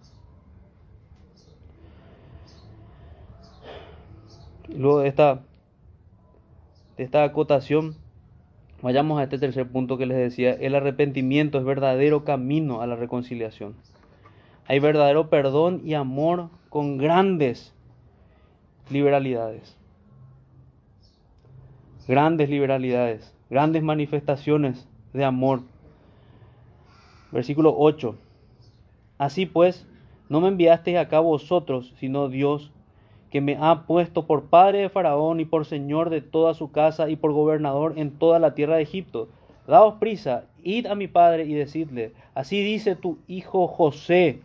Luego 4.68 5.00
de 5.00 5.08
esta, 5.08 5.42
de 6.96 7.04
esta 7.04 7.24
acotación, 7.24 7.96
vayamos 8.82 9.18
a 9.18 9.24
este 9.24 9.38
tercer 9.38 9.66
punto 9.68 9.98
que 9.98 10.06
les 10.06 10.16
decía. 10.16 10.52
El 10.52 10.74
arrepentimiento 10.74 11.58
es 11.58 11.64
verdadero 11.64 12.24
camino 12.24 12.80
a 12.80 12.86
la 12.86 12.96
reconciliación. 12.96 13.74
Hay 14.68 14.78
verdadero 14.78 15.30
perdón 15.30 15.82
y 15.84 15.94
amor 15.94 16.50
con 16.68 16.98
grandes 16.98 17.72
liberalidades. 18.90 19.76
Grandes 22.08 22.48
liberalidades, 22.48 23.34
grandes 23.50 23.82
manifestaciones 23.82 24.88
de 25.12 25.24
amor. 25.24 25.62
Versículo 27.32 27.74
8. 27.76 28.16
Así 29.18 29.46
pues, 29.46 29.86
no 30.28 30.40
me 30.40 30.48
enviasteis 30.48 30.98
acá 30.98 31.20
vosotros, 31.20 31.94
sino 31.98 32.28
Dios, 32.28 32.72
que 33.30 33.40
me 33.40 33.56
ha 33.60 33.86
puesto 33.86 34.26
por 34.26 34.44
padre 34.44 34.78
de 34.78 34.88
Faraón 34.88 35.40
y 35.40 35.44
por 35.44 35.66
señor 35.66 36.10
de 36.10 36.20
toda 36.20 36.54
su 36.54 36.70
casa 36.70 37.08
y 37.08 37.16
por 37.16 37.32
gobernador 37.32 37.94
en 37.96 38.12
toda 38.12 38.38
la 38.38 38.54
tierra 38.54 38.76
de 38.76 38.82
Egipto. 38.82 39.28
Daos 39.66 39.94
prisa, 39.94 40.44
id 40.62 40.86
a 40.86 40.94
mi 40.94 41.08
padre 41.08 41.44
y 41.44 41.54
decidle, 41.54 42.12
así 42.34 42.62
dice 42.62 42.94
tu 42.94 43.18
hijo 43.26 43.66
José, 43.66 44.40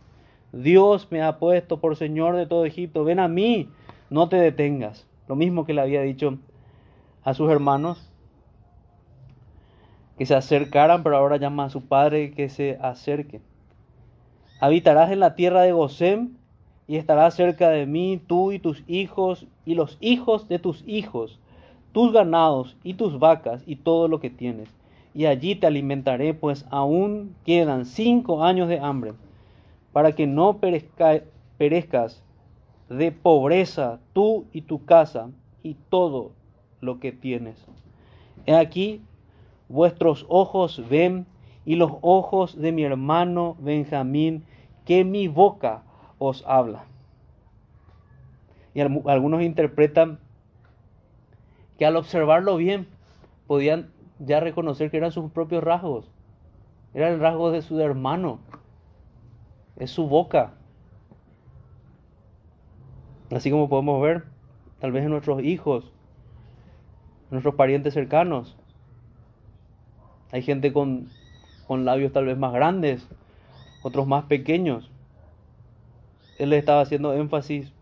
Dios 0.52 1.08
me 1.10 1.22
ha 1.22 1.38
puesto 1.38 1.78
por 1.80 1.96
señor 1.96 2.36
de 2.36 2.46
todo 2.46 2.66
Egipto, 2.66 3.04
ven 3.04 3.20
a 3.20 3.28
mí, 3.28 3.68
no 4.10 4.28
te 4.28 4.36
detengas. 4.36 5.06
Lo 5.28 5.36
mismo 5.36 5.64
que 5.64 5.72
le 5.72 5.80
había 5.80 6.02
dicho 6.02 6.38
a 7.24 7.34
sus 7.34 7.50
hermanos, 7.50 8.10
que 10.18 10.26
se 10.26 10.34
acercaran, 10.34 11.02
pero 11.02 11.16
ahora 11.16 11.38
llama 11.38 11.64
a 11.64 11.70
su 11.70 11.86
padre 11.86 12.32
que 12.32 12.48
se 12.48 12.78
acerque. 12.82 13.40
Habitarás 14.62 15.10
en 15.10 15.18
la 15.18 15.34
tierra 15.34 15.62
de 15.62 15.72
Gosén 15.72 16.36
y 16.86 16.94
estarás 16.94 17.34
cerca 17.34 17.68
de 17.70 17.84
mí, 17.84 18.22
tú 18.24 18.52
y 18.52 18.60
tus 18.60 18.84
hijos 18.86 19.48
y 19.66 19.74
los 19.74 19.98
hijos 20.00 20.46
de 20.46 20.60
tus 20.60 20.84
hijos, 20.86 21.40
tus 21.90 22.12
ganados 22.12 22.76
y 22.84 22.94
tus 22.94 23.18
vacas 23.18 23.64
y 23.66 23.74
todo 23.74 24.06
lo 24.06 24.20
que 24.20 24.30
tienes. 24.30 24.68
Y 25.14 25.26
allí 25.26 25.56
te 25.56 25.66
alimentaré, 25.66 26.32
pues 26.32 26.64
aún 26.70 27.34
quedan 27.44 27.86
cinco 27.86 28.44
años 28.44 28.68
de 28.68 28.78
hambre, 28.78 29.14
para 29.92 30.12
que 30.12 30.28
no 30.28 30.58
perezcas 30.58 32.22
de 32.88 33.10
pobreza 33.10 33.98
tú 34.12 34.44
y 34.52 34.60
tu 34.60 34.84
casa 34.84 35.28
y 35.64 35.74
todo 35.88 36.30
lo 36.80 37.00
que 37.00 37.10
tienes. 37.10 37.66
He 38.46 38.54
aquí, 38.54 39.00
vuestros 39.68 40.24
ojos 40.28 40.80
ven 40.88 41.26
y 41.64 41.74
los 41.74 41.94
ojos 42.00 42.56
de 42.56 42.70
mi 42.70 42.84
hermano 42.84 43.56
Benjamín 43.58 44.44
que 44.84 45.04
mi 45.04 45.28
boca 45.28 45.82
os 46.18 46.44
habla. 46.46 46.84
Y 48.74 48.80
algunos 48.80 49.42
interpretan 49.42 50.18
que 51.78 51.86
al 51.86 51.96
observarlo 51.96 52.56
bien 52.56 52.86
podían 53.46 53.90
ya 54.18 54.40
reconocer 54.40 54.90
que 54.90 54.96
eran 54.96 55.12
sus 55.12 55.30
propios 55.30 55.62
rasgos. 55.62 56.10
Era 56.94 57.08
el 57.08 57.20
rasgo 57.20 57.50
de 57.50 57.62
su 57.62 57.80
hermano. 57.80 58.38
Es 59.76 59.90
su 59.90 60.06
boca. 60.06 60.54
Así 63.30 63.50
como 63.50 63.68
podemos 63.68 64.00
ver, 64.02 64.24
tal 64.78 64.92
vez 64.92 65.04
en 65.04 65.10
nuestros 65.10 65.42
hijos, 65.42 65.84
en 67.24 67.30
nuestros 67.32 67.54
parientes 67.54 67.94
cercanos. 67.94 68.56
Hay 70.32 70.42
gente 70.42 70.72
con, 70.72 71.08
con 71.66 71.84
labios 71.84 72.12
tal 72.12 72.26
vez 72.26 72.36
más 72.36 72.52
grandes, 72.52 73.08
otros 73.82 74.06
más 74.06 74.24
pequeños. 74.24 74.90
Él 76.38 76.50
le 76.50 76.58
estaba 76.58 76.80
haciendo 76.80 77.12
énfasis 77.14 77.72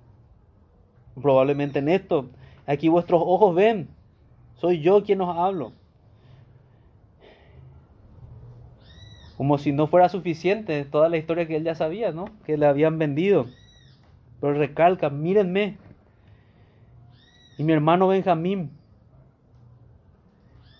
probablemente 1.21 1.79
en 1.79 1.89
esto. 1.89 2.29
Aquí 2.67 2.89
vuestros 2.89 3.23
ojos 3.25 3.55
ven, 3.55 3.89
soy 4.57 4.81
yo 4.81 5.05
quien 5.05 5.21
os 5.21 5.37
hablo. 5.37 5.73
Como 9.37 9.57
si 9.57 9.73
no 9.73 9.87
fuera 9.87 10.09
suficiente 10.09 10.85
toda 10.85 11.09
la 11.09 11.17
historia 11.17 11.47
que 11.47 11.57
él 11.57 11.65
ya 11.65 11.75
sabía, 11.75 12.13
¿no? 12.13 12.27
Que 12.45 12.59
le 12.59 12.67
habían 12.67 12.99
vendido. 12.99 13.47
Pero 14.41 14.55
recalca, 14.55 15.09
mírenme. 15.09 15.79
Y 17.57 17.65
mi 17.65 17.73
hermano 17.73 18.09
Benjamín, 18.09 18.71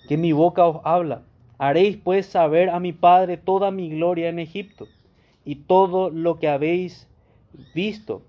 que 0.09 0.17
mi 0.17 0.33
boca 0.33 0.67
os 0.67 0.81
habla. 0.85 1.23
Haréis 1.59 1.97
pues 1.97 2.27
saber 2.27 2.71
a 2.71 2.81
mi 2.81 2.93
padre 2.93 3.37
toda 3.37 3.71
mi 3.71 3.91
gloria 3.91 4.29
en 4.29 4.39
Egipto 4.39 4.89
y 5.45 5.57
todo 5.57 6.11
lo 6.11 6.39
que 6.39 6.49
habéis 6.49 7.09
visto, 7.75 8.23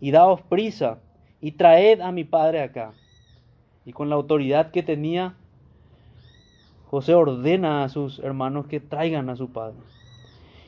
y 0.00 0.10
daos 0.10 0.40
prisa, 0.42 1.00
y 1.40 1.52
traed 1.52 2.00
a 2.00 2.12
mi 2.12 2.24
padre 2.24 2.62
acá. 2.62 2.92
Y 3.84 3.92
con 3.92 4.08
la 4.08 4.14
autoridad 4.14 4.70
que 4.70 4.82
tenía, 4.82 5.34
José 6.86 7.14
ordena 7.14 7.84
a 7.84 7.88
sus 7.88 8.18
hermanos 8.20 8.66
que 8.66 8.80
traigan 8.80 9.28
a 9.28 9.36
su 9.36 9.50
padre. 9.50 9.76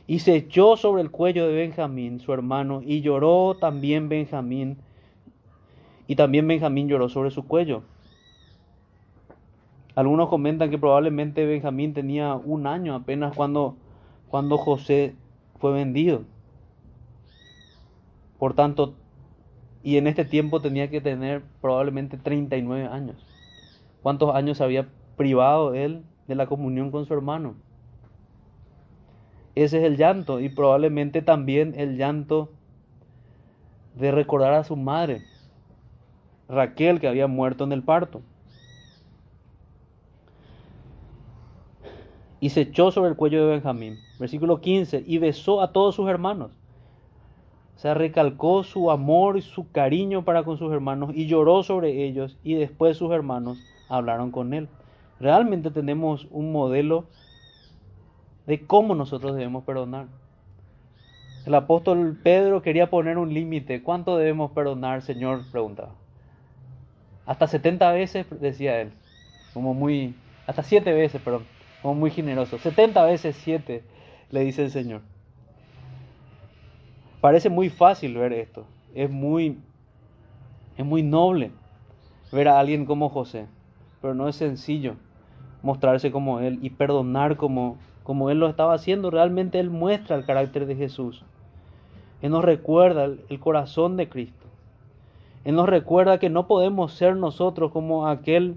Y 0.07 0.21
se 0.21 0.37
echó 0.37 0.77
sobre 0.77 1.03
el 1.03 1.11
cuello 1.11 1.47
de 1.47 1.55
Benjamín, 1.55 2.21
su 2.21 2.33
hermano, 2.33 2.83
y 2.85 3.01
lloró 3.01 3.57
también 3.59 4.09
Benjamín, 4.09 4.79
y 6.07 6.17
también 6.17 6.47
Benjamín 6.47 6.89
lloró 6.89 7.09
sobre 7.09 7.31
su 7.31 7.47
cuello. 7.47 7.83
Algunos 9.95 10.29
comentan 10.29 10.71
que 10.71 10.79
probablemente 10.79 11.47
Benjamín 11.47 11.95
tenía 11.95 12.35
un 12.35 12.67
año 12.67 12.95
apenas 12.95 13.35
cuando, 13.35 13.77
cuando 14.29 14.59
José 14.59 15.15
fue 15.59 15.73
vendido. 15.73 16.25
Por 18.39 18.55
tanto, 18.55 18.95
y 19.83 19.97
en 19.99 20.07
este 20.07 20.25
tiempo 20.25 20.61
tenía 20.61 20.91
que 20.91 21.01
tener 21.01 21.43
probablemente 21.61 22.17
39 22.17 22.87
años. 22.87 23.17
¿Cuántos 24.03 24.35
años 24.35 24.61
había 24.61 24.89
privado 25.17 25.75
él 25.75 26.03
de 26.27 26.35
la 26.35 26.47
comunión 26.47 26.91
con 26.91 27.07
su 27.07 27.15
hermano? 27.15 27.55
Ese 29.55 29.79
es 29.79 29.85
el 29.85 29.97
llanto 29.97 30.41
y 30.41 30.49
probablemente 30.49 31.23
también 31.23 31.75
el 31.77 31.97
llanto 31.97 32.51
de 33.95 34.11
recordar 34.11 34.53
a 34.53 34.65
su 34.65 34.77
madre, 34.77 35.23
Raquel, 36.49 37.01
que 37.01 37.09
había 37.09 37.27
muerto 37.27 37.65
en 37.65 37.73
el 37.73 37.83
parto. 37.83 38.21
Y 42.39 42.51
se 42.51 42.63
echó 42.63 42.91
sobre 42.91 43.11
el 43.11 43.17
cuello 43.17 43.47
de 43.47 43.53
Benjamín. 43.53 43.99
Versículo 44.19 44.61
15. 44.61 45.05
Y 45.07 45.19
besó 45.19 45.61
a 45.61 45.73
todos 45.73 45.95
sus 45.95 46.09
hermanos. 46.09 46.51
O 47.77 47.79
sea, 47.79 47.95
recalcó 47.95 48.63
su 48.65 48.91
amor 48.91 49.37
y 49.37 49.43
su 49.43 49.71
cariño 49.71 50.25
para 50.25 50.45
con 50.45 50.57
sus 50.57 50.73
hermanos 50.73 51.11
y 51.15 51.27
lloró 51.27 51.63
sobre 51.63 52.05
ellos 52.05 52.39
y 52.43 52.55
después 52.55 52.97
sus 52.97 53.13
hermanos 53.13 53.59
hablaron 53.89 54.31
con 54.31 54.55
él. 54.55 54.69
Realmente 55.21 55.71
tenemos 55.71 56.27
un 56.31 56.53
modelo 56.53 57.05
de 58.47 58.67
cómo 58.67 58.95
nosotros 58.95 59.35
debemos 59.35 59.65
perdonar. 59.65 60.07
El 61.45 61.55
apóstol 61.55 62.19
Pedro 62.23 62.63
quería 62.63 62.91
poner 62.91 63.19
un 63.19 63.33
límite. 63.33 63.83
¿Cuánto 63.83 64.17
debemos 64.17 64.51
perdonar, 64.53 65.03
Señor? 65.03 65.43
preguntaba. 65.53 65.93
Hasta 67.27 67.47
70 67.47 67.93
veces, 67.93 68.27
decía 68.41 68.81
él. 68.81 68.91
Como 69.53 69.75
muy... 69.75 70.15
Hasta 70.47 70.63
7 70.63 70.93
veces, 70.93 71.21
perdón. 71.21 71.45
Como 71.83 71.95
muy 71.95 72.11
generoso. 72.11 72.59
70 72.59 73.05
veces 73.05 73.37
7, 73.43 73.85
le 74.31 74.41
dice 74.41 74.65
el 74.65 74.71
Señor. 74.71 75.03
Parece 77.21 77.49
muy 77.49 77.71
fácil 77.71 78.17
ver 78.17 78.33
esto. 78.33 78.67
Es 78.95 79.11
muy... 79.11 79.59
Es 80.77 80.85
muy 80.85 81.03
noble 81.03 81.53
ver 82.33 82.49
a 82.49 82.59
alguien 82.59 82.85
como 82.85 83.09
José. 83.09 83.47
Pero 84.03 84.15
no 84.15 84.29
es 84.29 84.37
sencillo 84.37 84.97
mostrarse 85.63 86.11
como 86.11 86.41
Él 86.41 86.59
y 86.63 86.71
perdonar 86.71 87.37
como, 87.37 87.79
como 88.03 88.31
Él 88.31 88.39
lo 88.39 88.49
estaba 88.49 88.75
haciendo. 88.75 89.11
Realmente 89.11 89.59
Él 89.59 89.71
muestra 89.71 90.17
el 90.17 90.25
carácter 90.25 90.67
de 90.67 90.77
Jesús. 90.77 91.25
Él 92.21 92.31
nos 92.31 92.45
recuerda 92.45 93.05
el 93.05 93.41
corazón 93.41 93.97
de 93.97 94.09
Cristo. 94.09 94.47
Él 95.45 95.55
nos 95.55 95.69
recuerda 95.69 96.19
que 96.19 96.29
no 96.29 96.49
podemos 96.49 96.93
ser 96.93 97.15
nosotros 97.17 97.71
como 97.71 98.09
aquel 98.09 98.57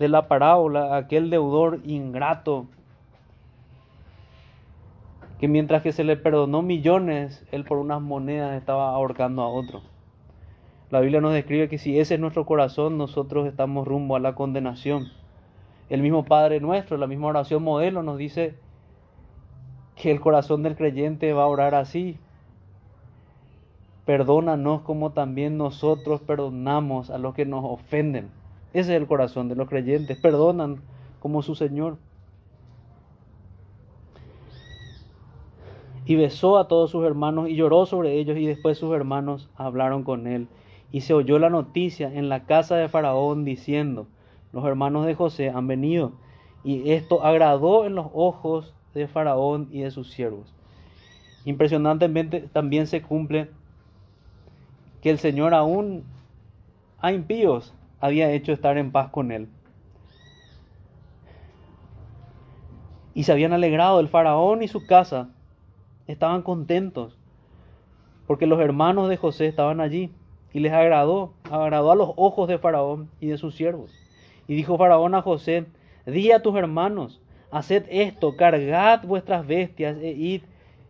de 0.00 0.08
la 0.08 0.26
parábola, 0.26 0.96
aquel 0.96 1.30
deudor 1.30 1.80
ingrato, 1.84 2.66
que 5.40 5.48
mientras 5.48 5.80
que 5.80 5.92
se 5.92 6.04
le 6.04 6.18
perdonó 6.18 6.60
millones, 6.60 7.46
él 7.50 7.64
por 7.64 7.78
unas 7.78 8.02
monedas 8.02 8.58
estaba 8.58 8.90
ahorcando 8.90 9.40
a 9.40 9.48
otro. 9.48 9.80
La 10.90 11.00
Biblia 11.00 11.22
nos 11.22 11.32
describe 11.32 11.70
que 11.70 11.78
si 11.78 11.98
ese 11.98 12.14
es 12.14 12.20
nuestro 12.20 12.44
corazón, 12.44 12.98
nosotros 12.98 13.46
estamos 13.46 13.88
rumbo 13.88 14.16
a 14.16 14.20
la 14.20 14.34
condenación. 14.34 15.08
El 15.88 16.02
mismo 16.02 16.26
Padre 16.26 16.60
nuestro, 16.60 16.98
la 16.98 17.06
misma 17.06 17.28
oración 17.28 17.62
modelo 17.62 18.02
nos 18.02 18.18
dice 18.18 18.54
que 19.96 20.10
el 20.10 20.20
corazón 20.20 20.62
del 20.62 20.76
creyente 20.76 21.32
va 21.32 21.44
a 21.44 21.46
orar 21.46 21.74
así. 21.74 22.18
Perdónanos 24.04 24.82
como 24.82 25.12
también 25.12 25.56
nosotros 25.56 26.20
perdonamos 26.20 27.08
a 27.08 27.16
los 27.16 27.34
que 27.34 27.46
nos 27.46 27.64
ofenden. 27.64 28.28
Ese 28.74 28.94
es 28.94 29.00
el 29.00 29.06
corazón 29.06 29.48
de 29.48 29.56
los 29.56 29.70
creyentes. 29.70 30.18
Perdonan 30.20 30.82
como 31.18 31.40
su 31.40 31.54
Señor. 31.54 31.96
Y 36.06 36.16
besó 36.16 36.58
a 36.58 36.68
todos 36.68 36.90
sus 36.90 37.04
hermanos 37.04 37.48
y 37.48 37.56
lloró 37.56 37.86
sobre 37.86 38.18
ellos 38.18 38.36
y 38.36 38.46
después 38.46 38.78
sus 38.78 38.94
hermanos 38.94 39.48
hablaron 39.56 40.02
con 40.02 40.26
él. 40.26 40.48
Y 40.92 41.02
se 41.02 41.14
oyó 41.14 41.38
la 41.38 41.50
noticia 41.50 42.12
en 42.12 42.28
la 42.28 42.44
casa 42.44 42.76
de 42.76 42.88
Faraón 42.88 43.44
diciendo, 43.44 44.06
los 44.52 44.64
hermanos 44.64 45.06
de 45.06 45.14
José 45.14 45.50
han 45.50 45.68
venido. 45.68 46.12
Y 46.64 46.90
esto 46.90 47.24
agradó 47.24 47.86
en 47.86 47.94
los 47.94 48.08
ojos 48.12 48.74
de 48.94 49.06
Faraón 49.06 49.68
y 49.70 49.80
de 49.80 49.90
sus 49.90 50.10
siervos. 50.10 50.52
Impresionantemente 51.44 52.40
también 52.52 52.86
se 52.86 53.02
cumple 53.02 53.50
que 55.00 55.10
el 55.10 55.18
Señor 55.18 55.54
aún 55.54 56.04
a 57.00 57.12
impíos 57.12 57.72
había 58.00 58.30
hecho 58.32 58.52
estar 58.52 58.76
en 58.76 58.92
paz 58.92 59.10
con 59.10 59.32
él. 59.32 59.48
Y 63.14 63.24
se 63.24 63.32
habían 63.32 63.52
alegrado 63.52 64.00
el 64.00 64.08
faraón 64.08 64.62
y 64.62 64.68
su 64.68 64.86
casa. 64.86 65.30
Estaban 66.10 66.42
contentos 66.42 67.16
porque 68.26 68.46
los 68.46 68.60
hermanos 68.60 69.08
de 69.08 69.16
José 69.16 69.46
estaban 69.46 69.80
allí 69.80 70.10
y 70.52 70.60
les 70.60 70.72
agradó, 70.72 71.32
agradó 71.50 71.92
a 71.92 71.96
los 71.96 72.10
ojos 72.16 72.48
de 72.48 72.58
faraón 72.58 73.08
y 73.20 73.28
de 73.28 73.38
sus 73.38 73.54
siervos. 73.54 73.90
Y 74.46 74.54
dijo 74.54 74.76
faraón 74.76 75.14
a 75.14 75.22
José, 75.22 75.66
di 76.06 76.32
a 76.32 76.42
tus 76.42 76.56
hermanos, 76.56 77.20
haced 77.50 77.86
esto, 77.90 78.36
cargad 78.36 79.02
vuestras 79.04 79.46
bestias 79.46 79.96
e 79.98 80.10
id. 80.10 80.42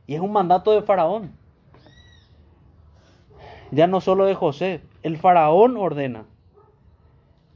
Y 0.07 0.15
es 0.15 0.21
un 0.21 0.33
mandato 0.33 0.73
de 0.73 0.83
faraón 0.83 1.33
ya 3.71 3.87
no 3.87 4.01
solo 4.01 4.25
de 4.25 4.35
José, 4.35 4.81
el 5.03 5.17
faraón 5.17 5.77
ordena. 5.77 6.25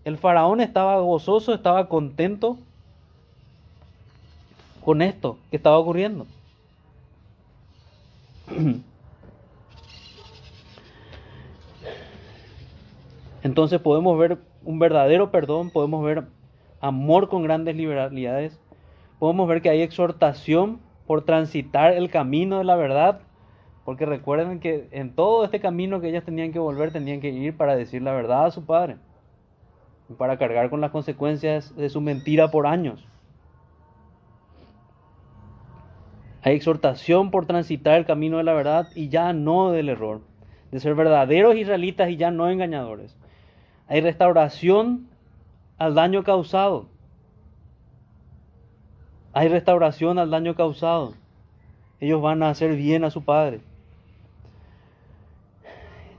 El 0.04 0.18
faraón 0.18 0.60
estaba 0.60 0.98
gozoso, 1.00 1.54
estaba 1.54 1.88
contento 1.88 2.58
con 4.84 5.02
esto 5.02 5.38
que 5.50 5.56
estaba 5.56 5.78
ocurriendo. 5.78 6.26
Entonces 13.42 13.80
podemos 13.80 14.18
ver 14.18 14.38
un 14.62 14.78
verdadero 14.78 15.30
perdón, 15.30 15.70
podemos 15.70 16.04
ver 16.04 16.24
amor 16.80 17.28
con 17.28 17.42
grandes 17.42 17.76
liberalidades, 17.76 18.58
podemos 19.18 19.48
ver 19.48 19.62
que 19.62 19.70
hay 19.70 19.82
exhortación 19.82 20.80
por 21.06 21.24
transitar 21.24 21.92
el 21.92 22.10
camino 22.10 22.58
de 22.58 22.64
la 22.64 22.76
verdad 22.76 23.20
porque 23.84 24.06
recuerden 24.06 24.60
que 24.60 24.88
en 24.92 25.14
todo 25.14 25.44
este 25.44 25.60
camino 25.60 26.00
que 26.00 26.08
ellas 26.08 26.24
tenían 26.24 26.52
que 26.52 26.58
volver, 26.58 26.90
tenían 26.90 27.20
que 27.20 27.28
ir 27.28 27.56
para 27.56 27.76
decir 27.76 28.02
la 28.02 28.12
verdad 28.12 28.46
a 28.46 28.50
su 28.50 28.64
padre. 28.64 28.96
Para 30.16 30.38
cargar 30.38 30.70
con 30.70 30.80
las 30.80 30.90
consecuencias 30.90 31.76
de 31.76 31.88
su 31.90 32.00
mentira 32.00 32.50
por 32.50 32.66
años. 32.66 33.06
Hay 36.44 36.56
exhortación 36.56 37.30
por 37.30 37.46
transitar 37.46 37.96
el 37.96 38.04
camino 38.04 38.36
de 38.36 38.44
la 38.44 38.52
verdad 38.52 38.88
y 38.94 39.08
ya 39.08 39.32
no 39.32 39.70
del 39.70 39.88
error. 39.88 40.20
De 40.70 40.78
ser 40.78 40.94
verdaderos 40.94 41.56
israelitas 41.56 42.10
y 42.10 42.18
ya 42.18 42.30
no 42.30 42.50
engañadores. 42.50 43.16
Hay 43.88 44.02
restauración 44.02 45.08
al 45.78 45.94
daño 45.94 46.22
causado. 46.22 46.86
Hay 49.32 49.48
restauración 49.48 50.18
al 50.18 50.30
daño 50.30 50.54
causado. 50.54 51.14
Ellos 51.98 52.20
van 52.20 52.42
a 52.42 52.50
hacer 52.50 52.76
bien 52.76 53.04
a 53.04 53.10
su 53.10 53.24
padre. 53.24 53.60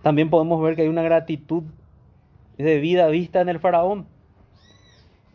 También 0.02 0.32
podemos 0.32 0.60
ver 0.60 0.76
que 0.76 0.82
hay 0.82 0.88
una 0.88 1.04
gratitud 1.04 1.62
de 2.58 2.80
vida 2.80 3.10
vista 3.10 3.42
en 3.42 3.50
el 3.50 3.60
faraón. 3.60 4.08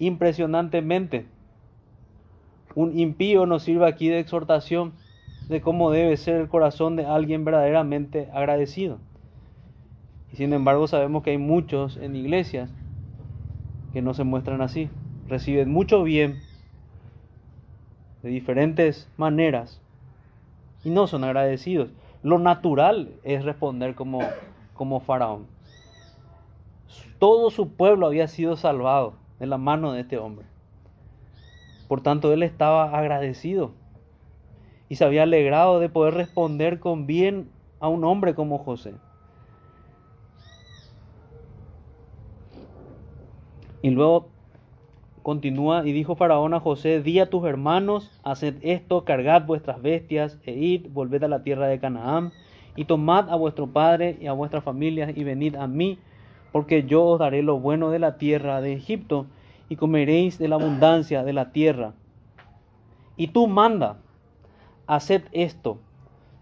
Impresionantemente. 0.01 1.27
Un 2.75 2.99
impío 2.99 3.47
nos 3.47 3.63
sirve 3.63 3.87
aquí 3.87 4.09
de 4.09 4.21
exhortación 4.21 4.93
de 5.49 5.61
cómo 5.61 5.91
debe 5.91 6.17
ser 6.17 6.37
el 6.37 6.49
corazón 6.49 6.97
de 6.97 7.07
alguien 7.07 7.45
verdaderamente 7.45 8.29
agradecido. 8.33 8.99
Y 10.33 10.37
sin 10.37 10.53
embargo 10.53 10.87
sabemos 10.87 11.23
que 11.23 11.31
hay 11.31 11.39
muchos 11.39 11.97
en 11.97 12.15
iglesias 12.15 12.71
que 13.93 14.03
no 14.03 14.15
se 14.15 14.25
muestran 14.25 14.63
así. 14.63 14.89
Reciben 15.29 15.71
mucho 15.71 16.03
bien 16.05 16.41
de 18.23 18.31
diferentes 18.31 19.09
maneras 19.17 19.81
y 20.85 20.91
no 20.91 21.07
son 21.07 21.25
agradecidos. 21.25 21.91
Lo 22.23 22.39
natural 22.39 23.11
es 23.25 23.45
responder 23.45 23.95
como 23.95 24.21
como 24.81 25.01
faraón. 25.01 25.47
Todo 27.19 27.51
su 27.51 27.75
pueblo 27.75 28.07
había 28.07 28.29
sido 28.29 28.57
salvado 28.57 29.13
de 29.39 29.47
la 29.47 29.59
mano 29.59 29.93
de 29.93 30.01
este 30.01 30.17
hombre. 30.17 30.47
Por 31.91 32.03
tanto, 32.03 32.33
él 32.33 32.45
estaba 32.45 32.97
agradecido 32.97 33.73
y 34.89 34.95
se 34.95 35.05
había 35.05 35.25
alegrado 35.25 35.81
de 35.81 35.89
poder 35.89 36.15
responder 36.15 36.79
con 36.79 37.09
bien 37.09 37.49
a 37.81 37.89
un 37.89 38.05
hombre 38.05 38.37
como 38.37 38.59
José. 38.59 38.95
Y 43.83 43.91
luego 43.91 44.29
continúa 45.25 45.85
y 45.85 45.91
dijo 45.91 46.15
Faraón 46.15 46.55
a 46.55 46.61
José, 46.61 47.03
di 47.03 47.19
a 47.19 47.29
tus 47.29 47.45
hermanos, 47.45 48.09
haced 48.23 48.59
esto, 48.63 49.05
cargad 49.05 49.45
vuestras 49.47 49.83
bestias 49.83 50.39
e 50.47 50.53
id, 50.53 50.87
volved 50.93 51.25
a 51.25 51.29
la 51.29 51.43
tierra 51.43 51.67
de 51.67 51.81
Canaán 51.81 52.31
y 52.77 52.85
tomad 52.85 53.29
a 53.29 53.35
vuestro 53.35 53.67
padre 53.67 54.17
y 54.21 54.29
a 54.29 54.33
vuestras 54.33 54.63
familias 54.63 55.11
y 55.17 55.25
venid 55.25 55.57
a 55.57 55.67
mí, 55.67 55.99
porque 56.53 56.85
yo 56.85 57.05
os 57.05 57.19
daré 57.19 57.43
lo 57.43 57.59
bueno 57.59 57.91
de 57.91 57.99
la 57.99 58.17
tierra 58.17 58.61
de 58.61 58.75
Egipto. 58.75 59.27
Y 59.71 59.77
comeréis 59.77 60.37
de 60.37 60.49
la 60.49 60.57
abundancia 60.57 61.23
de 61.23 61.33
la 61.33 61.53
tierra. 61.53 61.95
Y 63.17 63.29
tú 63.29 63.47
manda, 63.47 63.99
haced 64.89 65.23
esto, 65.31 65.79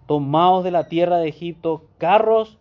tomaos 0.07 0.65
de 0.65 0.71
la 0.71 0.89
tierra 0.89 1.19
de 1.19 1.29
Egipto 1.29 1.85
carros 1.99 2.59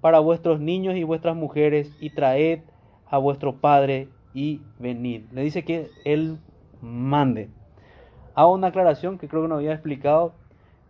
para 0.00 0.18
vuestros 0.18 0.60
niños 0.60 0.96
y 0.96 1.04
vuestras 1.04 1.36
mujeres 1.36 1.96
y 2.00 2.10
traed 2.10 2.60
a 3.08 3.18
vuestro 3.18 3.56
padre 3.60 4.08
y 4.34 4.60
venid. 4.80 5.22
Le 5.30 5.42
dice 5.42 5.64
que 5.64 5.90
él 6.04 6.38
mande. 6.82 7.48
Hago 8.34 8.54
una 8.54 8.68
aclaración 8.68 9.16
que 9.16 9.28
creo 9.28 9.42
que 9.42 9.48
no 9.48 9.56
había 9.56 9.72
explicado. 9.72 10.32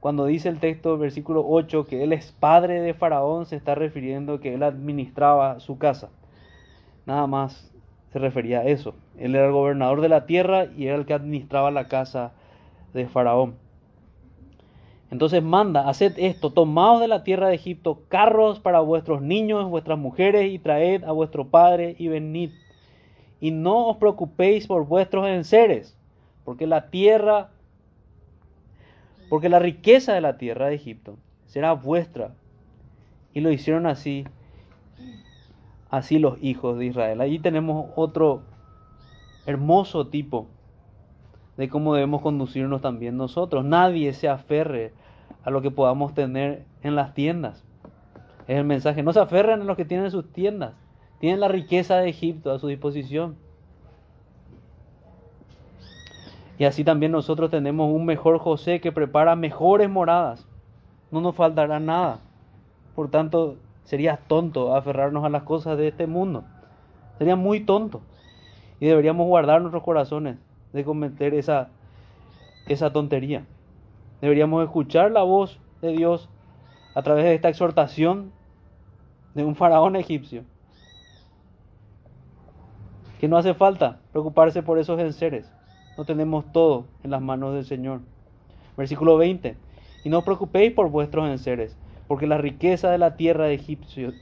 Cuando 0.01 0.25
dice 0.25 0.49
el 0.49 0.61
texto, 0.61 0.97
versículo 0.97 1.45
8, 1.47 1.85
que 1.85 2.03
él 2.05 2.14
es 2.14 2.33
padre 2.33 2.81
de 2.81 2.95
Faraón, 2.95 3.45
se 3.45 3.57
está 3.57 3.75
refiriendo 3.75 4.41
que 4.41 4.55
él 4.55 4.62
administraba 4.62 5.61
su 5.61 5.77
casa. 5.77 6.09
Nada 7.05 7.27
más 7.27 7.71
se 8.12 8.18
refería 8.18 8.61
a 8.61 8.64
eso. 8.64 8.95
Él 9.21 9.35
era 9.35 9.47
el 9.47 9.53
gobernador 9.53 10.01
de 10.01 10.09
la 10.09 10.25
tierra 10.25 10.66
y 10.77 10.87
era 10.87 10.97
el 10.97 11.05
que 11.05 11.12
administraba 11.12 11.71
la 11.71 11.89
casa 11.89 12.33
de 12.95 13.07
Faraón. 13.07 13.55
Entonces 15.11 15.43
manda, 15.43 15.89
haced 15.89 16.14
esto, 16.16 16.53
tomaos 16.53 17.01
de 17.01 17.09
la 17.09 17.23
tierra 17.23 17.49
de 17.49 17.55
Egipto 17.55 18.03
carros 18.09 18.61
para 18.61 18.81
vuestros 18.81 19.21
niños, 19.21 19.68
vuestras 19.68 19.99
mujeres, 19.99 20.51
y 20.51 20.59
traed 20.59 21.05
a 21.05 21.12
vuestro 21.12 21.49
padre 21.49 21.97
y 21.99 22.09
venid. 22.09 22.51
Y 23.41 23.51
no 23.51 23.89
os 23.89 23.99
preocupéis 23.99 24.66
por 24.66 24.87
vuestros 24.87 25.29
enseres, 25.29 25.99
porque 26.45 26.66
la 26.66 26.89
tierra, 26.89 27.51
porque 29.29 29.51
la 29.51 29.59
riqueza 29.59 30.14
de 30.14 30.23
la 30.23 30.39
tierra 30.39 30.68
de 30.68 30.77
Egipto 30.77 31.18
será 31.47 31.73
vuestra. 31.75 32.33
Y 33.35 33.41
lo 33.41 33.53
hicieron 33.53 33.87
así, 33.87 34.25
así 35.91 36.18
los 36.18 36.43
hijos 36.43 36.79
de 36.79 36.87
Israel. 36.87 37.21
Allí 37.21 37.39
tenemos 37.39 37.91
otro 37.97 38.43
hermoso 39.47 40.09
tipo 40.09 40.47
de 41.57 41.68
cómo 41.68 41.95
debemos 41.95 42.22
conducirnos 42.22 42.80
también 42.80 43.16
nosotros. 43.16 43.64
Nadie 43.64 44.12
se 44.12 44.28
aferre 44.28 44.93
a 45.45 45.51
lo 45.51 45.62
que 45.62 45.70
podamos 45.70 46.14
tener 46.14 46.64
en 46.82 46.95
las 46.95 47.14
tiendas. 47.14 47.64
Es 48.47 48.57
el 48.57 48.64
mensaje. 48.64 49.03
No 49.03 49.12
se 49.12 49.20
aferren 49.20 49.61
a 49.61 49.64
los 49.64 49.76
que 49.76 49.84
tienen 49.84 50.11
sus 50.11 50.32
tiendas. 50.32 50.72
Tienen 51.18 51.41
la 51.41 51.49
riqueza 51.49 51.97
de 51.97 52.09
Egipto 52.09 52.51
a 52.51 52.59
su 52.59 52.66
disposición. 52.68 53.36
Y 56.59 56.64
así 56.64 56.84
también 56.84 57.12
nosotros 57.12 57.51
tenemos 57.51 57.91
un 57.91 58.05
mejor 58.05 58.38
José 58.38 58.80
que 58.80 58.93
prepara 58.93 59.36
mejores 59.36 59.88
moradas. 59.88 60.47
No 61.11 61.20
nos 61.20 61.34
faltará 61.34 61.80
nada. 61.80 62.20
Por 62.95 63.11
tanto, 63.11 63.57
sería 63.84 64.16
tonto 64.16 64.74
aferrarnos 64.74 65.24
a 65.24 65.30
las 65.30 65.43
cosas 65.43 65.78
de 65.78 65.88
este 65.88 66.07
mundo. 66.07 66.45
Sería 67.18 67.36
muy 67.36 67.61
tonto. 67.61 68.03
Y 68.81 68.87
deberíamos 68.87 69.26
guardar 69.26 69.61
nuestros 69.61 69.83
corazones 69.83 70.39
de 70.72 70.85
cometer 70.85 71.35
esa, 71.35 71.68
esa 72.66 72.93
tontería. 72.93 73.45
Deberíamos 74.20 74.64
escuchar 74.64 75.12
la 75.12 75.22
voz 75.22 75.61
de 75.83 75.93
Dios 75.93 76.28
a 76.95 77.03
través 77.03 77.24
de 77.24 77.35
esta 77.35 77.51
exhortación 77.51 78.33
de 79.35 79.45
un 79.45 79.55
faraón 79.55 79.97
egipcio. 79.97 80.45
Que 83.20 83.28
no 83.28 83.37
hace 83.37 83.55
falta 83.55 84.01
preocuparse 84.12 84.62
por 84.62 84.78
esos 84.78 84.99
enseres. 84.99 85.51
No 85.99 86.05
tenemos 86.05 86.51
todo 86.53 86.87
en 87.05 87.11
las 87.11 87.20
manos 87.20 87.55
del 87.55 87.66
Señor. 87.66 88.01
Versículo 88.76 89.18
20. 89.18 89.57
Y 90.05 90.09
no 90.09 90.18
os 90.18 90.24
preocupéis 90.24 90.72
por 90.72 90.89
vuestros 90.89 91.28
enseres, 91.28 91.76
porque 92.09 92.26
la 92.26 92.39
riqueza 92.39 92.91
de 92.91 92.97
la 92.97 93.16
tierra 93.16 93.45
de, 93.45 93.61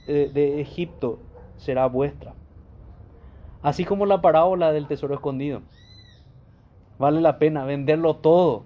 eh, 0.07 0.31
de 0.33 0.59
Egipto 0.59 1.19
será 1.55 1.85
vuestra. 1.85 2.33
Así 3.61 3.83
como 3.83 4.05
la 4.05 4.21
parábola 4.21 4.71
del 4.71 4.87
tesoro 4.87 5.15
escondido. 5.15 5.61
Vale 6.97 7.21
la 7.21 7.39
pena 7.39 7.65
venderlo 7.65 8.15
todo 8.15 8.63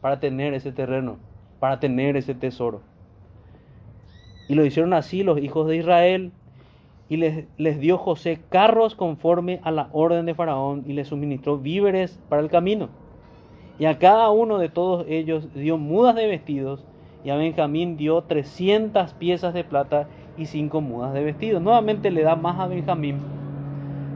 para 0.00 0.20
tener 0.20 0.54
ese 0.54 0.72
terreno, 0.72 1.16
para 1.58 1.80
tener 1.80 2.16
ese 2.16 2.34
tesoro. 2.34 2.80
Y 4.48 4.54
lo 4.54 4.64
hicieron 4.64 4.92
así 4.94 5.22
los 5.22 5.38
hijos 5.38 5.68
de 5.68 5.76
Israel, 5.76 6.32
y 7.08 7.16
les, 7.16 7.80
dio 7.80 7.98
José 7.98 8.40
carros 8.50 8.94
conforme 8.94 9.60
a 9.64 9.72
la 9.72 9.88
orden 9.92 10.26
de 10.26 10.34
Faraón, 10.34 10.84
y 10.86 10.92
les 10.92 11.08
suministró 11.08 11.58
víveres 11.58 12.20
para 12.28 12.40
el 12.40 12.48
camino. 12.48 12.88
Y 13.78 13.86
a 13.86 13.98
cada 13.98 14.30
uno 14.30 14.58
de 14.58 14.68
todos 14.68 15.06
ellos 15.08 15.52
dio 15.54 15.76
mudas 15.76 16.14
de 16.14 16.26
vestidos, 16.26 16.84
y 17.24 17.30
a 17.30 17.36
Benjamín 17.36 17.96
dio 17.96 18.22
300 18.22 19.12
piezas 19.14 19.54
de 19.54 19.64
plata 19.64 20.08
y 20.38 20.46
cinco 20.46 20.80
mudas 20.80 21.12
de 21.12 21.24
vestidos. 21.24 21.60
Nuevamente 21.62 22.10
le 22.10 22.22
da 22.22 22.36
más 22.36 22.58
a 22.60 22.66
Benjamín, 22.66 23.18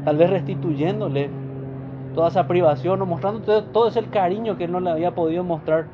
tal 0.04 0.16
vez 0.16 0.30
restituyéndole 0.30 1.30
toda 2.14 2.28
esa 2.28 2.46
privación 2.46 3.00
o 3.02 3.06
mostrando 3.06 3.64
todo, 3.64 3.88
ese 3.88 4.04
cariño 4.04 4.56
que 4.56 4.64
él 4.64 4.72
no 4.72 4.80
le 4.80 4.90
había 4.90 5.14
podido 5.14 5.42
mostrar 5.42 5.86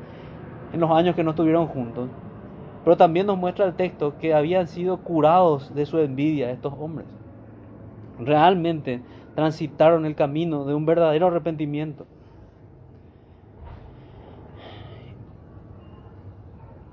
en 0.73 0.79
los 0.79 0.91
años 0.91 1.15
que 1.15 1.23
no 1.23 1.31
estuvieron 1.31 1.67
juntos. 1.67 2.09
Pero 2.83 2.97
también 2.97 3.27
nos 3.27 3.37
muestra 3.37 3.65
el 3.65 3.73
texto 3.73 4.17
que 4.19 4.33
habían 4.33 4.67
sido 4.67 4.97
curados 4.97 5.73
de 5.73 5.85
su 5.85 5.97
envidia 5.99 6.51
estos 6.51 6.73
hombres. 6.79 7.07
Realmente 8.19 9.01
transitaron 9.35 10.05
el 10.05 10.15
camino 10.15 10.65
de 10.65 10.73
un 10.73 10.85
verdadero 10.85 11.27
arrepentimiento. 11.27 12.05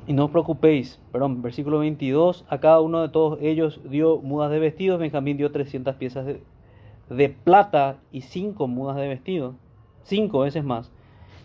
Y 0.07 0.15
no 0.15 0.25
os 0.25 0.31
preocupéis, 0.31 0.99
perdón, 1.13 1.43
versículo 1.43 1.81
22, 1.81 2.47
a 2.49 2.59
cada 2.61 2.81
uno 2.81 3.03
de 3.03 3.11
todos 3.11 3.39
ellos 3.43 3.83
dio 3.91 4.23
mudas 4.23 4.51
de 4.51 4.59
vestidos, 4.59 4.99
Benjamín 4.99 5.37
dio 5.37 5.53
300 5.53 5.97
piezas 5.97 6.25
de, 6.25 6.43
de 7.09 7.29
plata 7.29 7.97
y 8.13 8.23
cinco 8.23 8.69
mudas 8.69 8.97
de 8.97 9.09
vestido, 9.09 9.55
cinco 10.03 10.41
veces 10.41 10.65
más. 10.65 10.93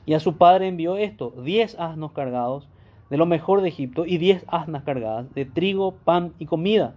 Y 0.05 0.14
a 0.14 0.20
su 0.20 0.38
padre 0.38 0.68
envió 0.68 0.97
esto, 0.97 1.34
diez 1.43 1.80
asnos 1.80 2.11
cargados 2.11 2.68
de 3.09 3.18
lo 3.18 3.26
mejor 3.26 3.61
de 3.61 3.70
Egipto 3.70 4.05
y 4.05 4.18
diez 4.18 4.43
asnas 4.47 4.84
cargadas 4.84 5.32
de 5.34 5.45
trigo, 5.45 5.93
pan 6.03 6.34
y 6.39 6.45
comida 6.45 6.95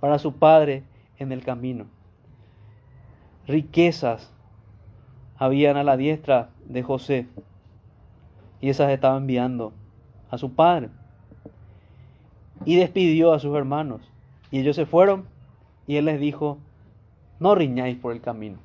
para 0.00 0.18
su 0.18 0.34
padre 0.34 0.84
en 1.18 1.32
el 1.32 1.42
camino. 1.42 1.86
Riquezas 3.46 4.32
habían 5.36 5.76
a 5.76 5.84
la 5.84 5.96
diestra 5.96 6.50
de 6.66 6.82
José 6.82 7.26
y 8.60 8.70
esas 8.70 8.90
estaba 8.90 9.16
enviando 9.16 9.72
a 10.30 10.38
su 10.38 10.54
padre. 10.54 10.88
Y 12.64 12.76
despidió 12.76 13.32
a 13.32 13.38
sus 13.38 13.54
hermanos 13.56 14.00
y 14.50 14.60
ellos 14.60 14.76
se 14.76 14.86
fueron 14.86 15.26
y 15.86 15.96
él 15.96 16.06
les 16.06 16.20
dijo, 16.20 16.58
no 17.40 17.54
riñáis 17.54 17.96
por 17.96 18.12
el 18.12 18.20
camino. 18.20 18.58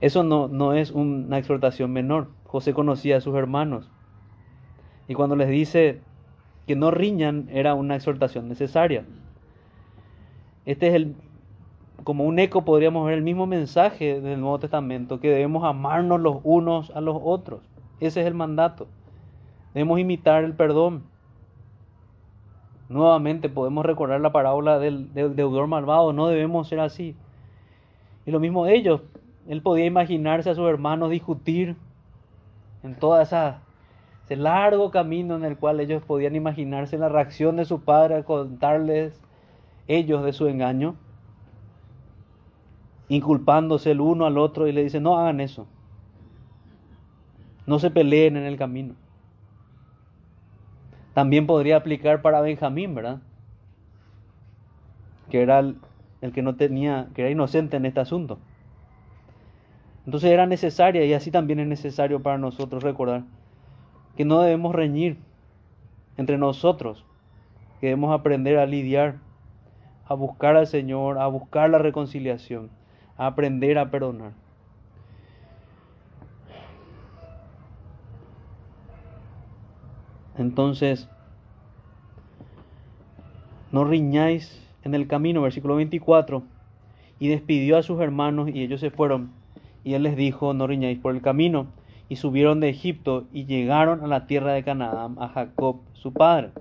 Eso 0.00 0.22
no, 0.22 0.48
no 0.48 0.72
es 0.72 0.90
una 0.90 1.38
exhortación 1.38 1.92
menor. 1.92 2.28
José 2.44 2.72
conocía 2.72 3.18
a 3.18 3.20
sus 3.20 3.34
hermanos. 3.34 3.90
Y 5.08 5.14
cuando 5.14 5.36
les 5.36 5.48
dice 5.48 6.00
que 6.66 6.76
no 6.76 6.90
riñan, 6.90 7.48
era 7.52 7.74
una 7.74 7.96
exhortación 7.96 8.48
necesaria. 8.48 9.04
Este 10.64 10.88
es 10.88 10.94
el, 10.94 11.16
como 12.04 12.24
un 12.24 12.38
eco, 12.38 12.64
podríamos 12.64 13.04
ver 13.06 13.14
el 13.14 13.22
mismo 13.22 13.46
mensaje 13.46 14.20
del 14.20 14.40
Nuevo 14.40 14.58
Testamento, 14.58 15.20
que 15.20 15.30
debemos 15.30 15.64
amarnos 15.64 16.20
los 16.20 16.38
unos 16.44 16.90
a 16.90 17.00
los 17.00 17.18
otros. 17.22 17.60
Ese 17.98 18.20
es 18.20 18.26
el 18.26 18.34
mandato. 18.34 18.86
Debemos 19.74 20.00
imitar 20.00 20.44
el 20.44 20.54
perdón. 20.54 21.02
Nuevamente 22.90 23.48
podemos 23.48 23.86
recordar 23.86 24.20
la 24.20 24.32
parábola 24.32 24.80
del, 24.80 25.14
deudor 25.14 25.68
malvado, 25.68 26.12
no 26.12 26.26
debemos 26.26 26.66
ser 26.66 26.80
así. 26.80 27.14
Y 28.26 28.32
lo 28.32 28.40
mismo 28.40 28.66
ellos, 28.66 29.00
él 29.48 29.62
podía 29.62 29.86
imaginarse 29.86 30.50
a 30.50 30.56
sus 30.56 30.68
hermanos 30.68 31.08
discutir 31.08 31.76
en 32.82 32.96
todo 32.96 33.20
ese 33.20 33.54
largo 34.30 34.90
camino 34.90 35.36
en 35.36 35.44
el 35.44 35.56
cual 35.56 35.78
ellos 35.78 36.02
podían 36.02 36.34
imaginarse 36.34 36.98
la 36.98 37.08
reacción 37.08 37.54
de 37.54 37.64
su 37.64 37.80
padre 37.80 38.16
al 38.16 38.24
contarles 38.24 39.22
ellos 39.86 40.24
de 40.24 40.32
su 40.32 40.48
engaño, 40.48 40.96
inculpándose 43.08 43.92
el 43.92 44.00
uno 44.00 44.26
al 44.26 44.36
otro 44.36 44.66
y 44.66 44.72
le 44.72 44.82
dice, 44.82 44.98
no 44.98 45.16
hagan 45.16 45.40
eso, 45.40 45.68
no 47.66 47.78
se 47.78 47.92
peleen 47.92 48.36
en 48.36 48.46
el 48.46 48.56
camino. 48.56 48.96
También 51.14 51.46
podría 51.46 51.76
aplicar 51.76 52.22
para 52.22 52.40
Benjamín, 52.40 52.94
¿verdad? 52.94 53.20
Que 55.28 55.42
era 55.42 55.58
el, 55.58 55.76
que 56.32 56.42
no 56.42 56.56
tenía, 56.56 57.08
que 57.14 57.22
era 57.22 57.30
inocente 57.30 57.76
en 57.76 57.86
este 57.86 58.00
asunto. 58.00 58.38
Entonces 60.06 60.30
era 60.30 60.46
necesaria 60.46 61.04
y 61.04 61.12
así 61.12 61.30
también 61.30 61.60
es 61.60 61.66
necesario 61.66 62.22
para 62.22 62.38
nosotros 62.38 62.82
recordar 62.82 63.24
que 64.16 64.24
no 64.24 64.40
debemos 64.40 64.74
reñir 64.74 65.18
entre 66.16 66.36
nosotros, 66.36 67.04
que 67.80 67.86
debemos 67.86 68.12
aprender 68.12 68.58
a 68.58 68.66
lidiar, 68.66 69.16
a 70.06 70.14
buscar 70.14 70.56
al 70.56 70.66
Señor, 70.66 71.18
a 71.18 71.26
buscar 71.26 71.70
la 71.70 71.78
reconciliación, 71.78 72.70
a 73.16 73.26
aprender 73.28 73.78
a 73.78 73.90
perdonar. 73.90 74.32
Entonces, 80.40 81.06
no 83.72 83.84
riñáis 83.84 84.66
en 84.84 84.94
el 84.94 85.06
camino, 85.06 85.42
versículo 85.42 85.76
24, 85.76 86.42
y 87.18 87.28
despidió 87.28 87.76
a 87.76 87.82
sus 87.82 88.00
hermanos 88.00 88.48
y 88.48 88.62
ellos 88.62 88.80
se 88.80 88.90
fueron. 88.90 89.32
Y 89.84 89.92
él 89.92 90.02
les 90.02 90.16
dijo, 90.16 90.54
no 90.54 90.66
riñáis 90.66 90.98
por 90.98 91.14
el 91.14 91.20
camino. 91.20 91.66
Y 92.08 92.16
subieron 92.16 92.58
de 92.60 92.70
Egipto 92.70 93.26
y 93.34 93.44
llegaron 93.44 94.02
a 94.02 94.06
la 94.06 94.26
tierra 94.26 94.52
de 94.54 94.64
Canaán 94.64 95.16
a 95.20 95.28
Jacob, 95.28 95.76
su 95.92 96.14
padre. 96.14 96.52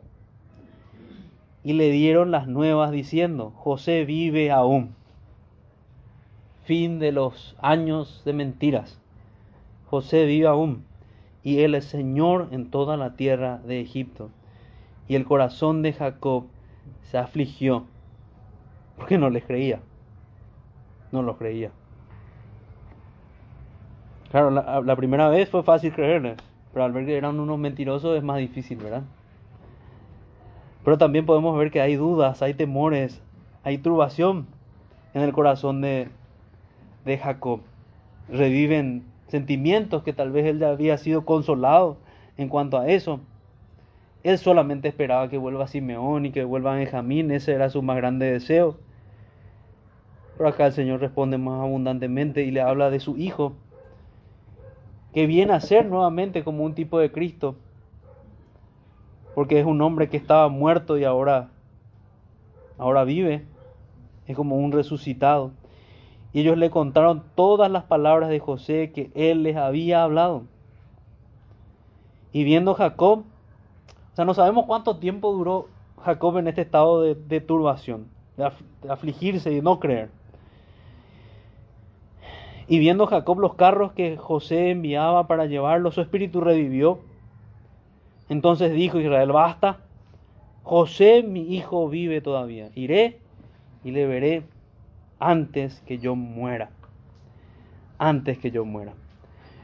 Y 1.64 1.72
le 1.72 1.90
dieron 1.90 2.32
las 2.32 2.48
nuevas 2.48 2.92
diciendo, 2.92 3.54
José 3.56 4.04
vive 4.04 4.52
aún. 4.52 4.94
Fin 6.66 7.00
de 7.00 7.14
los 7.14 7.56
años 7.62 8.24
de 8.26 8.34
mentiras. 8.34 9.00
José 9.86 10.26
vive 10.26 10.48
aún. 10.48 10.89
Y 11.44 11.60
él 11.62 11.76
es 11.76 11.86
Señor 11.86 12.50
en 12.52 12.70
toda 12.70 12.98
la 12.98 13.16
tierra 13.16 13.60
de 13.60 13.82
Egipto. 13.82 14.30
Y 15.08 15.16
el 15.16 15.26
corazón 15.26 15.82
de 15.82 15.94
Jacob 15.94 16.46
se 17.04 17.18
afligió 17.18 17.86
porque 18.98 19.18
no 19.18 19.30
les 19.30 19.46
creía 19.46 19.80
no 21.12 21.22
lo 21.22 21.38
creía. 21.38 21.72
Claro, 24.32 24.52
la, 24.52 24.96
primera 24.96 25.28
vez 25.28 25.50
fue 25.50 25.64
fácil 25.64 25.92
creerles, 25.92 26.38
pero 26.72 26.86
al 26.86 26.92
ver 26.92 27.06
que 27.06 27.18
eran 27.18 27.40
unos 27.40 27.58
mentirosos 27.58 28.16
es 28.16 28.24
más 28.24 28.38
difícil, 28.38 28.78
¿verdad? 28.78 29.02
Pero 30.84 31.00
también 31.00 31.26
podemos 31.26 31.58
ver 31.58 31.72
que 31.72 31.82
hay 31.82 31.96
dudas, 31.96 32.42
hay 32.44 32.54
temores, 32.54 33.22
hay 33.64 33.80
turbación 33.80 34.46
en 35.16 35.24
el 35.24 35.34
corazón 35.34 35.82
de, 35.82 36.10
de 37.06 37.18
Jacob. 37.18 37.62
Reviven 38.30 39.04
sentimientos 39.30 40.04
que 40.04 40.14
tal 40.14 40.32
vez 40.32 40.46
él 40.46 40.64
había 40.64 40.98
sido 40.98 41.26
consolado 41.26 41.98
en 42.38 42.50
cuanto 42.50 42.78
a 42.78 42.88
eso. 42.88 43.22
Él 44.24 44.38
solamente 44.38 44.90
esperaba 44.90 45.30
que 45.30 45.38
vuelva 45.38 45.68
Simeón 45.68 46.26
y 46.26 46.32
que 46.32 46.44
vuelva 46.44 46.76
Benjamín, 46.76 47.32
ese 47.32 47.54
era 47.54 47.70
su 47.70 47.82
más 47.82 47.96
grande 47.96 48.32
deseo. 48.32 48.78
Pero 50.38 50.50
acá 50.50 50.68
el 50.68 50.74
Señor 50.74 51.00
responde 51.00 51.38
más 51.38 51.62
abundantemente 51.62 52.44
y 52.44 52.52
le 52.52 52.62
habla 52.62 52.90
de 52.90 53.00
su 53.00 53.18
Hijo, 53.18 53.54
que 55.14 55.26
viene 55.26 55.54
a 55.54 55.60
ser 55.60 55.86
nuevamente 55.86 56.44
como 56.44 56.64
un 56.64 56.76
tipo 56.76 57.00
de 57.00 57.12
Cristo, 57.12 57.56
porque 59.36 59.60
es 59.60 59.66
un 59.66 59.82
hombre 59.82 60.10
que 60.10 60.18
estaba 60.18 60.50
muerto 60.50 60.98
y 60.98 61.04
ahora, 61.04 61.50
ahora 62.78 63.04
vive, 63.06 63.46
es 64.28 64.36
como 64.36 64.58
un 64.58 64.72
resucitado. 64.72 65.52
Y 66.34 66.42
ellos 66.42 66.58
le 66.58 66.70
contaron 66.70 67.24
todas 67.36 67.72
las 67.72 67.84
palabras 67.86 68.30
de 68.30 68.40
José 68.40 68.92
que 68.94 69.12
él 69.16 69.44
les 69.44 69.58
había 69.58 70.04
hablado. 70.04 70.44
Y 72.32 72.44
viendo 72.44 72.76
Jacob, 72.76 73.24
o 74.14 74.16
sea, 74.16 74.26
no 74.26 74.34
sabemos 74.34 74.66
cuánto 74.66 74.98
tiempo 74.98 75.32
duró 75.32 75.68
Jacob 76.04 76.38
en 76.38 76.48
este 76.48 76.62
estado 76.62 77.02
de, 77.02 77.42
turbación, 77.42 78.08
de 78.38 78.52
afligirse 78.88 79.52
y 79.52 79.62
no 79.62 79.80
creer. 79.80 80.10
Y 82.68 82.78
viendo 82.78 83.08
Jacob 83.08 83.40
los 83.40 83.56
carros 83.56 83.94
que 83.94 84.16
José 84.18 84.70
enviaba 84.70 85.26
para 85.26 85.48
llevarlo, 85.48 85.92
su 85.92 86.02
espíritu 86.02 86.40
revivió. 86.40 87.00
Entonces 88.30 88.74
dijo 88.74 89.00
Israel, 89.00 89.32
basta, 89.32 89.80
José 90.62 91.24
mi 91.24 91.56
hijo 91.56 91.90
vive 91.90 92.22
todavía. 92.22 92.70
Iré 92.76 93.18
y 93.84 93.90
le 93.90 94.06
veré 94.06 94.44
antes 95.20 95.82
que 95.82 96.00
yo 96.00 96.16
muera. 96.16 96.72
Antes 97.98 98.38
que 98.38 98.52
yo 98.52 98.66
muera. 98.66 98.94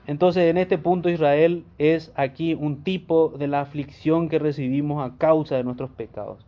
Entonces 0.08 0.44
en 0.44 0.58
este 0.58 0.78
punto 0.78 1.10
Israel 1.10 1.66
es 1.78 2.12
aquí 2.16 2.54
un 2.54 2.84
tipo 2.84 3.30
de 3.30 3.48
la 3.48 3.62
aflicción 3.62 4.30
que 4.30 4.38
recibimos 4.38 5.04
a 5.04 5.18
causa 5.18 5.56
de 5.56 5.64
nuestros 5.64 5.90
pecados, 5.90 6.46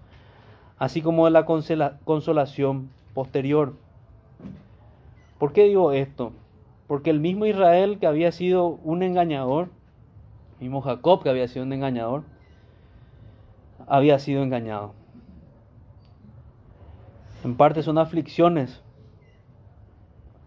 así 0.77 1.01
como 1.01 1.25
de 1.25 1.31
la 1.31 1.45
consolación 2.03 2.89
posterior. 3.15 3.73
¿Por 5.39 5.53
qué 5.53 5.63
digo 5.63 5.91
esto? 5.91 6.33
Porque 6.87 7.09
el 7.09 7.19
mismo 7.19 7.47
Israel 7.47 7.97
que 7.99 8.05
había 8.05 8.31
sido 8.31 8.79
un 8.83 9.01
engañador, 9.01 9.69
mismo 10.59 10.81
Jacob 10.81 11.23
que 11.23 11.29
había 11.29 11.47
sido 11.47 11.65
un 11.65 11.73
engañador, 11.73 12.23
había 13.87 14.19
sido 14.19 14.43
engañado. 14.43 14.93
En 17.43 17.55
parte 17.55 17.81
son 17.81 17.97
aflicciones, 17.97 18.83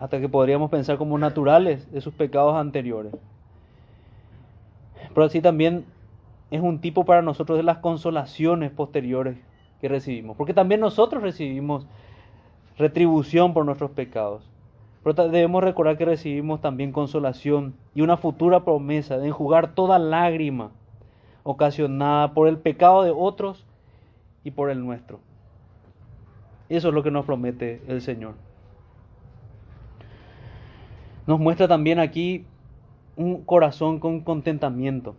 hasta 0.01 0.19
que 0.19 0.31
podríamos 0.31 0.71
pensar 0.71 0.97
como 0.97 1.19
naturales 1.19 1.93
de 1.93 2.01
sus 2.01 2.15
pecados 2.15 2.57
anteriores. 2.57 3.13
Pero 5.15 5.27
así 5.27 5.43
también 5.43 5.85
es 6.51 6.63
un 6.63 6.81
tipo 6.81 7.05
para 7.05 7.21
nosotros 7.21 7.59
de 7.59 7.63
las 7.63 7.79
consolaciones 7.79 8.71
posteriores 8.71 9.37
que 9.81 9.89
recibimos, 9.89 10.39
porque 10.39 10.55
también 10.55 10.81
nosotros 10.81 11.23
recibimos 11.23 11.87
retribución 12.79 13.53
por 13.53 13.67
nuestros 13.67 13.91
pecados. 13.91 14.43
Pero 15.05 15.29
debemos 15.29 15.63
recordar 15.63 15.99
que 15.99 16.07
recibimos 16.07 16.63
también 16.63 16.93
consolación 16.93 17.75
y 17.95 18.01
una 18.01 18.17
futura 18.17 18.65
promesa 18.65 19.19
de 19.19 19.29
enjugar 19.29 19.75
toda 19.75 19.99
lágrima 19.99 20.71
ocasionada 21.43 22.33
por 22.33 22.49
el 22.49 22.59
pecado 22.59 23.03
de 23.03 23.13
otros 23.15 23.67
y 24.45 24.51
por 24.51 24.71
el 24.71 24.83
nuestro. 24.83 25.21
Eso 26.71 26.89
es 26.89 26.95
lo 26.95 27.03
que 27.03 27.11
nos 27.11 27.27
promete 27.27 27.83
el 27.87 28.01
Señor. 28.01 28.35
Nos 31.27 31.39
muestra 31.39 31.69
también 31.69 31.99
aquí 31.99 32.47
un 33.17 33.45
corazón 33.45 34.01
con 34.01 34.21
contentamiento. 34.21 35.15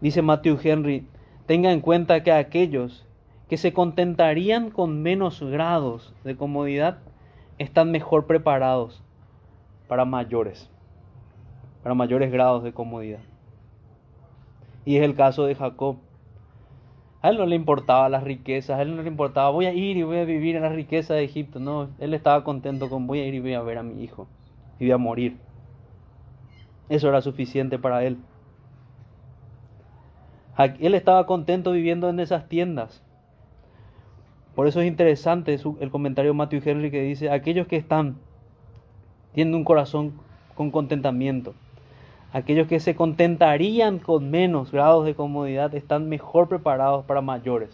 Dice 0.00 0.20
Matthew 0.20 0.58
Henry, 0.62 1.06
tenga 1.46 1.72
en 1.72 1.80
cuenta 1.80 2.22
que 2.22 2.32
aquellos 2.32 3.06
que 3.48 3.56
se 3.56 3.72
contentarían 3.72 4.70
con 4.70 5.02
menos 5.02 5.42
grados 5.42 6.14
de 6.24 6.36
comodidad 6.36 6.98
están 7.58 7.90
mejor 7.90 8.26
preparados 8.26 9.02
para 9.88 10.04
mayores, 10.04 10.68
para 11.82 11.94
mayores 11.94 12.30
grados 12.30 12.62
de 12.62 12.72
comodidad. 12.72 13.20
Y 14.84 14.96
es 14.96 15.04
el 15.04 15.14
caso 15.14 15.46
de 15.46 15.54
Jacob. 15.54 15.96
A 17.22 17.30
él 17.30 17.38
no 17.38 17.46
le 17.46 17.56
importaba 17.56 18.08
las 18.08 18.24
riquezas, 18.24 18.78
a 18.78 18.82
él 18.82 18.96
no 18.96 19.02
le 19.02 19.08
importaba 19.08 19.48
voy 19.50 19.66
a 19.66 19.72
ir 19.72 19.96
y 19.96 20.02
voy 20.02 20.18
a 20.18 20.24
vivir 20.24 20.56
en 20.56 20.62
la 20.62 20.70
riqueza 20.70 21.14
de 21.14 21.24
Egipto. 21.24 21.60
No, 21.60 21.88
él 21.98 22.12
estaba 22.12 22.44
contento 22.44 22.90
con 22.90 23.06
voy 23.06 23.20
a 23.20 23.26
ir 23.26 23.34
y 23.34 23.40
voy 23.40 23.54
a 23.54 23.62
ver 23.62 23.78
a 23.78 23.82
mi 23.82 24.02
hijo 24.02 24.26
voy 24.84 24.92
a 24.92 24.98
morir. 24.98 25.36
Eso 26.88 27.08
era 27.08 27.22
suficiente 27.22 27.78
para 27.78 28.04
él. 28.04 28.18
Él 30.80 30.94
estaba 30.94 31.26
contento 31.26 31.72
viviendo 31.72 32.08
en 32.08 32.20
esas 32.20 32.48
tiendas. 32.48 33.02
Por 34.54 34.66
eso 34.66 34.80
es 34.80 34.86
interesante 34.86 35.58
el 35.80 35.90
comentario 35.90 36.32
de 36.32 36.36
Matthew 36.36 36.62
Henry 36.64 36.90
que 36.90 37.02
dice, 37.02 37.30
aquellos 37.30 37.66
que 37.66 37.76
están, 37.76 38.16
tienen 39.32 39.54
un 39.54 39.64
corazón 39.64 40.12
con 40.54 40.70
contentamiento, 40.70 41.54
aquellos 42.34 42.68
que 42.68 42.78
se 42.78 42.94
contentarían 42.94 43.98
con 43.98 44.30
menos 44.30 44.70
grados 44.70 45.06
de 45.06 45.14
comodidad, 45.14 45.74
están 45.74 46.08
mejor 46.08 46.48
preparados 46.48 47.06
para 47.06 47.22
mayores. 47.22 47.70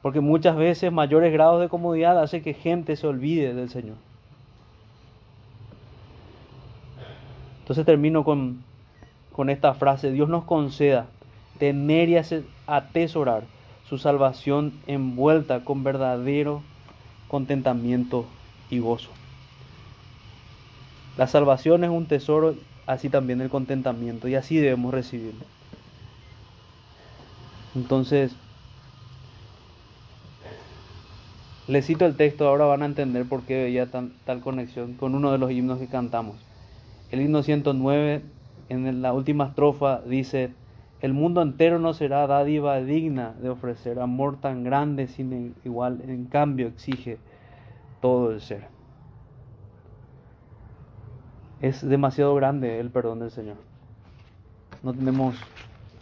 Porque 0.00 0.20
muchas 0.20 0.56
veces 0.56 0.90
mayores 0.90 1.30
grados 1.30 1.60
de 1.60 1.68
comodidad 1.68 2.18
hace 2.18 2.40
que 2.40 2.54
gente 2.54 2.96
se 2.96 3.06
olvide 3.06 3.52
del 3.52 3.68
Señor. 3.68 3.96
Entonces 7.70 7.86
termino 7.86 8.24
con, 8.24 8.64
con 9.30 9.48
esta 9.48 9.74
frase, 9.74 10.10
Dios 10.10 10.28
nos 10.28 10.42
conceda 10.42 11.06
tener 11.60 12.08
y 12.08 12.16
atesorar 12.66 13.44
su 13.88 13.96
salvación 13.96 14.72
envuelta 14.88 15.62
con 15.62 15.84
verdadero 15.84 16.64
contentamiento 17.28 18.26
y 18.70 18.80
gozo. 18.80 19.10
La 21.16 21.28
salvación 21.28 21.84
es 21.84 21.90
un 21.90 22.06
tesoro, 22.06 22.56
así 22.86 23.08
también 23.08 23.40
el 23.40 23.50
contentamiento, 23.50 24.26
y 24.26 24.34
así 24.34 24.56
debemos 24.56 24.92
recibirlo. 24.92 25.44
Entonces, 27.76 28.34
les 31.68 31.86
cito 31.86 32.04
el 32.04 32.16
texto, 32.16 32.48
ahora 32.48 32.64
van 32.64 32.82
a 32.82 32.86
entender 32.86 33.26
por 33.26 33.42
qué 33.42 33.62
veía 33.62 33.86
tal 33.88 34.40
conexión 34.40 34.94
con 34.94 35.14
uno 35.14 35.30
de 35.30 35.38
los 35.38 35.52
himnos 35.52 35.78
que 35.78 35.86
cantamos. 35.86 36.49
El 37.10 37.20
himno 37.20 37.42
109, 37.42 38.22
en 38.68 39.02
la 39.02 39.12
última 39.12 39.46
estrofa, 39.46 40.00
dice, 40.02 40.52
el 41.00 41.12
mundo 41.12 41.42
entero 41.42 41.80
no 41.80 41.92
será 41.92 42.26
dádiva 42.28 42.80
digna 42.80 43.34
de 43.40 43.48
ofrecer 43.48 43.98
amor 43.98 44.40
tan 44.40 44.62
grande 44.62 45.08
sin 45.08 45.54
igual, 45.64 46.02
en 46.06 46.26
cambio 46.26 46.68
exige 46.68 47.18
todo 48.00 48.30
el 48.30 48.40
ser. 48.40 48.68
Es 51.60 51.86
demasiado 51.86 52.34
grande 52.36 52.78
el 52.78 52.90
perdón 52.90 53.18
del 53.18 53.30
Señor. 53.32 53.56
No 54.82 54.94
tenemos 54.94 55.34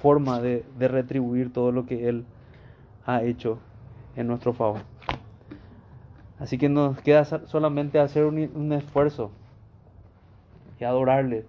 forma 0.00 0.40
de, 0.40 0.64
retribuir 0.78 1.52
todo 1.52 1.72
lo 1.72 1.86
que 1.86 2.09
Él 2.09 2.26
ha 3.06 3.22
hecho 3.22 3.59
en 4.14 4.26
nuestro 4.26 4.52
favor. 4.52 4.82
Así 6.38 6.59
que 6.59 6.68
nos 6.68 7.00
queda 7.00 7.24
solamente 7.24 7.98
hacer 7.98 8.24
un, 8.24 8.50
un 8.54 8.72
esfuerzo 8.72 9.32
y 10.81 10.85
adorarle 10.85 11.45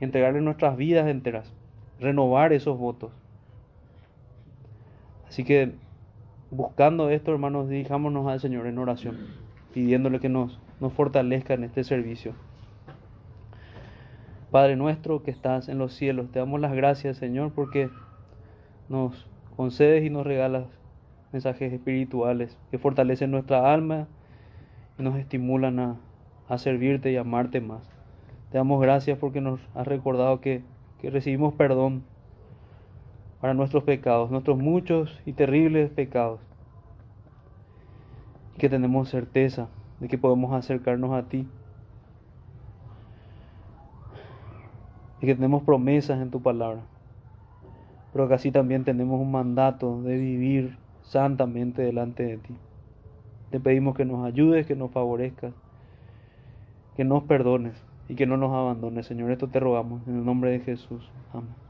entregarle 0.00 0.40
nuestras 0.40 0.76
vidas 0.76 1.08
enteras 1.08 1.52
renovar 2.00 2.52
esos 2.52 2.78
votos. 2.78 3.12
Así 5.28 5.44
que 5.44 5.72
buscando 6.50 7.10
esto, 7.10 7.32
hermanos, 7.32 7.68
dirijámonos 7.68 8.26
al 8.28 8.40
Señor 8.40 8.66
en 8.66 8.78
oración. 8.78 9.44
pidiéndole 9.72 10.20
que 10.20 10.28
nos, 10.28 10.60
nos 10.78 10.92
fortalezca 10.92 11.54
en 11.54 11.64
este 11.64 11.82
servicio. 11.82 12.34
Padre 14.52 14.76
nuestro 14.76 15.24
que 15.24 15.32
estás 15.32 15.68
en 15.68 15.78
los 15.78 15.92
cielos, 15.94 16.30
te 16.30 16.38
damos 16.38 16.60
las 16.60 16.72
gracias, 16.72 17.16
Señor, 17.16 17.50
porque 17.52 17.90
nos 18.88 19.26
concedes 19.56 20.04
y 20.04 20.10
nos 20.10 20.24
regalas 20.24 20.66
mensajes 21.32 21.72
espirituales 21.72 22.56
que 22.70 22.78
fortalecen 22.78 23.32
nuestra 23.32 23.72
alma 23.72 24.06
y 24.96 25.02
nos 25.02 25.16
estimulan 25.16 25.80
a, 25.80 25.96
a 26.48 26.58
servirte 26.58 27.10
y 27.10 27.16
amarte 27.16 27.60
más. 27.60 27.93
Te 28.54 28.58
damos 28.58 28.80
gracias 28.80 29.18
porque 29.18 29.40
nos 29.40 29.58
has 29.74 29.84
recordado 29.84 30.40
que, 30.40 30.62
que 31.00 31.10
recibimos 31.10 31.54
perdón 31.54 32.04
para 33.40 33.52
nuestros 33.52 33.82
pecados, 33.82 34.30
nuestros 34.30 34.56
muchos 34.58 35.20
y 35.26 35.32
terribles 35.32 35.90
pecados. 35.90 36.38
Y 38.54 38.58
que 38.60 38.68
tenemos 38.68 39.08
certeza 39.08 39.66
de 39.98 40.06
que 40.06 40.18
podemos 40.18 40.52
acercarnos 40.52 41.10
a 41.14 41.24
ti. 41.24 41.48
Y 45.20 45.26
que 45.26 45.34
tenemos 45.34 45.64
promesas 45.64 46.22
en 46.22 46.30
tu 46.30 46.40
palabra. 46.40 46.82
Pero 48.12 48.28
que 48.28 48.34
así 48.34 48.52
también 48.52 48.84
tenemos 48.84 49.20
un 49.20 49.32
mandato 49.32 50.00
de 50.02 50.16
vivir 50.16 50.78
santamente 51.02 51.82
delante 51.82 52.22
de 52.22 52.36
ti. 52.36 52.54
Te 53.50 53.58
pedimos 53.58 53.96
que 53.96 54.04
nos 54.04 54.24
ayudes, 54.24 54.64
que 54.64 54.76
nos 54.76 54.92
favorezcas, 54.92 55.52
que 56.94 57.02
nos 57.02 57.24
perdones 57.24 57.74
y 58.08 58.14
que 58.14 58.26
no 58.26 58.36
nos 58.36 58.52
abandones, 58.52 59.06
Señor. 59.06 59.30
Esto 59.30 59.48
te 59.48 59.60
rogamos 59.60 60.06
en 60.06 60.16
el 60.18 60.24
nombre 60.24 60.50
de 60.50 60.60
Jesús. 60.60 61.10
Amén. 61.32 61.63